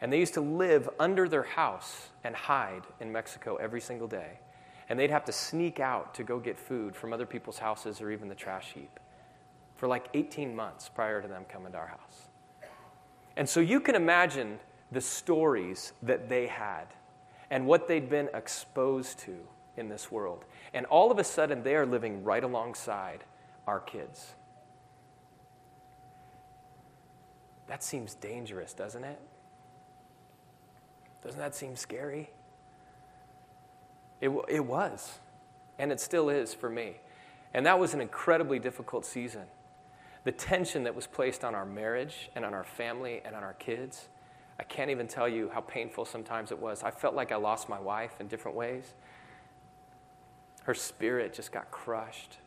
And 0.00 0.12
they 0.12 0.18
used 0.18 0.34
to 0.34 0.40
live 0.40 0.88
under 0.98 1.28
their 1.28 1.44
house 1.44 2.08
and 2.24 2.34
hide 2.34 2.82
in 2.98 3.12
Mexico 3.12 3.56
every 3.56 3.80
single 3.80 4.08
day. 4.08 4.38
And 4.88 4.98
they'd 4.98 5.10
have 5.10 5.24
to 5.24 5.32
sneak 5.32 5.80
out 5.80 6.14
to 6.14 6.24
go 6.24 6.38
get 6.38 6.58
food 6.58 6.94
from 6.94 7.12
other 7.12 7.26
people's 7.26 7.58
houses 7.58 8.00
or 8.00 8.10
even 8.10 8.28
the 8.28 8.34
trash 8.34 8.72
heap 8.72 9.00
for 9.76 9.88
like 9.88 10.08
18 10.14 10.54
months 10.54 10.88
prior 10.88 11.20
to 11.22 11.28
them 11.28 11.44
coming 11.48 11.72
to 11.72 11.78
our 11.78 11.86
house. 11.86 12.28
And 13.36 13.48
so 13.48 13.60
you 13.60 13.80
can 13.80 13.94
imagine 13.94 14.58
the 14.92 15.00
stories 15.00 15.92
that 16.02 16.28
they 16.28 16.46
had 16.46 16.86
and 17.50 17.66
what 17.66 17.88
they'd 17.88 18.08
been 18.08 18.28
exposed 18.34 19.18
to 19.20 19.36
in 19.76 19.88
this 19.88 20.10
world. 20.10 20.44
And 20.72 20.86
all 20.86 21.10
of 21.10 21.18
a 21.18 21.24
sudden, 21.24 21.62
they 21.62 21.74
are 21.74 21.86
living 21.86 22.22
right 22.22 22.42
alongside 22.42 23.24
our 23.66 23.80
kids. 23.80 24.34
That 27.66 27.82
seems 27.82 28.14
dangerous, 28.14 28.72
doesn't 28.72 29.04
it? 29.04 29.20
Doesn't 31.22 31.40
that 31.40 31.54
seem 31.54 31.76
scary? 31.76 32.30
It, 34.20 34.30
it 34.48 34.64
was, 34.64 35.18
and 35.78 35.92
it 35.92 36.00
still 36.00 36.28
is 36.30 36.54
for 36.54 36.70
me. 36.70 36.96
And 37.52 37.66
that 37.66 37.78
was 37.78 37.94
an 37.94 38.00
incredibly 38.00 38.58
difficult 38.58 39.04
season. 39.04 39.44
The 40.24 40.32
tension 40.32 40.84
that 40.84 40.94
was 40.94 41.06
placed 41.06 41.44
on 41.44 41.54
our 41.54 41.66
marriage 41.66 42.30
and 42.34 42.44
on 42.44 42.54
our 42.54 42.64
family 42.64 43.20
and 43.24 43.36
on 43.36 43.44
our 43.44 43.52
kids, 43.54 44.08
I 44.58 44.62
can't 44.62 44.90
even 44.90 45.06
tell 45.06 45.28
you 45.28 45.50
how 45.52 45.60
painful 45.60 46.04
sometimes 46.04 46.50
it 46.50 46.58
was. 46.58 46.82
I 46.82 46.90
felt 46.90 47.14
like 47.14 47.32
I 47.32 47.36
lost 47.36 47.68
my 47.68 47.78
wife 47.78 48.12
in 48.20 48.28
different 48.28 48.56
ways. 48.56 48.94
Her 50.64 50.74
spirit 50.74 51.34
just 51.34 51.52
got 51.52 51.70
crushed. 51.70 52.38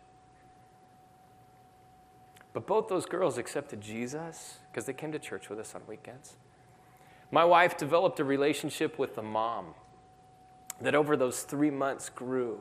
But 2.53 2.65
both 2.65 2.88
those 2.88 3.05
girls 3.05 3.38
accepted 3.38 3.82
Jesus 3.82 4.57
because 4.72 4.86
they 4.86 4.93
came 4.93 5.11
to 5.11 5.20
church 5.20 5.49
with 5.49 5.59
us 5.59 5.76
on 5.76 5.82
weekends. 5.88 6.38
My 7.30 7.45
wife 7.45 7.78
developed 7.78 8.20
a 8.20 8.24
relationship 8.24 8.97
with 8.97 9.15
the 9.15 9.22
mom 9.22 9.76
that 10.82 10.95
over 10.95 11.17
those 11.17 11.41
three 11.43 11.71
months 11.71 12.09
grew 12.09 12.59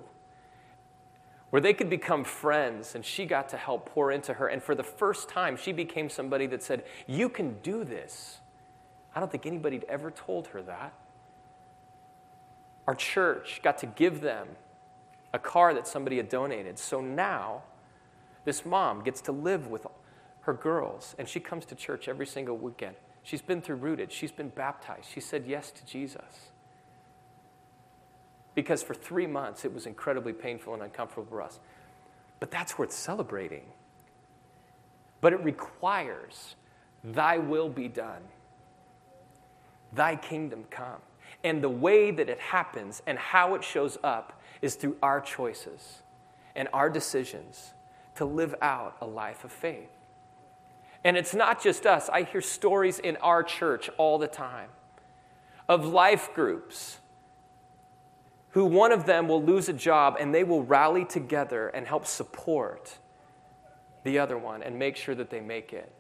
where 1.51 1.61
they 1.61 1.73
could 1.73 1.89
become 1.89 2.25
friends 2.25 2.95
and 2.95 3.05
she 3.05 3.25
got 3.25 3.49
to 3.51 3.57
help 3.57 3.89
pour 3.89 4.11
into 4.11 4.35
her. 4.35 4.49
And 4.49 4.63
for 4.63 4.75
the 4.75 4.83
first 4.83 5.29
time, 5.29 5.57
she 5.57 5.73
became 5.73 6.11
somebody 6.11 6.47
that 6.49 6.63
said, 6.63 6.85
You 7.07 7.29
can 7.29 7.57
do 7.63 7.85
this. 7.85 8.41
I 9.15 9.21
don't 9.21 9.31
think 9.31 9.47
anybody 9.47 9.77
had 9.77 9.85
ever 9.85 10.11
told 10.11 10.49
her 10.49 10.61
that. 10.63 10.93
Our 12.87 12.95
church 12.95 13.61
got 13.63 13.79
to 13.79 13.87
give 13.87 14.21
them 14.21 14.49
a 15.33 15.39
car 15.39 15.73
that 15.75 15.87
somebody 15.87 16.19
had 16.19 16.29
donated. 16.29 16.79
So 16.79 17.01
now, 17.01 17.63
this 18.45 18.65
mom 18.65 19.03
gets 19.03 19.21
to 19.23 19.33
live 19.33 19.67
with 19.67 19.87
her 20.43 20.53
girls, 20.53 21.17
and 21.19 21.29
she 21.29 21.41
comes 21.41 21.65
to 21.67 21.75
church 21.75 22.07
every 22.07 22.27
single 22.27 22.57
weekend. 22.57 22.97
She's 23.23 23.43
been 23.43 23.61
through 23.61 23.77
rooted, 23.77 24.13
she's 24.13 24.31
been 24.31 24.51
baptized, 24.51 25.07
she 25.13 25.21
said 25.21 25.47
yes 25.47 25.71
to 25.73 25.85
Jesus 25.85 26.51
because 28.57 28.83
for 28.83 28.95
three 28.95 29.27
months 29.27 29.65
it 29.65 29.73
was 29.73 29.87
incredibly 29.87 30.33
painful 30.33 30.75
and 30.75 30.83
uncomfortable 30.83 31.27
for 31.29 31.41
us. 31.41 31.61
But 32.41 32.51
that's 32.51 32.77
worth 32.77 32.91
celebrating. 32.91 33.67
But 35.21 35.33
it 35.33 35.45
requires 35.45 36.57
thy 37.05 37.39
will 37.39 37.69
be 37.69 37.87
done, 37.87 38.23
thy 39.93 40.17
kingdom 40.17 40.65
come. 40.71 41.01
And 41.45 41.63
the 41.63 41.69
way 41.69 42.11
that 42.11 42.29
it 42.29 42.41
happens 42.41 43.03
and 43.07 43.19
how 43.19 43.55
it 43.55 43.63
shows 43.63 43.99
up 44.03 44.41
is 44.63 44.75
through 44.75 44.97
our 45.03 45.21
choices 45.21 46.03
and 46.57 46.67
our 46.73 46.89
decisions 46.89 47.75
to 48.17 48.25
live 48.25 48.55
out 48.63 48.97
a 49.01 49.07
life 49.07 49.45
of 49.45 49.53
faith. 49.53 49.91
And 51.05 51.17
it's 51.17 51.35
not 51.35 51.63
just 51.63 51.87
us. 51.87 52.09
I 52.09 52.23
hear 52.23 52.41
stories 52.41 52.99
in 52.99 53.17
our 53.19 53.43
church 53.43 53.91
all 53.99 54.19
the 54.19 54.27
time 54.27 54.71
of 55.69 55.85
life 55.85 56.31
groups 56.35 56.99
who 58.57 58.65
one 58.65 58.91
of 58.91 59.05
them 59.05 59.29
will 59.29 59.43
lose 59.43 59.69
a 59.69 59.73
job 59.75 60.17
and 60.19 60.35
they 60.35 60.43
will 60.43 60.63
rally 60.63 61.05
together 61.05 61.69
and 61.69 61.87
help 61.87 62.07
support 62.07 62.97
the 64.03 64.19
other 64.19 64.39
one 64.39 64.63
and 64.63 64.79
make 64.79 64.97
sure 64.97 65.15
that 65.15 65.29
they 65.29 65.43
make 65.43 65.75
it. 65.75 65.93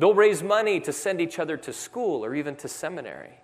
They'll 0.00 0.12
raise 0.12 0.42
money 0.42 0.80
to 0.80 0.92
send 0.92 1.20
each 1.20 1.38
other 1.38 1.56
to 1.58 1.72
school 1.72 2.24
or 2.24 2.34
even 2.34 2.56
to 2.56 2.66
seminary. 2.66 3.38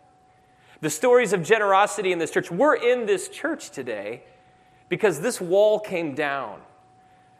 The 0.81 0.91
stories 0.91 1.33
of 1.33 1.45
generosity 1.45 2.11
in 2.11 2.19
this 2.19 2.33
church, 2.33 2.51
we're 2.51 2.75
in 2.75 3.07
this 3.07 3.29
church 3.29 3.71
today 3.71 4.25
because 4.89 5.21
this 5.21 5.41
wall 5.41 5.79
came 5.79 6.17
down. 6.17 6.61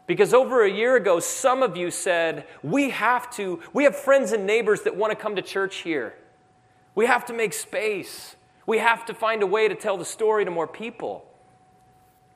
Because 0.07 0.33
over 0.33 0.63
a 0.63 0.71
year 0.71 0.95
ago, 0.95 1.19
some 1.19 1.61
of 1.61 1.75
you 1.75 1.91
said, 1.91 2.47
We 2.63 2.91
have 2.91 3.29
to, 3.31 3.59
we 3.73 3.83
have 3.83 3.97
friends 3.97 4.31
and 4.31 4.45
neighbors 4.45 4.83
that 4.83 4.95
want 4.95 5.11
to 5.11 5.21
come 5.21 5.35
to 5.35 5.41
church 5.41 5.79
here. 5.79 6.13
We 6.95 7.05
have 7.05 7.25
to 7.25 7.33
make 7.33 7.51
space. 7.51 8.37
We 8.65 8.77
have 8.77 9.05
to 9.05 9.13
find 9.13 9.43
a 9.43 9.47
way 9.47 9.67
to 9.67 9.75
tell 9.75 9.97
the 9.97 10.05
story 10.05 10.45
to 10.45 10.51
more 10.51 10.67
people. 10.67 11.25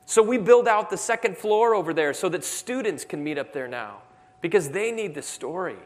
So 0.04 0.22
we 0.22 0.38
build 0.38 0.68
out 0.68 0.90
the 0.90 0.96
second 0.96 1.36
floor 1.36 1.74
over 1.74 1.92
there 1.92 2.14
so 2.14 2.28
that 2.28 2.44
students 2.44 3.04
can 3.04 3.22
meet 3.22 3.38
up 3.38 3.52
there 3.52 3.68
now 3.68 4.02
because 4.40 4.70
they 4.70 4.92
need 4.92 5.14
the 5.14 5.22
story. 5.22 5.78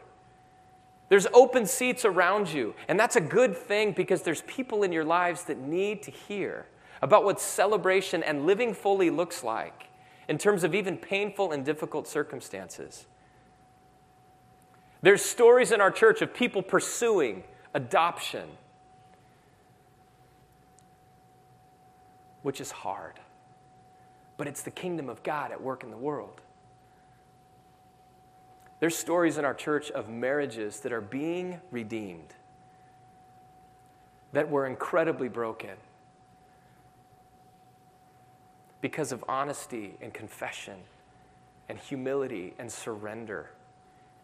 There's 1.09 1.27
open 1.33 1.65
seats 1.65 2.05
around 2.05 2.53
you, 2.53 2.73
and 2.87 2.99
that's 2.99 3.15
a 3.15 3.21
good 3.21 3.57
thing 3.57 3.91
because 3.91 4.21
there's 4.21 4.43
people 4.43 4.83
in 4.83 4.91
your 4.91 5.03
lives 5.03 5.43
that 5.45 5.57
need 5.57 6.03
to 6.03 6.11
hear 6.11 6.67
about 7.01 7.25
what 7.25 7.41
celebration 7.41 8.23
and 8.23 8.45
living 8.45 8.73
fully 8.73 9.09
looks 9.09 9.43
like 9.43 9.87
in 10.29 10.37
terms 10.37 10.63
of 10.63 10.73
even 10.73 10.97
painful 10.97 11.51
and 11.51 11.65
difficult 11.65 12.07
circumstances. 12.07 13.07
There's 15.01 15.21
stories 15.21 15.71
in 15.71 15.81
our 15.81 15.91
church 15.91 16.21
of 16.21 16.33
people 16.33 16.61
pursuing 16.61 17.43
adoption 17.73 18.47
which 22.41 22.61
is 22.61 22.71
hard. 22.71 23.19
But 24.37 24.47
it's 24.47 24.63
the 24.63 24.71
kingdom 24.71 25.09
of 25.09 25.23
God 25.23 25.51
at 25.51 25.61
work 25.61 25.83
in 25.83 25.91
the 25.91 25.97
world. 25.97 26.41
There's 28.79 28.97
stories 28.97 29.37
in 29.37 29.45
our 29.45 29.53
church 29.53 29.91
of 29.91 30.09
marriages 30.09 30.79
that 30.79 30.91
are 30.91 31.01
being 31.01 31.61
redeemed, 31.69 32.33
that 34.33 34.49
were 34.49 34.65
incredibly 34.65 35.29
broken 35.29 35.77
because 38.81 39.11
of 39.11 39.23
honesty 39.29 39.93
and 40.01 40.11
confession 40.11 40.77
and 41.69 41.77
humility 41.77 42.55
and 42.57 42.71
surrender 42.71 43.51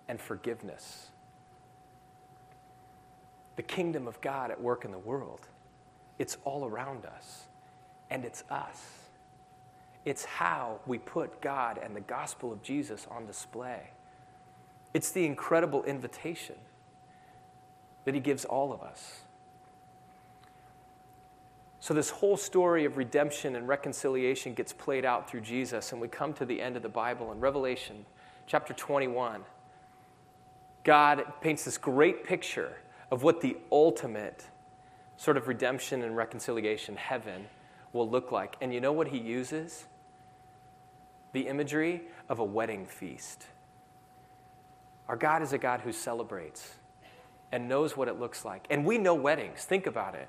and 0.08 0.20
forgiveness. 0.20 1.10
The 3.58 3.64
kingdom 3.64 4.08
of 4.08 4.20
God 4.22 4.50
at 4.50 4.60
work 4.60 4.86
in 4.86 4.92
the 4.92 4.98
world, 4.98 5.42
it's 6.18 6.38
all 6.44 6.66
around 6.66 7.06
us 7.06 7.47
and 8.10 8.26
it's 8.26 8.44
us. 8.50 8.82
It's 10.06 10.24
how 10.24 10.80
we 10.86 10.98
put 10.98 11.42
God 11.42 11.80
and 11.84 11.96
the 11.96 12.02
gospel 12.02 12.54
of 12.54 12.64
Jesus 12.64 13.08
on 13.12 13.26
display. 13.26 13.92
It's 14.94 15.12
the 15.12 15.26
incredible 15.26 15.84
invitation 15.84 16.56
that 18.06 18.16
He 18.16 18.22
gives 18.22 18.46
all 18.46 18.72
of 18.72 18.82
us. 18.82 19.22
So, 21.80 21.94
this 21.94 22.10
whole 22.10 22.38
story 22.38 22.86
of 22.86 22.98
redemption 22.98 23.56
and 23.56 23.68
reconciliation 23.68 24.54
gets 24.54 24.74
played 24.74 25.06
out 25.06 25.30
through 25.30 25.42
Jesus, 25.42 25.92
and 25.92 26.02
we 26.02 26.08
come 26.08 26.34
to 26.34 26.46
the 26.46 26.62
end 26.62 26.76
of 26.76 26.84
the 26.84 26.90
Bible 26.90 27.32
in 27.32 27.40
Revelation 27.40 28.06
chapter 28.48 28.74
21. 28.74 29.42
God 30.84 31.24
paints 31.42 31.66
this 31.66 31.78
great 31.78 32.24
picture 32.24 32.78
of 33.12 33.24
what 33.24 33.42
the 33.42 33.58
ultimate 33.72 34.46
sort 35.18 35.38
of 35.38 35.48
redemption 35.48 36.02
and 36.02 36.16
reconciliation, 36.16 36.96
heaven, 36.96 37.46
will 37.94 38.10
look 38.10 38.32
like. 38.32 38.56
And 38.62 38.74
you 38.74 38.82
know 38.82 38.92
what 38.92 39.08
he 39.10 39.18
uses? 39.18 39.86
The 41.34 41.48
imagery 41.48 42.04
of 42.30 42.40
a 42.40 42.44
wedding 42.44 42.86
feast. 42.86 43.46
Our 45.08 45.16
God 45.16 45.42
is 45.42 45.54
a 45.54 45.58
God 45.58 45.82
who 45.82 45.92
celebrates 45.92 46.76
and 47.52 47.70
knows 47.70 47.96
what 47.96 48.08
it 48.08 48.20
looks 48.20 48.44
like. 48.44 48.66
And 48.70 48.86
we 48.86 48.98
know 48.98 49.16
weddings. 49.16 49.64
Think 49.64 49.88
about 49.88 50.16
it. 50.16 50.28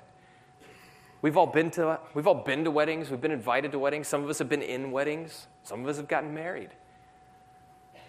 We've 1.21 1.35
all 1.35 1.47
been 1.47 1.69
to 1.71 1.99
we've 2.13 2.27
all 2.27 2.43
been 2.43 2.63
to 2.63 2.71
weddings, 2.71 3.09
we've 3.09 3.19
been 3.19 3.31
invited 3.31 3.73
to 3.73 3.79
weddings, 3.79 4.07
some 4.07 4.23
of 4.23 4.29
us 4.29 4.39
have 4.39 4.47
been 4.47 4.61
in 4.61 4.91
weddings, 4.91 5.47
some 5.63 5.81
of 5.83 5.87
us 5.89 5.97
have 5.97 6.07
gotten 6.07 6.33
married. 6.33 6.69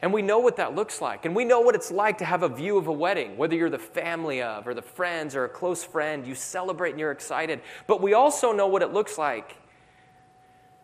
And 0.03 0.13
we 0.13 0.23
know 0.23 0.39
what 0.39 0.57
that 0.57 0.75
looks 0.75 1.03
like. 1.03 1.27
And 1.27 1.37
we 1.37 1.45
know 1.45 1.61
what 1.61 1.75
it's 1.75 1.91
like 1.91 2.19
to 2.19 2.25
have 2.25 2.43
a 2.43 2.49
view 2.49 2.79
of 2.79 2.87
a 2.87 2.93
wedding, 2.93 3.37
whether 3.37 3.55
you're 3.55 3.69
the 3.69 3.79
family 3.79 4.41
of, 4.41 4.67
or 4.67 4.73
the 4.73 4.83
friends, 4.83 5.37
or 5.37 5.45
a 5.45 5.49
close 5.49 5.85
friend. 5.85 6.27
You 6.27 6.35
celebrate 6.35 6.91
and 6.91 7.01
you're 7.01 7.11
excited. 7.11 7.61
But 7.87 8.01
we 8.01 8.15
also 8.15 8.53
know 8.53 8.67
what 8.67 8.83
it 8.83 8.93
looks 8.93 9.19
like 9.19 9.57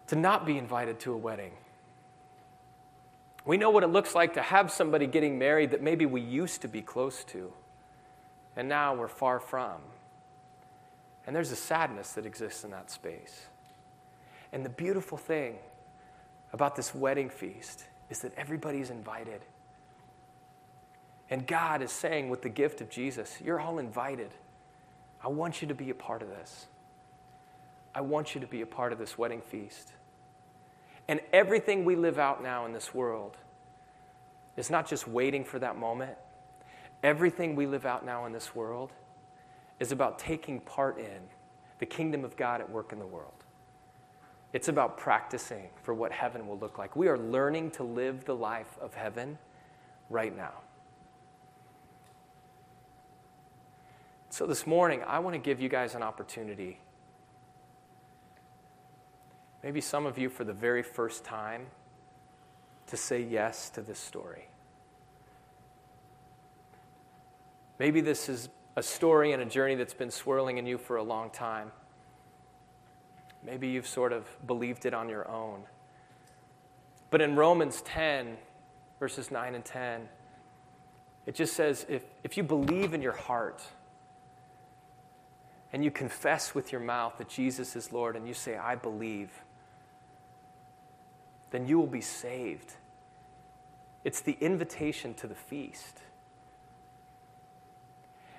to 0.09 0.17
not 0.17 0.45
be 0.45 0.59
invited 0.59 1.01
to 1.01 1.13
a 1.13 1.17
wedding. 1.17 1.53
We 3.47 3.57
know 3.57 3.71
what 3.71 3.85
it 3.85 3.89
looks 3.89 4.15
like 4.15 4.35
to 4.35 4.43
have 4.43 4.71
somebody 4.71 5.07
getting 5.07 5.39
married 5.39 5.71
that 5.71 5.81
maybe 5.81 6.05
we 6.05 6.21
used 6.21 6.63
to 6.63 6.69
be 6.69 6.83
close 6.83 7.25
to, 7.25 7.53
and 8.57 8.69
now 8.69 8.95
we're 8.95 9.09
far 9.09 9.39
from. 9.39 9.77
And 11.27 11.35
there's 11.35 11.53
a 11.53 11.57
sadness 11.57 12.13
that 12.13 12.27
exists 12.27 12.65
in 12.65 12.71
that 12.73 12.91
space. 12.91 13.47
And 14.53 14.65
the 14.65 14.69
beautiful 14.69 15.17
thing 15.17 15.57
about 16.53 16.77
this 16.77 16.95
wedding 16.95 17.31
feast 17.31 17.85
is 18.11 18.21
that 18.21 18.33
everybody's 18.37 18.91
invited. 18.91 19.43
And 21.29 21.47
God 21.47 21.83
is 21.83 21.91
saying, 21.91 22.29
with 22.29 22.43
the 22.43 22.49
gift 22.49 22.81
of 22.81 22.89
Jesus, 22.89 23.39
you're 23.45 23.61
all 23.61 23.79
invited. 23.79 24.31
I 25.23 25.29
want 25.29 25.61
you 25.61 25.69
to 25.69 25.75
be 25.75 25.91
a 25.91 25.95
part 25.95 26.23
of 26.23 26.29
this. 26.29 26.67
I 27.95 28.01
want 28.01 28.35
you 28.35 28.41
to 28.41 28.47
be 28.47 28.61
a 28.61 28.67
part 28.67 28.93
of 28.93 28.99
this 28.99 29.19
wedding 29.19 29.41
feast. 29.41 29.93
And 31.09 31.21
everything 31.33 31.85
we 31.85 31.97
live 31.97 32.19
out 32.19 32.43
now 32.43 32.67
in 32.67 32.73
this 32.73 32.95
world 32.95 33.37
is 34.57 34.71
not 34.71 34.89
just 34.89 35.09
waiting 35.09 35.45
for 35.45 35.59
that 35.59 35.77
moment. 35.77 36.17
Everything 37.03 37.57
we 37.57 37.67
live 37.67 37.87
out 37.87 38.05
now 38.05 38.27
in 38.27 38.33
this 38.33 38.55
world 38.55 38.93
is 39.81 39.93
about 39.93 40.19
taking 40.19 40.61
part 40.61 40.99
in 40.99 41.21
the 41.79 41.87
kingdom 41.87 42.25
of 42.25 42.37
God 42.37 42.61
at 42.61 42.71
work 42.71 42.93
in 42.93 42.99
the 42.99 43.07
world. 43.07 43.46
It's 44.57 44.69
about 44.69 44.97
practicing 44.97 45.69
for 45.83 45.93
what 45.93 46.13
heaven 46.13 46.49
will 46.49 46.57
look 46.57 46.79
like. 46.79 46.97
We 46.97 47.09
are 47.09 47.19
learning 47.19 47.73
to 47.73 47.83
live 47.83 48.25
the 48.25 48.35
life 48.35 48.79
of 48.81 48.95
heaven 48.95 49.37
right 50.09 50.35
now. 50.35 50.55
So, 54.31 54.47
this 54.47 54.67
morning, 54.67 55.03
I 55.07 55.19
want 55.19 55.35
to 55.35 55.39
give 55.39 55.61
you 55.61 55.69
guys 55.69 55.95
an 55.95 56.03
opportunity. 56.03 56.81
Maybe 59.63 59.83
some 59.83 60.07
of 60.07 60.17
you, 60.17 60.31
for 60.31 60.45
the 60.45 60.55
very 60.55 60.83
first 60.83 61.23
time, 61.23 61.67
to 62.87 62.97
say 62.97 63.21
yes 63.21 63.69
to 63.69 63.83
this 63.83 63.99
story. 63.99 64.49
Maybe 67.79 68.01
this 68.01 68.31
is 68.31 68.49
a 68.75 68.83
story 68.83 69.33
and 69.33 69.43
a 69.43 69.47
journey 69.47 69.75
that's 69.75 69.93
been 69.93 70.11
swirling 70.11 70.57
in 70.57 70.65
you 70.65 70.79
for 70.79 70.97
a 70.97 71.03
long 71.03 71.29
time. 71.29 71.73
Maybe 73.47 73.69
you've 73.69 73.87
sort 73.87 74.13
of 74.13 74.27
believed 74.45 74.87
it 74.87 74.93
on 74.93 75.09
your 75.09 75.31
own. 75.31 75.63
But 77.11 77.21
in 77.21 77.37
Romans 77.37 77.81
10, 77.83 78.37
verses 78.99 79.31
9 79.31 79.55
and 79.55 79.65
10, 79.65 80.09
it 81.27 81.37
just 81.37 81.55
says 81.55 81.87
if, 81.89 82.03
if 82.25 82.37
you 82.37 82.43
believe 82.43 82.93
in 82.93 83.01
your 83.01 83.13
heart 83.13 83.63
and 85.73 85.85
you 85.85 85.93
confess 85.93 86.55
with 86.55 86.73
your 86.73 86.81
mouth 86.81 87.19
that 87.19 87.29
Jesus 87.29 87.77
is 87.77 87.93
Lord 87.93 88.17
and 88.17 88.27
you 88.27 88.35
say, 88.35 88.57
I 88.57 88.75
believe, 88.75 89.31
then 91.51 91.67
you 91.69 91.79
will 91.79 91.87
be 91.87 92.01
saved. 92.01 92.75
It's 94.03 94.21
the 94.21 94.37
invitation 94.41 95.15
to 95.15 95.29
the 95.29 95.35
feast. 95.35 96.01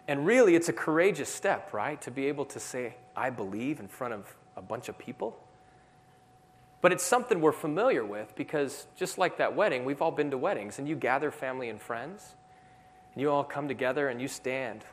And 0.07 0.25
really, 0.25 0.55
it's 0.55 0.69
a 0.69 0.73
courageous 0.73 1.29
step, 1.29 1.73
right? 1.73 2.01
To 2.01 2.11
be 2.11 2.27
able 2.27 2.45
to 2.45 2.59
say, 2.59 2.95
I 3.15 3.29
believe 3.29 3.79
in 3.79 3.87
front 3.87 4.13
of 4.13 4.35
a 4.57 4.61
bunch 4.61 4.89
of 4.89 4.97
people. 4.97 5.39
But 6.81 6.91
it's 6.91 7.03
something 7.03 7.39
we're 7.39 7.51
familiar 7.51 8.03
with 8.03 8.35
because 8.35 8.87
just 8.95 9.17
like 9.17 9.37
that 9.37 9.55
wedding, 9.55 9.85
we've 9.85 10.01
all 10.01 10.11
been 10.11 10.31
to 10.31 10.37
weddings 10.37 10.79
and 10.79 10.87
you 10.87 10.95
gather 10.95 11.31
family 11.31 11.69
and 11.69 11.79
friends 11.79 12.35
and 13.13 13.21
you 13.21 13.31
all 13.31 13.43
come 13.43 13.67
together 13.67 14.09
and 14.09 14.21
you 14.21 14.27
stand 14.27 14.83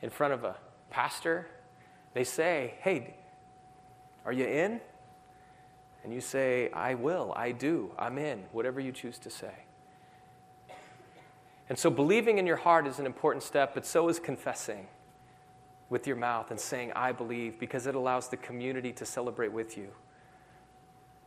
in 0.00 0.10
front 0.10 0.32
of 0.32 0.44
a 0.44 0.56
pastor. 0.90 1.46
They 2.14 2.24
say, 2.24 2.74
Hey, 2.80 3.14
are 4.24 4.32
you 4.32 4.44
in? 4.44 4.80
And 6.04 6.12
you 6.12 6.20
say, 6.20 6.68
I 6.72 6.94
will, 6.94 7.32
I 7.36 7.52
do, 7.52 7.92
I'm 7.96 8.18
in, 8.18 8.42
whatever 8.50 8.80
you 8.80 8.90
choose 8.90 9.18
to 9.18 9.30
say. 9.30 9.52
And 11.68 11.78
so 11.78 11.90
believing 11.90 12.38
in 12.38 12.46
your 12.46 12.56
heart 12.56 12.88
is 12.88 12.98
an 12.98 13.06
important 13.06 13.44
step, 13.44 13.72
but 13.72 13.86
so 13.86 14.08
is 14.08 14.18
confessing 14.18 14.88
with 15.92 16.06
your 16.06 16.16
mouth 16.16 16.50
and 16.50 16.58
saying, 16.58 16.90
I 16.96 17.12
believe, 17.12 17.60
because 17.60 17.86
it 17.86 17.94
allows 17.94 18.28
the 18.28 18.38
community 18.38 18.92
to 18.94 19.04
celebrate 19.04 19.52
with 19.52 19.76
you. 19.76 19.88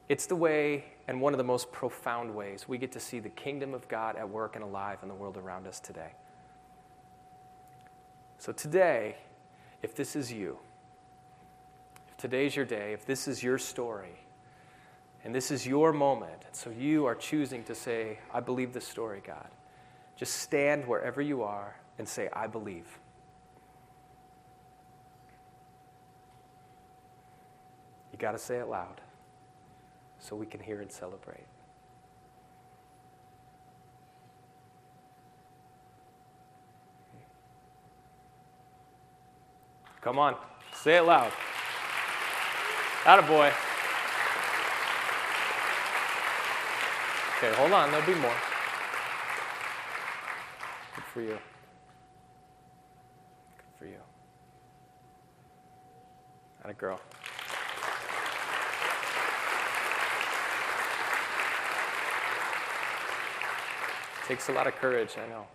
It's 0.09 0.25
the 0.25 0.35
way, 0.35 0.85
and 1.07 1.21
one 1.21 1.33
of 1.33 1.37
the 1.37 1.43
most 1.43 1.71
profound 1.71 2.33
ways, 2.33 2.67
we 2.67 2.79
get 2.79 2.91
to 2.93 2.99
see 2.99 3.19
the 3.19 3.29
kingdom 3.29 3.75
of 3.75 3.87
God 3.87 4.15
at 4.15 4.27
work 4.27 4.55
and 4.55 4.63
alive 4.63 4.99
in 5.03 5.07
the 5.07 5.13
world 5.13 5.37
around 5.37 5.67
us 5.67 5.79
today. 5.79 6.13
So, 8.39 8.51
today, 8.51 9.17
if 9.83 9.95
this 9.95 10.15
is 10.15 10.33
you, 10.33 10.57
if 12.07 12.17
today's 12.17 12.55
your 12.55 12.65
day, 12.65 12.93
if 12.93 13.05
this 13.05 13.27
is 13.27 13.43
your 13.43 13.59
story, 13.59 14.19
and 15.23 15.33
this 15.33 15.51
is 15.51 15.65
your 15.67 15.93
moment, 15.93 16.41
so 16.53 16.71
you 16.71 17.05
are 17.05 17.15
choosing 17.15 17.63
to 17.65 17.75
say, 17.75 18.17
I 18.33 18.39
believe 18.39 18.73
this 18.73 18.87
story, 18.87 19.21
God. 19.25 19.47
Just 20.15 20.37
stand 20.37 20.87
wherever 20.87 21.21
you 21.21 21.43
are 21.43 21.75
and 21.99 22.07
say, 22.07 22.29
I 22.33 22.47
believe. 22.47 22.99
You 28.15 28.21
got 28.21 28.31
to 28.31 28.37
say 28.37 28.59
it 28.59 28.69
loud 28.69 29.01
so 30.19 30.37
we 30.37 30.45
can 30.45 30.61
hear 30.61 30.79
and 30.79 30.89
celebrate. 30.89 31.43
Come 39.99 40.17
on, 40.17 40.37
say 40.73 40.95
it 40.95 41.01
loud. 41.01 41.33
Attaboy. 43.03 43.51
Okay, 47.35 47.53
hold 47.57 47.73
on, 47.73 47.91
there'll 47.91 48.07
be 48.07 48.15
more 48.15 48.31
Good 50.95 51.03
for 51.03 51.19
you. 51.19 51.37
Good 53.57 53.77
for 53.77 53.85
you. 53.87 53.99
Not 56.63 56.71
a 56.71 56.73
girl. 56.73 57.01
Takes 64.27 64.49
a 64.49 64.53
lot 64.53 64.65
of 64.65 64.75
courage, 64.75 65.11
I 65.23 65.29
know. 65.29 65.45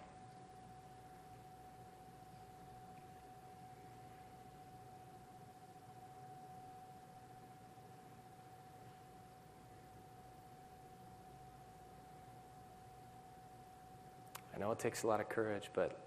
I 14.54 14.58
know 14.60 14.70
it 14.72 14.78
takes 14.78 15.02
a 15.02 15.06
lot 15.06 15.20
of 15.20 15.28
courage, 15.28 15.70
but 15.72 15.98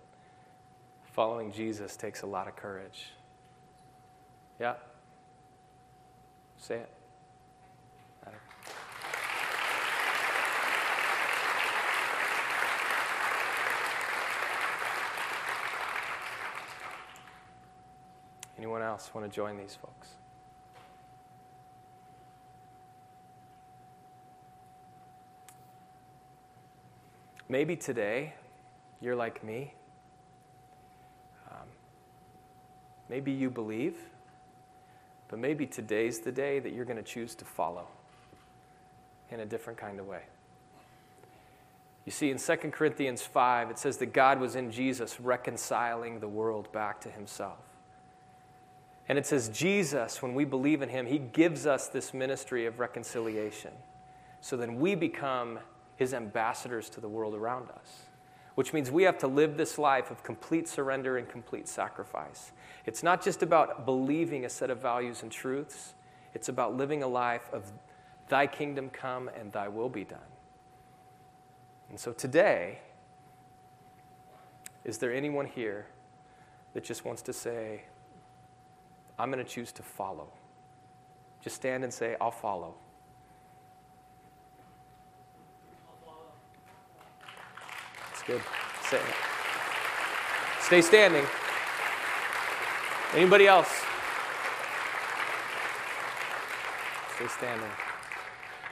following 1.11 1.51
Jesus 1.51 1.95
takes 1.95 2.21
a 2.21 2.27
lot 2.27 2.47
of 2.47 2.55
courage. 2.55 3.07
Yeah? 4.59 4.75
Say 6.57 6.75
it. 6.75 6.89
Matter. 8.23 8.37
Anyone 18.57 18.82
else 18.93 19.09
want 19.11 19.29
to 19.29 19.35
join 19.35 19.57
these 19.57 19.75
folks? 19.75 20.09
Maybe 27.49 27.75
today 27.75 28.33
you're 29.01 29.15
like 29.15 29.43
me. 29.43 29.73
Um, 31.49 31.67
maybe 33.09 33.31
you 33.31 33.49
believe, 33.49 33.97
but 35.27 35.39
maybe 35.39 35.65
today's 35.65 36.19
the 36.19 36.31
day 36.31 36.59
that 36.59 36.73
you're 36.73 36.85
going 36.85 36.97
to 36.97 37.03
choose 37.03 37.33
to 37.35 37.45
follow 37.45 37.87
in 39.31 39.39
a 39.39 39.45
different 39.45 39.79
kind 39.79 39.99
of 39.99 40.07
way. 40.07 40.21
You 42.05 42.11
see, 42.11 42.29
in 42.29 42.37
2 42.37 42.55
Corinthians 42.71 43.23
5, 43.23 43.71
it 43.71 43.79
says 43.79 43.97
that 43.97 44.13
God 44.13 44.39
was 44.39 44.55
in 44.55 44.71
Jesus 44.71 45.19
reconciling 45.19 46.19
the 46.19 46.27
world 46.27 46.71
back 46.71 47.01
to 47.01 47.09
himself. 47.09 47.72
And 49.09 49.17
it 49.17 49.25
says, 49.25 49.49
Jesus, 49.49 50.21
when 50.21 50.33
we 50.33 50.45
believe 50.45 50.81
in 50.81 50.89
him, 50.89 51.05
he 51.05 51.19
gives 51.19 51.65
us 51.65 51.87
this 51.87 52.13
ministry 52.13 52.65
of 52.65 52.79
reconciliation. 52.79 53.71
So 54.39 54.55
then 54.55 54.79
we 54.79 54.95
become 54.95 55.59
his 55.97 56.13
ambassadors 56.13 56.89
to 56.91 57.01
the 57.01 57.09
world 57.09 57.35
around 57.35 57.69
us 57.71 58.03
which 58.55 58.73
means 58.73 58.91
we 58.91 59.03
have 59.03 59.17
to 59.19 59.27
live 59.27 59.57
this 59.57 59.77
life 59.77 60.11
of 60.11 60.23
complete 60.23 60.67
surrender 60.67 61.17
and 61.17 61.27
complete 61.27 61.67
sacrifice. 61.67 62.51
It's 62.85 63.01
not 63.01 63.23
just 63.23 63.41
about 63.41 63.85
believing 63.85 64.45
a 64.45 64.49
set 64.49 64.69
of 64.69 64.79
values 64.79 65.23
and 65.23 65.31
truths, 65.31 65.95
it's 66.33 66.49
about 66.49 66.75
living 66.75 67.03
a 67.03 67.07
life 67.07 67.49
of 67.51 67.71
thy 68.29 68.47
kingdom 68.47 68.89
come 68.89 69.29
and 69.39 69.51
thy 69.51 69.67
will 69.67 69.89
be 69.89 70.03
done. 70.03 70.19
And 71.89 71.99
so 71.99 72.11
today, 72.11 72.79
is 74.83 74.97
there 74.97 75.13
anyone 75.13 75.45
here 75.45 75.87
that 76.73 76.83
just 76.83 77.05
wants 77.05 77.21
to 77.23 77.33
say, 77.33 77.83
I'm 79.17 79.31
going 79.31 79.43
to 79.43 79.49
choose 79.49 79.71
to 79.73 79.83
follow? 79.83 80.27
Just 81.41 81.55
stand 81.57 81.83
and 81.83 81.93
say, 81.93 82.15
I'll 82.21 82.31
follow. 82.31 82.75
That's 88.09 88.23
good. 88.23 88.41
Stay, 88.85 89.01
stay 90.61 90.81
standing. 90.81 91.25
Anybody 93.13 93.47
else? 93.47 93.69
Stay 97.15 97.27
standing. 97.27 97.69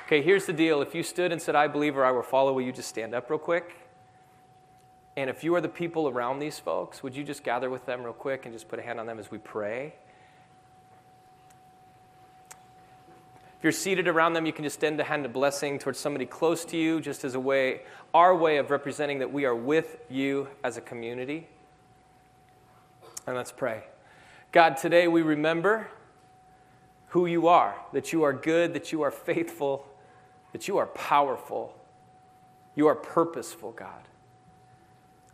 Okay, 0.07 0.21
here's 0.21 0.45
the 0.45 0.53
deal. 0.53 0.81
If 0.81 0.95
you 0.95 1.03
stood 1.03 1.31
and 1.31 1.41
said, 1.41 1.55
I 1.55 1.67
believe 1.67 1.95
or 1.95 2.03
I 2.03 2.11
will 2.11 2.21
follow, 2.21 2.53
will 2.53 2.61
you 2.61 2.71
just 2.71 2.89
stand 2.89 3.13
up 3.13 3.29
real 3.29 3.39
quick? 3.39 3.75
And 5.15 5.29
if 5.29 5.43
you 5.43 5.53
are 5.55 5.61
the 5.61 5.69
people 5.69 6.07
around 6.07 6.39
these 6.39 6.57
folks, 6.57 7.03
would 7.03 7.15
you 7.15 7.23
just 7.23 7.43
gather 7.43 7.69
with 7.69 7.85
them 7.85 8.03
real 8.03 8.13
quick 8.13 8.45
and 8.45 8.53
just 8.53 8.67
put 8.67 8.79
a 8.79 8.81
hand 8.81 8.99
on 8.99 9.05
them 9.05 9.19
as 9.19 9.29
we 9.29 9.37
pray? 9.37 9.93
If 13.61 13.65
you're 13.65 13.73
seated 13.73 14.07
around 14.07 14.33
them, 14.33 14.47
you 14.47 14.53
can 14.53 14.63
just 14.63 14.77
extend 14.77 14.99
a 14.99 15.03
hand 15.03 15.23
of 15.23 15.33
blessing 15.33 15.77
towards 15.77 15.99
somebody 15.99 16.25
close 16.25 16.65
to 16.65 16.77
you, 16.77 16.99
just 16.99 17.23
as 17.23 17.35
a 17.35 17.39
way, 17.39 17.81
our 18.11 18.35
way 18.35 18.57
of 18.57 18.71
representing 18.71 19.19
that 19.19 19.31
we 19.31 19.45
are 19.45 19.53
with 19.53 19.99
you 20.09 20.47
as 20.63 20.77
a 20.77 20.81
community. 20.81 21.47
And 23.27 23.35
let's 23.35 23.51
pray. 23.51 23.83
God, 24.51 24.77
today 24.77 25.07
we 25.07 25.21
remember 25.21 25.87
who 27.09 27.27
you 27.27 27.49
are, 27.49 27.75
that 27.93 28.11
you 28.11 28.23
are 28.23 28.33
good, 28.33 28.73
that 28.73 28.91
you 28.91 29.03
are 29.03 29.11
faithful, 29.11 29.85
that 30.53 30.67
you 30.67 30.79
are 30.79 30.87
powerful, 30.87 31.77
you 32.73 32.87
are 32.87 32.95
purposeful, 32.95 33.73
God. 33.73 34.07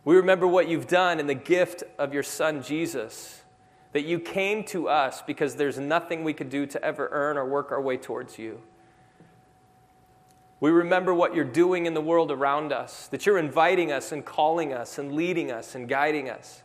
We 0.04 0.16
remember 0.16 0.46
what 0.46 0.68
you've 0.68 0.86
done 0.86 1.18
in 1.18 1.28
the 1.28 1.34
gift 1.34 1.82
of 1.98 2.12
your 2.12 2.22
Son, 2.22 2.62
Jesus, 2.62 3.40
that 3.92 4.04
you 4.04 4.18
came 4.18 4.64
to 4.64 4.88
us 4.88 5.22
because 5.22 5.56
there's 5.56 5.78
nothing 5.78 6.24
we 6.24 6.32
could 6.32 6.50
do 6.50 6.66
to 6.66 6.82
ever 6.84 7.08
earn 7.10 7.36
or 7.36 7.46
work 7.46 7.72
our 7.72 7.80
way 7.80 7.96
towards 7.96 8.38
you. 8.38 8.60
We 10.60 10.70
remember 10.70 11.14
what 11.14 11.34
you're 11.34 11.44
doing 11.44 11.86
in 11.86 11.94
the 11.94 12.00
world 12.00 12.30
around 12.30 12.72
us, 12.72 13.06
that 13.08 13.24
you're 13.24 13.38
inviting 13.38 13.92
us 13.92 14.10
and 14.10 14.24
calling 14.24 14.72
us 14.72 14.98
and 14.98 15.12
leading 15.12 15.50
us 15.50 15.74
and 15.74 15.88
guiding 15.88 16.28
us 16.28 16.62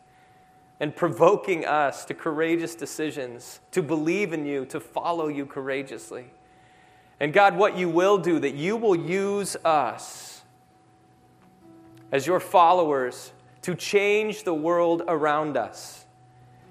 and 0.80 0.94
provoking 0.94 1.64
us 1.64 2.04
to 2.04 2.14
courageous 2.14 2.74
decisions, 2.74 3.60
to 3.70 3.82
believe 3.82 4.32
in 4.32 4.44
you, 4.44 4.66
to 4.66 4.80
follow 4.80 5.28
you 5.28 5.46
courageously. 5.46 6.26
And 7.20 7.32
God, 7.32 7.56
what 7.56 7.78
you 7.78 7.88
will 7.88 8.18
do, 8.18 8.40
that 8.40 8.54
you 8.54 8.76
will 8.76 8.96
use 8.96 9.56
us 9.64 10.42
as 12.10 12.26
your 12.26 12.40
followers 12.40 13.32
to 13.62 13.74
change 13.74 14.42
the 14.42 14.54
world 14.54 15.02
around 15.06 15.56
us. 15.56 16.03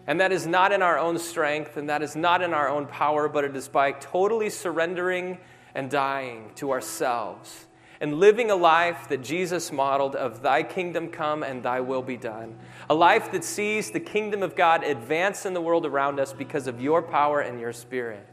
And 0.05 0.19
that 0.19 0.31
is 0.31 0.45
not 0.45 0.71
in 0.71 0.81
our 0.81 0.97
own 0.97 1.17
strength 1.17 1.77
and 1.77 1.89
that 1.89 2.01
is 2.01 2.15
not 2.15 2.41
in 2.41 2.53
our 2.53 2.67
own 2.67 2.87
power, 2.87 3.29
but 3.29 3.43
it 3.43 3.55
is 3.55 3.67
by 3.67 3.93
totally 3.93 4.49
surrendering 4.49 5.37
and 5.73 5.89
dying 5.89 6.51
to 6.55 6.71
ourselves 6.71 7.67
and 8.03 8.19
living 8.19 8.51
a 8.51 8.55
life 8.55 9.07
that 9.07 9.23
Jesus 9.23 9.71
modeled 9.71 10.13
of 10.13 10.41
thy 10.41 10.61
kingdom 10.61 11.07
come 11.07 11.41
and 11.41 11.63
thy 11.63 11.79
will 11.79 12.01
be 12.01 12.17
done. 12.17 12.57
A 12.89 12.93
life 12.93 13.31
that 13.31 13.45
sees 13.45 13.91
the 13.91 13.99
kingdom 14.01 14.43
of 14.43 14.57
God 14.57 14.83
advance 14.83 15.45
in 15.45 15.53
the 15.53 15.61
world 15.61 15.85
around 15.85 16.19
us 16.19 16.33
because 16.33 16.67
of 16.67 16.81
your 16.81 17.01
power 17.01 17.39
and 17.39 17.61
your 17.61 17.71
spirit. 17.71 18.27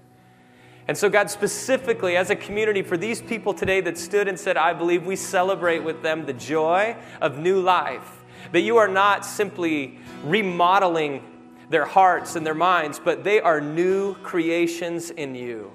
And 0.89 0.99
so, 0.99 1.09
God, 1.09 1.31
specifically 1.31 2.17
as 2.17 2.31
a 2.31 2.35
community, 2.35 2.83
for 2.83 2.97
these 2.97 3.23
people 3.23 3.55
today 3.55 3.81
that 3.83 3.97
stood 3.97 4.27
and 4.27 4.37
said, 4.37 4.57
I 4.57 4.73
believe, 4.73 5.07
we 5.07 5.15
celebrate 5.15 5.85
with 5.85 6.03
them 6.03 6.27
the 6.27 6.33
joy 6.33 6.97
of 7.21 7.39
new 7.39 7.61
life. 7.61 8.25
That 8.51 8.63
you 8.63 8.79
are 8.79 8.89
not 8.89 9.25
simply 9.25 10.01
remodeling 10.25 11.23
their 11.71 11.87
hearts 11.87 12.37
and 12.37 12.45
their 12.45 12.55
minds, 12.55 13.01
but 13.03 13.25
they 13.25 13.41
are 13.41 13.61
new 13.61 14.15
creations 14.17 15.11
in 15.11 15.35
you. 15.35 15.71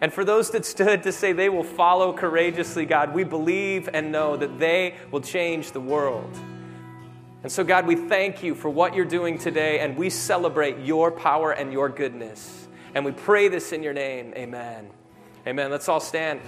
And 0.00 0.12
for 0.12 0.24
those 0.24 0.50
that 0.50 0.66
stood 0.66 1.02
to 1.04 1.12
say 1.12 1.32
they 1.32 1.48
will 1.48 1.62
follow 1.62 2.12
courageously, 2.12 2.84
God, 2.84 3.14
we 3.14 3.22
believe 3.22 3.88
and 3.92 4.10
know 4.10 4.36
that 4.36 4.58
they 4.58 4.96
will 5.10 5.20
change 5.20 5.70
the 5.70 5.80
world. 5.80 6.36
And 7.42 7.52
so, 7.52 7.62
God, 7.62 7.86
we 7.86 7.94
thank 7.94 8.42
you 8.42 8.54
for 8.54 8.70
what 8.70 8.94
you're 8.94 9.04
doing 9.04 9.38
today, 9.38 9.80
and 9.80 9.96
we 9.96 10.08
celebrate 10.08 10.78
your 10.78 11.10
power 11.10 11.52
and 11.52 11.72
your 11.72 11.90
goodness. 11.90 12.66
And 12.94 13.04
we 13.04 13.12
pray 13.12 13.48
this 13.48 13.72
in 13.72 13.82
your 13.82 13.92
name. 13.92 14.32
Amen. 14.34 14.88
Amen. 15.46 15.70
Let's 15.70 15.88
all 15.88 16.00
stand. 16.00 16.40